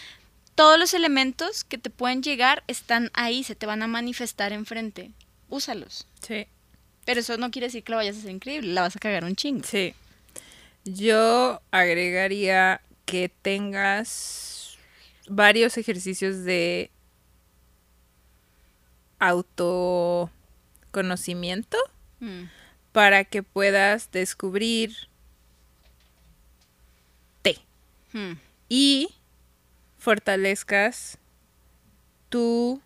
todos 0.55 0.79
los 0.79 0.93
elementos 0.93 1.65
que 1.65 1.77
te 1.77 1.89
pueden 1.89 2.23
llegar 2.23 2.63
están 2.67 3.11
ahí, 3.13 3.43
se 3.43 3.55
te 3.55 3.65
van 3.65 3.83
a 3.83 3.87
manifestar 3.87 4.53
enfrente. 4.53 5.11
Úsalos. 5.49 6.07
Sí. 6.25 6.47
Pero 7.03 7.19
eso 7.19 7.35
no 7.35 7.51
quiere 7.51 7.67
decir 7.67 7.83
que 7.83 7.91
lo 7.91 7.97
vayas 7.97 8.15
a 8.15 8.19
hacer 8.19 8.31
increíble, 8.31 8.71
la 8.71 8.83
vas 8.83 8.95
a 8.95 8.99
cagar 8.99 9.25
un 9.25 9.35
chingo. 9.35 9.65
Sí. 9.67 9.93
Yo 10.85 11.61
agregaría 11.69 12.79
que 13.03 13.29
tengas 13.41 14.60
varios 15.35 15.77
ejercicios 15.77 16.43
de 16.43 16.91
autoconocimiento 19.19 21.77
Mm. 22.19 22.43
para 22.91 23.23
que 23.23 23.41
puedas 23.43 24.11
descubrir 24.11 24.95
te 27.41 27.57
Mm. 28.13 28.33
y 28.69 29.09
fortalezcas 29.97 31.17
tu 32.29 32.81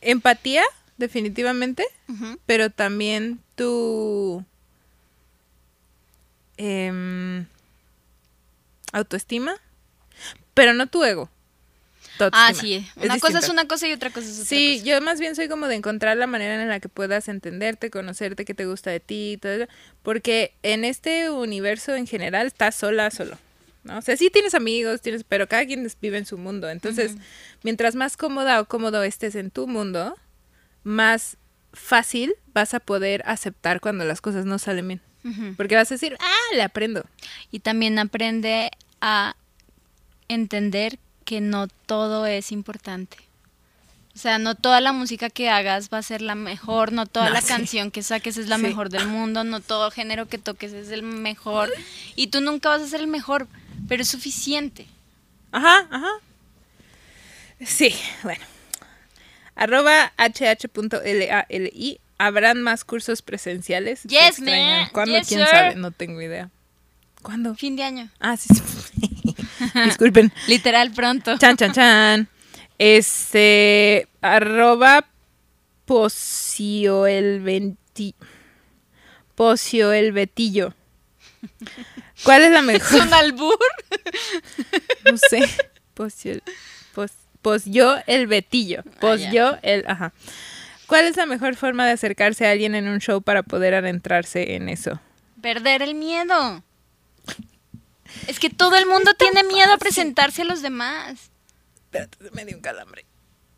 empatía, 0.00 0.64
definitivamente, 0.98 1.84
pero 2.46 2.70
también 2.70 3.40
tu 3.54 4.44
em, 6.58 7.46
autoestima, 8.92 9.54
pero 10.56 10.72
no 10.74 10.86
tu 10.86 11.04
ego. 11.04 11.30
Ah, 12.32 12.52
sí. 12.54 12.86
Es 12.96 13.04
Una 13.04 13.18
cosa 13.18 13.40
es 13.40 13.48
una 13.50 13.68
cosa 13.68 13.86
y 13.88 13.92
otra 13.92 14.08
cosa 14.10 14.26
es 14.26 14.36
otra 14.36 14.46
Sí, 14.46 14.76
cosa. 14.78 14.86
yo 14.86 15.00
más 15.02 15.20
bien 15.20 15.36
soy 15.36 15.48
como 15.48 15.68
de 15.68 15.74
encontrar 15.74 16.16
la 16.16 16.26
manera 16.26 16.60
en 16.62 16.68
la 16.68 16.80
que 16.80 16.88
puedas 16.88 17.28
entenderte, 17.28 17.90
conocerte, 17.90 18.46
qué 18.46 18.54
te 18.54 18.64
gusta 18.64 18.90
de 18.90 19.00
ti, 19.00 19.32
y 19.32 19.36
todo 19.36 19.52
eso, 19.52 19.66
porque 20.02 20.54
en 20.62 20.86
este 20.86 21.28
universo 21.28 21.94
en 21.94 22.06
general 22.06 22.46
estás 22.46 22.74
sola, 22.74 23.10
solo. 23.10 23.36
¿no? 23.84 23.98
O 23.98 24.02
sea, 24.02 24.16
sí 24.16 24.30
tienes 24.30 24.54
amigos, 24.54 25.02
tienes, 25.02 25.24
pero 25.24 25.46
cada 25.46 25.66
quien 25.66 25.86
vive 26.00 26.16
en 26.16 26.24
su 26.24 26.38
mundo. 26.38 26.70
Entonces, 26.70 27.12
mientras 27.62 27.94
más 27.94 28.16
cómoda 28.16 28.60
o 28.62 28.64
cómodo 28.64 29.02
estés 29.02 29.34
en 29.34 29.50
tu 29.50 29.66
mundo, 29.68 30.16
más 30.84 31.36
fácil 31.74 32.34
vas 32.54 32.72
a 32.72 32.80
poder 32.80 33.22
aceptar 33.26 33.80
cuando 33.80 34.06
las 34.06 34.22
cosas 34.22 34.46
no 34.46 34.58
salen 34.58 34.88
bien. 34.88 35.00
Porque 35.56 35.74
vas 35.74 35.90
a 35.90 35.94
decir, 35.96 36.16
ah, 36.20 36.54
le 36.54 36.62
aprendo. 36.62 37.04
Y 37.50 37.58
también 37.60 37.98
aprende 37.98 38.70
a 39.02 39.36
entender 40.28 40.98
que 41.24 41.40
no 41.40 41.68
todo 41.86 42.26
es 42.26 42.52
importante. 42.52 43.16
O 44.14 44.18
sea, 44.18 44.38
no 44.38 44.54
toda 44.54 44.80
la 44.80 44.92
música 44.92 45.28
que 45.28 45.50
hagas 45.50 45.90
va 45.92 45.98
a 45.98 46.02
ser 46.02 46.22
la 46.22 46.34
mejor, 46.34 46.90
no 46.92 47.04
toda 47.06 47.26
No, 47.26 47.32
la 47.34 47.42
sí. 47.42 47.48
canción 47.48 47.90
que 47.90 48.02
saques 48.02 48.38
es 48.38 48.48
la 48.48 48.56
Sí. 48.56 48.62
mejor 48.62 48.88
del 48.88 49.06
mundo, 49.08 49.44
no 49.44 49.60
todo 49.60 49.90
género 49.90 50.26
que 50.26 50.38
toques 50.38 50.72
es 50.72 50.90
el 50.90 51.02
mejor. 51.02 51.70
Y 52.14 52.28
tú 52.28 52.40
nunca 52.40 52.70
vas 52.70 52.80
a 52.80 52.88
ser 52.88 53.00
el 53.00 53.08
mejor, 53.08 53.46
pero 53.88 54.02
es 54.02 54.08
suficiente. 54.08 54.86
Ajá, 55.52 55.86
ajá. 55.90 56.08
Sí, 57.64 57.94
bueno. 58.22 58.44
Arroba 59.54 60.12
hh.lali. 60.18 62.00
¿Habrán 62.18 62.62
más 62.62 62.84
cursos 62.84 63.20
presenciales? 63.20 64.00
Se 64.00 64.08
Yes, 64.08 64.40
man. 64.40 64.88
¿Cuándo? 64.92 65.18
Yes, 65.18 65.28
¿Quién 65.28 65.40
sir. 65.40 65.48
sabe? 65.50 65.74
No 65.74 65.90
tengo 65.90 66.22
idea. 66.22 66.48
¿Cuándo? 67.26 67.54
Fin 67.56 67.74
de 67.76 67.82
año. 67.82 68.08
Ah, 68.20 68.36
sí. 68.36 68.48
sí. 68.54 69.34
Disculpen. 69.84 70.32
Literal 70.46 70.92
pronto. 70.92 71.36
Chan, 71.38 71.56
chan, 71.56 71.72
chan. 71.72 72.28
Este. 72.78 74.06
Arroba 74.22 75.06
Pocio 75.84 77.06
el 77.06 77.42
venti- 77.42 78.14
Pocio 79.34 79.92
el 79.92 80.12
Betillo. 80.12 80.74
¿Cuál 82.24 82.42
es 82.42 82.50
la 82.52 82.60
Es 82.60 82.64
mejor? 82.64 83.02
un 83.02 83.12
albur. 83.14 83.58
No 85.10 85.16
sé. 85.16 85.40
Pocio 85.94 86.32
el. 86.32 86.42
Pos, 87.42 87.64
yo 87.66 87.96
el 88.06 88.26
Betillo. 88.26 88.82
Pos 89.00 89.20
ya. 89.20 89.30
yo 89.30 89.56
el. 89.62 89.84
Ajá. 89.86 90.12
¿Cuál 90.86 91.04
es 91.06 91.16
la 91.16 91.26
mejor 91.26 91.54
forma 91.56 91.86
de 91.86 91.92
acercarse 91.92 92.46
a 92.46 92.50
alguien 92.52 92.74
en 92.74 92.88
un 92.88 92.98
show 93.00 93.20
para 93.22 93.42
poder 93.42 93.74
adentrarse 93.74 94.54
en 94.54 94.68
eso? 94.68 95.00
Perder 95.40 95.82
el 95.82 95.94
miedo. 95.94 96.62
Es 98.26 98.38
que 98.38 98.50
todo 98.50 98.76
el 98.76 98.86
mundo 98.86 99.14
tiene 99.14 99.42
miedo 99.44 99.72
a 99.72 99.78
presentarse 99.78 100.42
a 100.42 100.44
los 100.46 100.62
demás. 100.62 101.30
Espérate, 101.84 102.18
me 102.32 102.44
dio 102.44 102.56
un 102.56 102.62
calambre. 102.62 103.04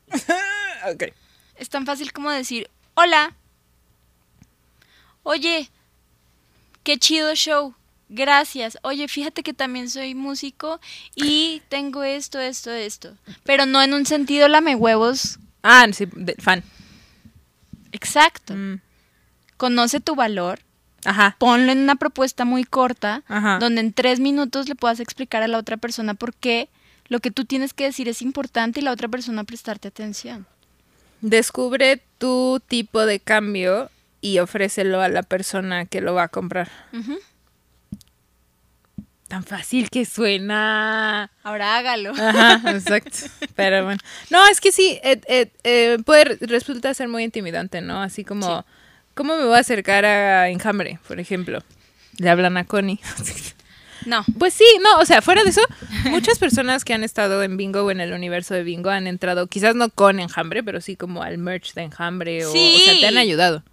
ok. 0.92 1.04
Es 1.56 1.68
tan 1.68 1.86
fácil 1.86 2.12
como 2.12 2.30
decir, 2.30 2.70
hola. 2.94 3.34
Oye, 5.22 5.70
qué 6.82 6.98
chido 6.98 7.34
show. 7.34 7.74
Gracias. 8.10 8.78
Oye, 8.82 9.06
fíjate 9.08 9.42
que 9.42 9.52
también 9.52 9.90
soy 9.90 10.14
músico 10.14 10.80
y 11.14 11.60
tengo 11.68 12.02
esto, 12.04 12.38
esto, 12.38 12.70
esto. 12.70 13.14
Pero 13.44 13.66
no 13.66 13.82
en 13.82 13.92
un 13.92 14.06
sentido 14.06 14.48
lame 14.48 14.74
huevos. 14.76 15.38
Ah, 15.62 15.86
sí, 15.92 16.06
de- 16.12 16.34
fan. 16.38 16.62
Exacto. 17.92 18.54
Mm, 18.54 18.80
Conoce 19.58 20.00
tu 20.00 20.14
valor. 20.14 20.60
Ajá. 21.08 21.36
Ponlo 21.38 21.72
en 21.72 21.78
una 21.78 21.96
propuesta 21.96 22.44
muy 22.44 22.64
corta, 22.64 23.22
Ajá. 23.28 23.58
donde 23.58 23.80
en 23.80 23.92
tres 23.92 24.20
minutos 24.20 24.68
le 24.68 24.74
puedas 24.74 25.00
explicar 25.00 25.42
a 25.42 25.48
la 25.48 25.58
otra 25.58 25.76
persona 25.76 26.14
por 26.14 26.34
qué 26.34 26.68
lo 27.08 27.20
que 27.20 27.30
tú 27.30 27.44
tienes 27.44 27.72
que 27.72 27.84
decir 27.84 28.08
es 28.08 28.20
importante 28.20 28.80
y 28.80 28.82
la 28.82 28.92
otra 28.92 29.08
persona 29.08 29.44
prestarte 29.44 29.88
atención. 29.88 30.46
Descubre 31.20 32.02
tu 32.18 32.60
tipo 32.66 33.06
de 33.06 33.20
cambio 33.20 33.90
y 34.20 34.38
ofrécelo 34.38 35.00
a 35.00 35.08
la 35.08 35.22
persona 35.22 35.86
que 35.86 36.00
lo 36.00 36.14
va 36.14 36.24
a 36.24 36.28
comprar. 36.28 36.68
Ujú. 36.92 37.18
Tan 39.28 39.44
fácil 39.44 39.90
que 39.90 40.06
suena. 40.06 41.30
Ahora 41.42 41.76
hágalo. 41.76 42.12
Ajá, 42.12 42.70
exacto. 42.70 43.18
Pero 43.54 43.84
bueno. 43.84 44.00
No, 44.30 44.46
es 44.46 44.60
que 44.60 44.72
sí, 44.72 44.98
eh, 45.02 45.20
eh, 45.28 45.52
eh, 45.64 45.98
puede, 46.04 46.38
resulta 46.40 46.94
ser 46.94 47.08
muy 47.08 47.24
intimidante, 47.24 47.82
¿no? 47.82 48.00
Así 48.00 48.24
como, 48.24 48.64
¿cómo 49.18 49.36
me 49.36 49.44
voy 49.44 49.56
a 49.56 49.58
acercar 49.58 50.04
a 50.04 50.48
Enjambre, 50.48 51.00
por 51.08 51.18
ejemplo? 51.18 51.58
Le 52.18 52.30
hablan 52.30 52.56
a 52.56 52.64
Connie. 52.64 53.00
No. 54.06 54.24
Pues 54.38 54.54
sí, 54.54 54.64
no, 54.80 55.00
o 55.00 55.04
sea, 55.04 55.20
fuera 55.20 55.42
de 55.42 55.50
eso, 55.50 55.60
muchas 56.04 56.38
personas 56.38 56.84
que 56.84 56.94
han 56.94 57.02
estado 57.02 57.42
en 57.42 57.56
Bingo 57.56 57.82
o 57.82 57.90
en 57.90 58.00
el 58.00 58.12
universo 58.12 58.54
de 58.54 58.62
Bingo 58.62 58.90
han 58.90 59.08
entrado, 59.08 59.48
quizás 59.48 59.74
no 59.74 59.90
con 59.90 60.20
Enjambre, 60.20 60.62
pero 60.62 60.80
sí 60.80 60.94
como 60.96 61.22
al 61.24 61.36
merch 61.36 61.74
de 61.74 61.82
Enjambre 61.82 62.46
o, 62.46 62.50
o 62.50 62.52
sea, 62.54 62.98
te 63.00 63.06
han 63.08 63.18
ayudado. 63.18 63.64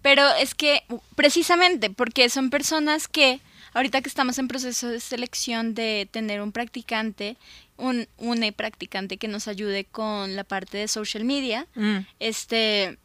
Pero 0.00 0.22
es 0.40 0.54
que 0.54 0.84
precisamente 1.16 1.90
porque 1.90 2.30
son 2.30 2.50
personas 2.50 3.08
que 3.08 3.40
ahorita 3.74 4.00
que 4.00 4.08
estamos 4.08 4.38
en 4.38 4.46
proceso 4.46 4.88
de 4.88 5.00
selección 5.00 5.74
de 5.74 6.08
tener 6.10 6.40
un 6.40 6.52
practicante, 6.52 7.36
un 7.76 8.06
une 8.18 8.52
practicante 8.52 9.16
que 9.18 9.26
nos 9.28 9.48
ayude 9.48 9.84
con 9.84 10.36
la 10.36 10.44
parte 10.44 10.78
de 10.78 10.88
social 10.88 11.24
media, 11.24 11.66
Mm. 11.74 11.98
este 12.20 12.96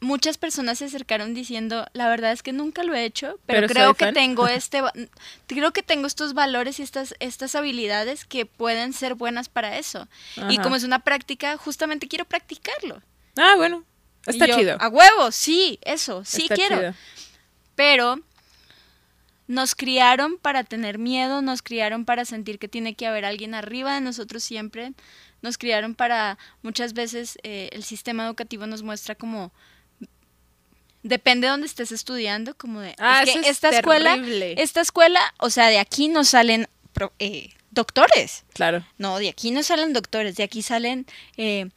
muchas 0.00 0.38
personas 0.38 0.78
se 0.78 0.86
acercaron 0.86 1.34
diciendo, 1.34 1.86
la 1.92 2.08
verdad 2.08 2.32
es 2.32 2.42
que 2.42 2.52
nunca 2.52 2.82
lo 2.84 2.94
he 2.94 3.04
hecho, 3.04 3.38
pero, 3.46 3.60
Pero 3.60 3.68
creo 3.68 3.94
que 3.94 4.06
fan". 4.06 4.14
tengo 4.14 4.48
este 4.48 4.82
creo 5.46 5.72
que 5.72 5.82
tengo 5.82 6.06
estos 6.06 6.34
valores 6.34 6.78
y 6.78 6.82
estas 6.82 7.14
estas 7.20 7.54
habilidades 7.54 8.24
que 8.24 8.46
pueden 8.46 8.92
ser 8.92 9.14
buenas 9.14 9.48
para 9.48 9.78
eso. 9.78 10.08
Y 10.48 10.58
como 10.58 10.76
es 10.76 10.84
una 10.84 11.00
práctica, 11.00 11.56
justamente 11.56 12.08
quiero 12.08 12.24
practicarlo. 12.24 13.02
Ah, 13.36 13.54
bueno, 13.56 13.84
está 14.26 14.46
yo, 14.46 14.56
chido. 14.56 14.76
A 14.80 14.88
huevo, 14.88 15.30
sí, 15.32 15.78
eso, 15.82 16.24
sí 16.24 16.42
Está 16.42 16.54
quiero. 16.54 16.76
chido. 16.78 16.94
Pero 17.74 18.20
nos 19.46 19.74
criaron 19.74 20.38
para 20.38 20.62
tener 20.64 20.98
miedo, 20.98 21.42
nos 21.42 21.60
criaron 21.62 22.04
para 22.04 22.24
sentir 22.24 22.58
que 22.58 22.68
tiene 22.68 22.94
que 22.94 23.06
haber 23.06 23.24
alguien 23.24 23.54
arriba 23.54 23.94
de 23.94 24.00
nosotros 24.00 24.44
siempre, 24.44 24.92
nos 25.42 25.58
criaron 25.58 25.94
para 25.94 26.38
muchas 26.62 26.92
veces 26.92 27.36
eh, 27.42 27.68
el 27.72 27.82
sistema 27.82 28.24
educativo 28.26 28.66
nos 28.66 28.82
muestra 28.82 29.14
como 29.16 29.52
depende 31.02 31.46
de 31.46 31.50
dónde 31.52 31.66
estés 31.66 31.92
estudiando, 31.92 32.54
como 32.56 32.80
de 32.80 32.94
Ah, 32.98 33.22
es 33.22 33.26
que 33.26 33.30
eso 33.32 33.40
es 33.40 33.46
esta 33.48 33.68
escuela, 33.70 34.14
terrible. 34.16 34.54
esta 34.62 34.80
escuela, 34.80 35.20
o 35.38 35.50
sea, 35.50 35.68
de 35.68 35.78
aquí 35.78 36.08
no 36.08 36.24
salen 36.24 36.68
pro- 36.92 37.12
eh, 37.18 37.50
doctores. 37.70 38.44
Claro. 38.52 38.84
No, 38.98 39.18
de 39.18 39.28
aquí 39.28 39.50
no 39.50 39.62
salen 39.62 39.92
doctores, 39.92 40.36
de 40.36 40.42
aquí 40.42 40.62
salen 40.62 41.06
eh, 41.36 41.68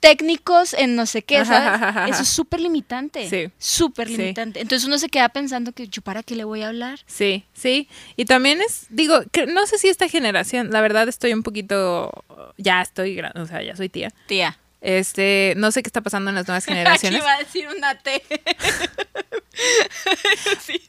técnicos 0.00 0.74
en 0.74 0.96
no 0.96 1.06
sé 1.06 1.22
qué, 1.22 1.44
¿sabes? 1.46 1.68
ajá, 1.80 1.88
ajá. 1.88 2.08
Eso 2.08 2.22
es 2.22 2.28
súper 2.28 2.60
limitante. 2.60 3.28
Sí. 3.30 3.50
Súper 3.58 4.06
Sí. 4.08 4.16
limitante. 4.18 4.60
Entonces 4.60 4.86
uno 4.86 4.98
se 4.98 5.08
queda 5.08 5.30
pensando 5.30 5.72
que 5.72 5.88
yo 5.88 6.02
para 6.02 6.22
qué 6.22 6.34
le 6.36 6.44
voy 6.44 6.60
a 6.62 6.68
hablar. 6.68 7.00
Sí, 7.06 7.44
sí. 7.54 7.88
Y 8.16 8.26
también 8.26 8.60
es, 8.60 8.86
digo, 8.90 9.22
que 9.32 9.46
no 9.46 9.66
sé 9.66 9.78
si 9.78 9.88
esta 9.88 10.08
generación, 10.08 10.70
la 10.72 10.82
verdad 10.82 11.08
estoy 11.08 11.32
un 11.32 11.42
poquito, 11.42 12.10
ya 12.58 12.82
estoy, 12.82 13.18
o 13.34 13.46
sea, 13.46 13.62
ya 13.62 13.74
soy 13.76 13.88
tía. 13.88 14.12
Tía. 14.26 14.58
Este, 14.86 15.54
no 15.56 15.72
sé 15.72 15.82
qué 15.82 15.88
está 15.88 16.02
pasando 16.02 16.28
en 16.28 16.34
las 16.36 16.46
nuevas 16.46 16.64
Aquí 16.64 16.74
generaciones. 16.74 17.22
a 17.24 17.38
decir 17.38 17.66
una 17.74 17.96
T. 17.98 18.22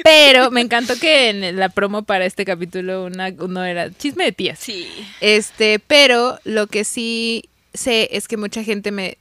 Pero 0.03 0.51
me 0.51 0.61
encantó 0.61 0.97
que 0.99 1.29
en 1.29 1.57
la 1.57 1.69
promo 1.69 2.03
para 2.03 2.25
este 2.25 2.45
capítulo 2.45 3.05
una, 3.05 3.29
uno 3.39 3.63
era 3.63 3.91
chisme 3.91 4.25
de 4.25 4.31
tías. 4.33 4.59
Sí. 4.59 4.87
Este, 5.21 5.79
pero 5.79 6.39
lo 6.43 6.67
que 6.67 6.83
sí 6.83 7.49
sé 7.73 8.09
es 8.11 8.27
que 8.27 8.37
mucha 8.37 8.63
gente 8.63 8.91
me, 8.91 9.17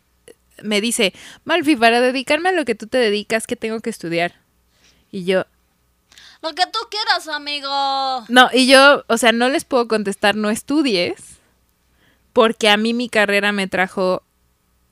me 0.62 0.80
dice, 0.80 1.12
Malfi, 1.44 1.76
para 1.76 2.00
dedicarme 2.00 2.48
a 2.48 2.52
lo 2.52 2.64
que 2.64 2.74
tú 2.74 2.86
te 2.86 2.98
dedicas, 2.98 3.46
¿qué 3.46 3.56
tengo 3.56 3.80
que 3.80 3.90
estudiar? 3.90 4.34
Y 5.12 5.24
yo, 5.24 5.44
Lo 6.42 6.54
que 6.54 6.64
tú 6.66 6.78
quieras, 6.90 7.28
amigo. 7.28 8.24
no, 8.28 8.50
y 8.52 8.66
yo, 8.66 9.04
o 9.06 9.18
sea, 9.18 9.32
no 9.32 9.48
les 9.48 9.64
puedo 9.64 9.86
contestar, 9.86 10.34
no 10.34 10.50
estudies, 10.50 11.38
porque 12.32 12.68
a 12.68 12.76
mí 12.76 12.94
mi 12.94 13.08
carrera 13.08 13.52
me 13.52 13.68
trajo 13.68 14.22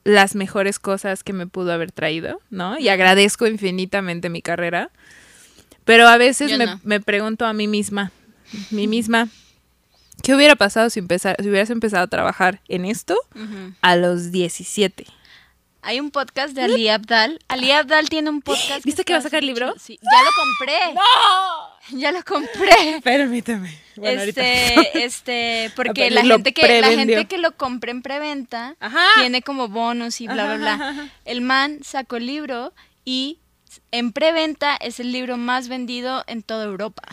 las 0.03 0.35
mejores 0.35 0.79
cosas 0.79 1.23
que 1.23 1.33
me 1.33 1.47
pudo 1.47 1.71
haber 1.71 1.91
traído, 1.91 2.41
¿no? 2.49 2.77
Y 2.77 2.89
agradezco 2.89 3.47
infinitamente 3.47 4.29
mi 4.29 4.41
carrera. 4.41 4.89
Pero 5.85 6.07
a 6.07 6.17
veces 6.17 6.57
me, 6.57 6.65
no. 6.65 6.79
me 6.83 7.01
pregunto 7.01 7.45
a 7.45 7.53
mí 7.53 7.67
misma, 7.67 8.11
mí 8.71 8.87
misma, 8.87 9.27
¿qué 10.21 10.33
hubiera 10.33 10.55
pasado 10.55 10.89
si, 10.89 10.99
empezar, 10.99 11.35
si 11.41 11.49
hubieras 11.49 11.69
empezado 11.69 12.03
a 12.03 12.07
trabajar 12.07 12.61
en 12.67 12.85
esto 12.85 13.17
a 13.81 13.95
los 13.95 14.31
17? 14.31 15.05
Hay 15.85 15.99
un 15.99 16.11
podcast 16.11 16.55
de 16.55 16.63
Ali 16.63 16.87
Abdal. 16.87 17.39
Ali 17.49 17.71
Abdal 17.71 18.07
tiene 18.07 18.29
un 18.29 18.41
podcast. 18.41 18.85
¿Viste 18.85 19.03
que 19.03 19.11
va 19.11 19.19
a 19.19 19.21
sacar 19.21 19.41
súper 19.41 19.43
libro? 19.43 19.73
Sí. 19.77 19.99
Ya 20.01 20.23
lo 20.23 20.31
compré. 20.35 20.77
Ya 21.89 22.13
lo 22.13 22.23
compré. 22.23 23.01
Permítame. 23.03 23.77
Bueno, 23.97 24.21
este, 24.21 25.03
este, 25.03 25.69
porque 25.75 26.09
la 26.11 26.21
gente 26.23 26.53
que 26.53 26.79
la 26.79 26.87
gente 26.87 27.25
que 27.25 27.37
lo 27.37 27.57
compra 27.57 27.91
en 27.91 28.01
preventa 28.01 28.77
Ajá. 28.79 29.05
tiene 29.15 29.41
como 29.41 29.67
bonus 29.67 30.21
y 30.21 30.27
bla 30.27 30.45
bla 30.45 30.53
Ajá, 30.53 30.57
bla. 30.57 30.73
ajá. 30.73 31.09
El 31.25 31.41
man 31.41 31.79
sacó 31.83 32.15
el 32.15 32.25
libro 32.25 32.73
y 33.03 33.39
en 33.91 34.13
preventa 34.13 34.77
es 34.77 35.01
el 35.01 35.11
libro 35.11 35.35
más 35.35 35.67
vendido 35.67 36.23
en 36.27 36.41
toda 36.41 36.63
Europa. 36.63 37.03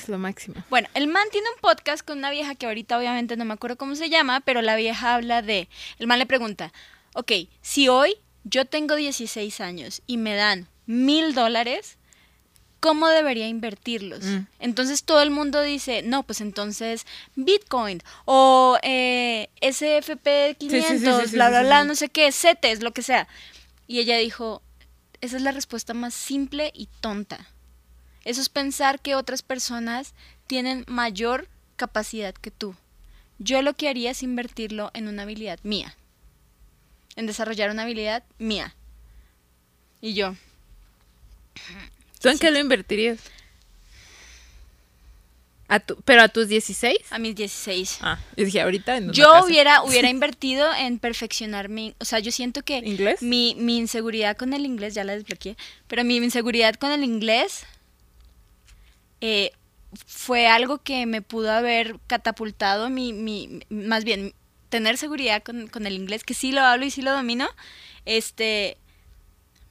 Es 0.00 0.08
lo 0.08 0.18
máximo. 0.18 0.62
Bueno, 0.70 0.88
el 0.94 1.08
man 1.08 1.24
tiene 1.32 1.48
un 1.56 1.60
podcast 1.60 2.06
con 2.06 2.18
una 2.18 2.30
vieja 2.30 2.54
que 2.54 2.66
ahorita 2.66 2.96
obviamente 2.96 3.36
no 3.36 3.44
me 3.44 3.54
acuerdo 3.54 3.76
cómo 3.76 3.96
se 3.96 4.10
llama, 4.10 4.42
pero 4.42 4.62
la 4.62 4.76
vieja 4.76 5.14
habla 5.14 5.42
de, 5.42 5.68
el 5.98 6.06
man 6.06 6.20
le 6.20 6.26
pregunta, 6.26 6.72
ok, 7.14 7.32
si 7.62 7.88
hoy 7.88 8.16
yo 8.44 8.66
tengo 8.66 8.94
16 8.94 9.60
años 9.60 10.02
y 10.06 10.18
me 10.18 10.34
dan 10.34 10.68
mil 10.86 11.34
dólares, 11.34 11.96
¿cómo 12.80 13.08
debería 13.08 13.48
invertirlos? 13.48 14.22
Mm. 14.24 14.46
Entonces 14.60 15.04
todo 15.04 15.22
el 15.22 15.30
mundo 15.30 15.62
dice, 15.62 16.02
no, 16.02 16.22
pues 16.22 16.42
entonces 16.42 17.06
Bitcoin 17.34 18.02
o 18.26 18.76
eh, 18.82 19.48
SFP 19.62 20.56
500, 20.58 21.30
Sí, 21.30 21.36
bla, 21.36 21.48
bla, 21.48 21.62
bla, 21.62 21.84
no 21.84 21.94
sé 21.94 22.10
qué, 22.10 22.30
CETES, 22.30 22.82
lo 22.82 22.92
que 22.92 23.02
sea. 23.02 23.26
Y 23.86 24.00
ella 24.00 24.18
dijo, 24.18 24.60
esa 25.22 25.36
es 25.36 25.42
la 25.42 25.52
respuesta 25.52 25.94
más 25.94 26.12
simple 26.12 26.70
y 26.74 26.88
tonta. 27.00 27.48
Eso 28.26 28.42
es 28.42 28.50
pensar 28.50 29.00
que 29.00 29.14
otras 29.14 29.42
personas 29.42 30.14
tienen 30.46 30.84
mayor 30.86 31.48
capacidad 31.76 32.34
que 32.34 32.50
tú. 32.50 32.74
Yo 33.38 33.62
lo 33.62 33.74
que 33.74 33.88
haría 33.88 34.10
es 34.10 34.22
invertirlo 34.22 34.90
en 34.94 35.08
una 35.08 35.22
habilidad 35.22 35.58
mía. 35.62 35.96
En 37.16 37.26
desarrollar 37.26 37.70
una 37.70 37.82
habilidad 37.82 38.22
mía. 38.38 38.74
Y 40.00 40.14
yo, 40.14 40.34
¿Tú 42.20 42.28
en 42.28 42.38
qué 42.38 42.50
lo 42.50 42.58
invertirías? 42.58 43.18
¿A 45.66 45.80
tu, 45.80 45.96
¿Pero 46.02 46.22
a 46.22 46.28
tus 46.28 46.48
16? 46.48 46.96
a 47.10 47.18
mis 47.18 47.34
16. 47.34 47.98
Ah, 48.02 48.18
yo 48.36 48.44
dije, 48.44 48.60
ahorita 48.60 48.96
en 48.98 49.12
Yo 49.12 49.30
casa. 49.30 49.44
hubiera, 49.46 49.82
hubiera 49.84 50.10
invertido 50.10 50.72
en 50.74 50.98
perfeccionar 50.98 51.68
mi... 51.68 51.94
O 52.00 52.04
sea, 52.04 52.18
yo 52.18 52.30
siento 52.32 52.62
que 52.62 52.78
¿Inglés? 52.78 53.22
mi, 53.22 53.54
mi 53.58 53.78
inseguridad 53.78 54.36
con 54.36 54.52
el 54.52 54.66
inglés, 54.66 54.94
ya 54.94 55.04
la 55.04 55.14
desbloqueé, 55.14 55.56
pero 55.88 56.04
mi 56.04 56.16
inseguridad 56.16 56.74
con 56.74 56.92
el 56.92 57.02
inglés 57.02 57.64
eh, 59.22 59.52
fue 60.06 60.46
algo 60.48 60.78
que 60.82 61.06
me 61.06 61.22
pudo 61.22 61.50
haber 61.50 61.96
catapultado 62.08 62.90
mi, 62.90 63.12
mi 63.14 63.60
más 63.70 64.04
bien, 64.04 64.34
tener 64.74 64.96
seguridad 64.98 65.40
con, 65.44 65.68
con 65.68 65.86
el 65.86 65.92
inglés, 65.94 66.24
que 66.24 66.34
sí 66.34 66.50
lo 66.50 66.60
hablo 66.62 66.84
y 66.84 66.90
sí 66.90 67.00
lo 67.00 67.12
domino, 67.12 67.46
este, 68.06 68.76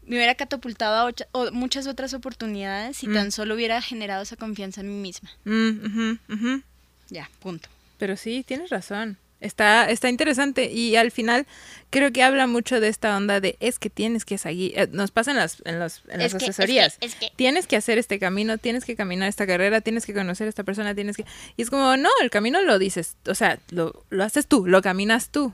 me 0.08 0.16
hubiera 0.16 0.36
catapultado 0.36 1.08
a 1.10 1.14
o- 1.34 1.52
muchas 1.52 1.88
otras 1.88 2.14
oportunidades 2.14 2.96
si 2.96 3.08
Mm. 3.10 3.14
tan 3.14 3.32
solo 3.34 3.56
hubiera 3.56 3.82
generado 3.82 4.24
esa 4.24 4.38
confianza 4.38 4.80
en 4.80 4.88
mí 4.88 4.96
misma. 5.02 5.30
Mm, 5.44 6.18
ujú. 6.30 6.62
Ya, 7.10 7.30
punto. 7.42 7.68
Pero 7.98 8.16
sí, 8.16 8.46
tienes 8.48 8.70
razón. 8.70 9.18
Está, 9.44 9.90
está 9.90 10.08
interesante 10.10 10.72
y 10.72 10.96
al 10.96 11.12
final 11.12 11.46
creo 11.90 12.12
que 12.14 12.24
habla 12.24 12.48
mucho 12.48 12.80
de 12.80 12.88
esta 12.88 13.16
onda 13.18 13.40
de 13.42 13.58
es 13.60 13.78
que 13.78 13.90
tienes 13.90 14.24
que 14.24 14.38
seguir, 14.38 14.72
eh, 14.80 14.88
nos 14.92 15.12
pasa 15.12 15.32
en 15.32 15.38
las, 15.38 15.62
en 15.66 15.80
los- 15.80 16.02
en 16.08 16.20
las 16.20 16.28
Es 16.28 16.32
que- 16.32 16.38
es 16.38 16.44
que- 16.46 16.50
asesorías, 16.52 16.98
es 17.02 17.16
que- 17.16 17.32
tienes 17.36 17.68
que 17.68 17.76
hacer 17.76 17.98
este 17.98 18.20
camino, 18.20 18.58
tienes 18.58 18.86
que 18.86 18.96
caminar 18.96 19.28
esta 19.28 19.46
carrera, 19.46 19.82
tienes 19.82 20.06
que 20.06 20.14
conocer 20.14 20.48
a 20.48 20.50
esta 20.50 20.64
persona, 20.64 20.96
tienes 20.96 21.18
que... 21.18 21.26
Y 21.58 21.62
es 21.62 21.70
como, 21.70 21.98
no, 21.98 22.10
el 22.22 22.30
camino 22.30 22.62
lo 22.62 22.80
dices, 22.80 23.18
o 23.28 23.36
sea, 23.36 23.60
lo, 23.70 24.06
lo 24.10 24.24
haces 24.24 24.48
tú, 24.48 24.66
lo 24.66 24.82
caminas 24.82 25.30
tú. 25.30 25.54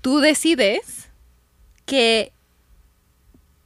Tú 0.00 0.20
decides 0.20 1.08
que 1.86 2.30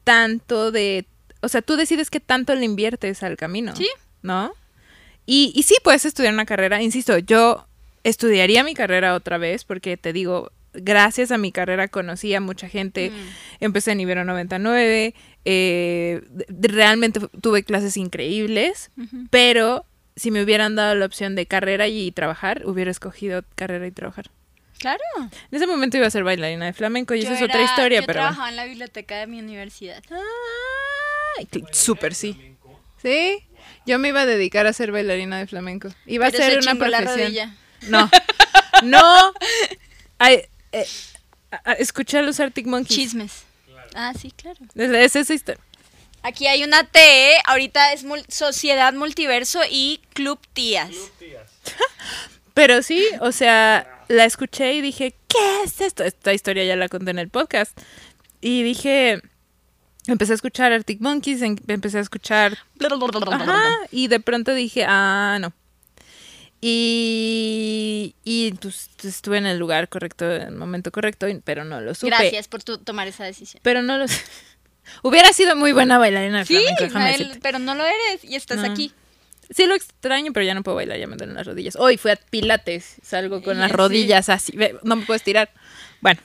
tanto 0.04 0.72
de... 0.72 1.06
O 1.40 1.48
sea, 1.48 1.62
tú 1.62 1.76
decides 1.76 2.10
qué 2.10 2.20
tanto 2.20 2.54
le 2.54 2.64
inviertes 2.64 3.22
al 3.22 3.36
camino. 3.36 3.76
Sí. 3.76 3.88
¿No? 4.22 4.52
Y, 5.26 5.52
y 5.54 5.62
sí 5.64 5.76
puedes 5.84 6.04
estudiar 6.04 6.32
una 6.32 6.46
carrera, 6.46 6.82
insisto, 6.82 7.18
yo 7.18 7.67
estudiaría 8.05 8.64
mi 8.64 8.74
carrera 8.74 9.14
otra 9.14 9.38
vez 9.38 9.64
porque 9.64 9.96
te 9.96 10.12
digo, 10.12 10.51
gracias 10.72 11.30
a 11.32 11.38
mi 11.38 11.53
carrera 11.53 11.88
conocí 11.88 12.34
a 12.34 12.40
mucha 12.40 12.68
gente, 12.68 13.11
empecé 13.61 13.92
en 13.92 14.01
Ibero 14.01 14.24
99, 14.24 15.14
eh, 15.44 16.20
realmente 16.49 17.20
tuve 17.40 17.62
clases 17.64 17.96
increíbles, 17.96 18.90
pero 19.30 19.84
si 20.16 20.30
me 20.30 20.42
hubieran 20.42 20.74
dado 20.76 20.94
la 20.94 21.07
opción 21.07 21.34
de 21.36 21.46
carrera 21.46 21.86
y 21.88 22.11
trabajar, 22.12 22.62
hubiera 22.66 22.90
escogido 22.90 23.44
carrera 23.55 23.86
y 23.86 23.90
trabajar. 23.92 24.30
Claro. 24.78 25.03
En 25.18 25.30
ese 25.51 25.66
momento 25.66 25.96
iba 25.96 26.07
a 26.07 26.11
ser 26.11 26.22
bailarina 26.22 26.66
de 26.66 26.72
flamenco 26.72 27.14
y 27.14 27.22
Yo 27.22 27.24
esa 27.26 27.36
es 27.36 27.42
otra 27.42 27.62
historia, 27.64 28.01
yo 28.01 28.07
pero 28.07 28.20
bueno. 28.20 28.28
trabajaba 28.34 28.49
en 28.51 28.57
la 28.57 28.64
biblioteca 28.64 29.18
de 29.18 29.26
mi 29.26 29.40
universidad. 29.40 30.03
Cl- 31.51 31.66
súper 31.72 32.14
sí. 32.14 32.55
Sí, 33.03 33.38
yo 33.86 33.99
me 33.99 34.09
iba 34.09 34.22
a 34.22 34.26
dedicar 34.26 34.66
a 34.66 34.72
ser 34.72 34.90
bailarina 34.92 35.38
de 35.38 35.46
flamenco. 35.46 35.88
Iba 36.07 36.26
Pero 36.30 36.38
a 36.38 36.46
ser 36.46 36.53
se 36.53 36.59
una 36.59 36.72
chingó 36.72 36.86
la 36.86 36.99
profesión. 36.99 37.26
rodilla. 37.26 37.55
No, 37.82 38.10
no. 38.82 39.32
Ay, 40.18 40.42
eh, 40.72 40.86
a- 41.50 41.70
a- 41.70 41.72
escuché 41.74 42.18
a 42.18 42.22
los 42.22 42.40
Arctic 42.40 42.66
Monkeys. 42.66 42.98
Chismes. 42.98 43.32
Ah, 43.94 44.12
sí, 44.20 44.30
claro. 44.32 44.58
Es, 44.74 44.90
es 44.90 45.16
esa 45.16 45.34
historia. 45.34 45.62
Aquí 46.22 46.46
hay 46.46 46.64
una 46.64 46.84
T, 46.84 47.00
ahorita 47.46 47.92
es 47.92 48.04
mul- 48.04 48.28
Sociedad 48.28 48.92
Multiverso 48.92 49.60
y 49.70 50.00
Club 50.12 50.38
Tías. 50.52 50.90
Tías. 51.18 51.48
Pero 52.54 52.82
sí, 52.82 53.04
o 53.20 53.30
sea, 53.32 54.02
la 54.08 54.24
escuché 54.24 54.74
y 54.74 54.80
dije, 54.80 55.14
¿qué 55.28 55.62
es 55.64 55.80
esto? 55.80 56.02
Esta 56.02 56.32
historia 56.34 56.64
ya 56.64 56.76
la 56.76 56.88
conté 56.88 57.12
en 57.12 57.18
el 57.20 57.28
podcast. 57.28 57.78
Y 58.40 58.62
dije, 58.64 59.22
empecé 60.06 60.32
a 60.32 60.34
escuchar 60.34 60.72
Arctic 60.72 61.00
Monkeys, 61.00 61.40
em- 61.42 61.56
empecé 61.68 61.98
a 61.98 62.02
escuchar 62.02 62.58
Ajá, 63.52 63.70
y 63.92 64.08
de 64.08 64.20
pronto 64.20 64.52
dije, 64.54 64.84
ah, 64.86 65.38
no. 65.40 65.52
Y, 66.61 68.14
y 68.24 68.52
pues, 68.54 68.90
estuve 69.04 69.38
en 69.38 69.46
el 69.46 69.59
lugar 69.59 69.88
correcto, 69.88 70.30
en 70.30 70.42
el 70.42 70.56
momento 70.56 70.90
correcto, 70.90 71.26
pero 71.44 71.64
no 71.64 71.80
lo 71.80 71.94
supe. 71.94 72.09
Gracias 72.09 72.48
por 72.48 72.62
tu, 72.62 72.78
tomar 72.78 73.09
esa 73.09 73.24
decisión. 73.24 73.61
Pero 73.62 73.82
no 73.82 73.98
lo. 73.98 74.06
Hubiera 75.02 75.32
sido 75.32 75.54
muy 75.54 75.72
buena 75.72 75.98
bailarina 75.98 76.44
Sí, 76.44 76.56
flamenco, 76.88 77.38
pero 77.42 77.59
no 77.59 77.74
lo 77.74 77.84
eres 77.84 78.24
y 78.24 78.34
estás 78.36 78.59
No. 78.59 78.72
aquí. 78.72 78.92
Sí 79.50 79.66
lo 79.66 79.74
extraño, 79.74 80.32
pero 80.32 80.44
ya 80.44 80.54
no 80.54 80.62
puedo 80.62 80.74
bailar, 80.76 80.98
ya 80.98 81.06
me 81.06 81.16
duelen 81.16 81.34
las 81.36 81.46
rodillas. 81.46 81.76
Hoy 81.76 81.96
fui 81.96 82.11
a 82.11 82.16
pilates, 82.16 82.96
salgo 83.02 83.42
con 83.42 83.59
las 83.59 83.70
sí. 83.70 83.76
rodillas 83.76 84.28
así, 84.28 84.52
no 84.82 84.96
me 84.96 85.06
puedo 85.06 85.16
estirar. 85.16 85.50
Bueno, 86.00 86.20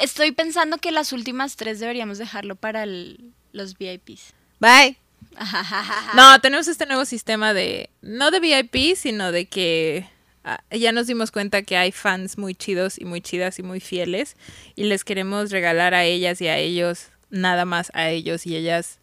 Estoy 0.00 0.32
pensando 0.32 0.78
que 0.78 0.90
las 0.92 1.12
últimas 1.12 1.56
tres 1.56 1.78
deberíamos 1.78 2.16
dejarlo 2.18 2.56
para 2.56 2.84
el- 2.84 3.32
los 3.52 3.76
VIPs. 3.78 4.32
bye. 4.58 4.96
No, 6.14 6.40
tenemos 6.40 6.68
este 6.68 6.86
nuevo 6.86 7.04
sistema 7.04 7.52
de, 7.54 7.90
no 8.02 8.30
de 8.30 8.40
VIP, 8.40 8.96
sino 8.96 9.32
de 9.32 9.46
que 9.46 10.08
ah, 10.44 10.62
ya 10.70 10.92
nos 10.92 11.06
dimos 11.06 11.30
cuenta 11.30 11.62
que 11.62 11.76
hay 11.76 11.92
fans 11.92 12.38
muy 12.38 12.54
chidos 12.54 12.98
y 12.98 13.04
muy 13.04 13.20
chidas 13.20 13.58
y 13.58 13.62
muy 13.62 13.80
fieles 13.80 14.36
y 14.76 14.84
les 14.84 15.04
queremos 15.04 15.50
regalar 15.50 15.94
a 15.94 16.04
ellas 16.04 16.40
y 16.40 16.48
a 16.48 16.58
ellos, 16.58 17.06
nada 17.30 17.64
más 17.64 17.90
a 17.94 18.10
ellos 18.10 18.46
y 18.46 18.56
ellas, 18.56 18.98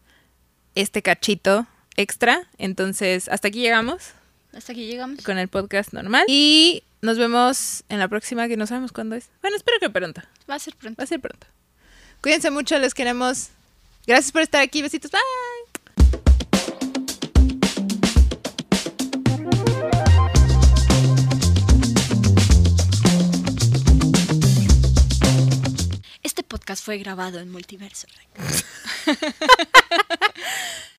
este 0.76 1.02
cachito 1.02 1.68
extra. 1.98 2.48
Entonces, 2.58 3.28
hasta 3.28 3.50
aquí 3.50 3.60
llegamos 3.60 4.12
Hasta 4.54 4.72
aquí 4.72 4.86
llegamos. 4.86 5.24
con 5.24 5.38
el 5.38 5.48
podcast 5.50 5.94
normal 5.94 6.26
y 6.28 6.84
nos 7.02 7.18
vemos 7.18 7.84
en 7.90 8.00
la 8.00 8.08
próxima 8.08 8.48
que 8.48 8.58
no 8.58 8.68
sabemos 8.68 8.92
cuándo 8.92 9.16
es. 9.16 9.30
Bueno, 9.42 9.58
espero 9.58 9.80
que 9.80 9.90
pronto. 9.90 10.22
Va 10.50 10.56
a 10.56 10.60
ser 10.60 10.76
pronto. 10.76 11.00
Va 11.00 11.04
a 11.04 11.08
ser 11.08 11.20
pronto. 11.20 11.48
Cuídense 12.22 12.52
mucho, 12.52 12.78
les 12.78 12.94
queremos. 12.94 13.50
Gracias 14.06 14.32
por 14.32 14.44
estar 14.44 14.62
aquí. 14.62 14.82
Besitos. 14.82 15.10
Bye. 15.12 15.51
podcast 26.52 26.84
fue 26.84 26.98
grabado 26.98 27.40
en 27.40 27.50
Multiverso. 27.50 28.08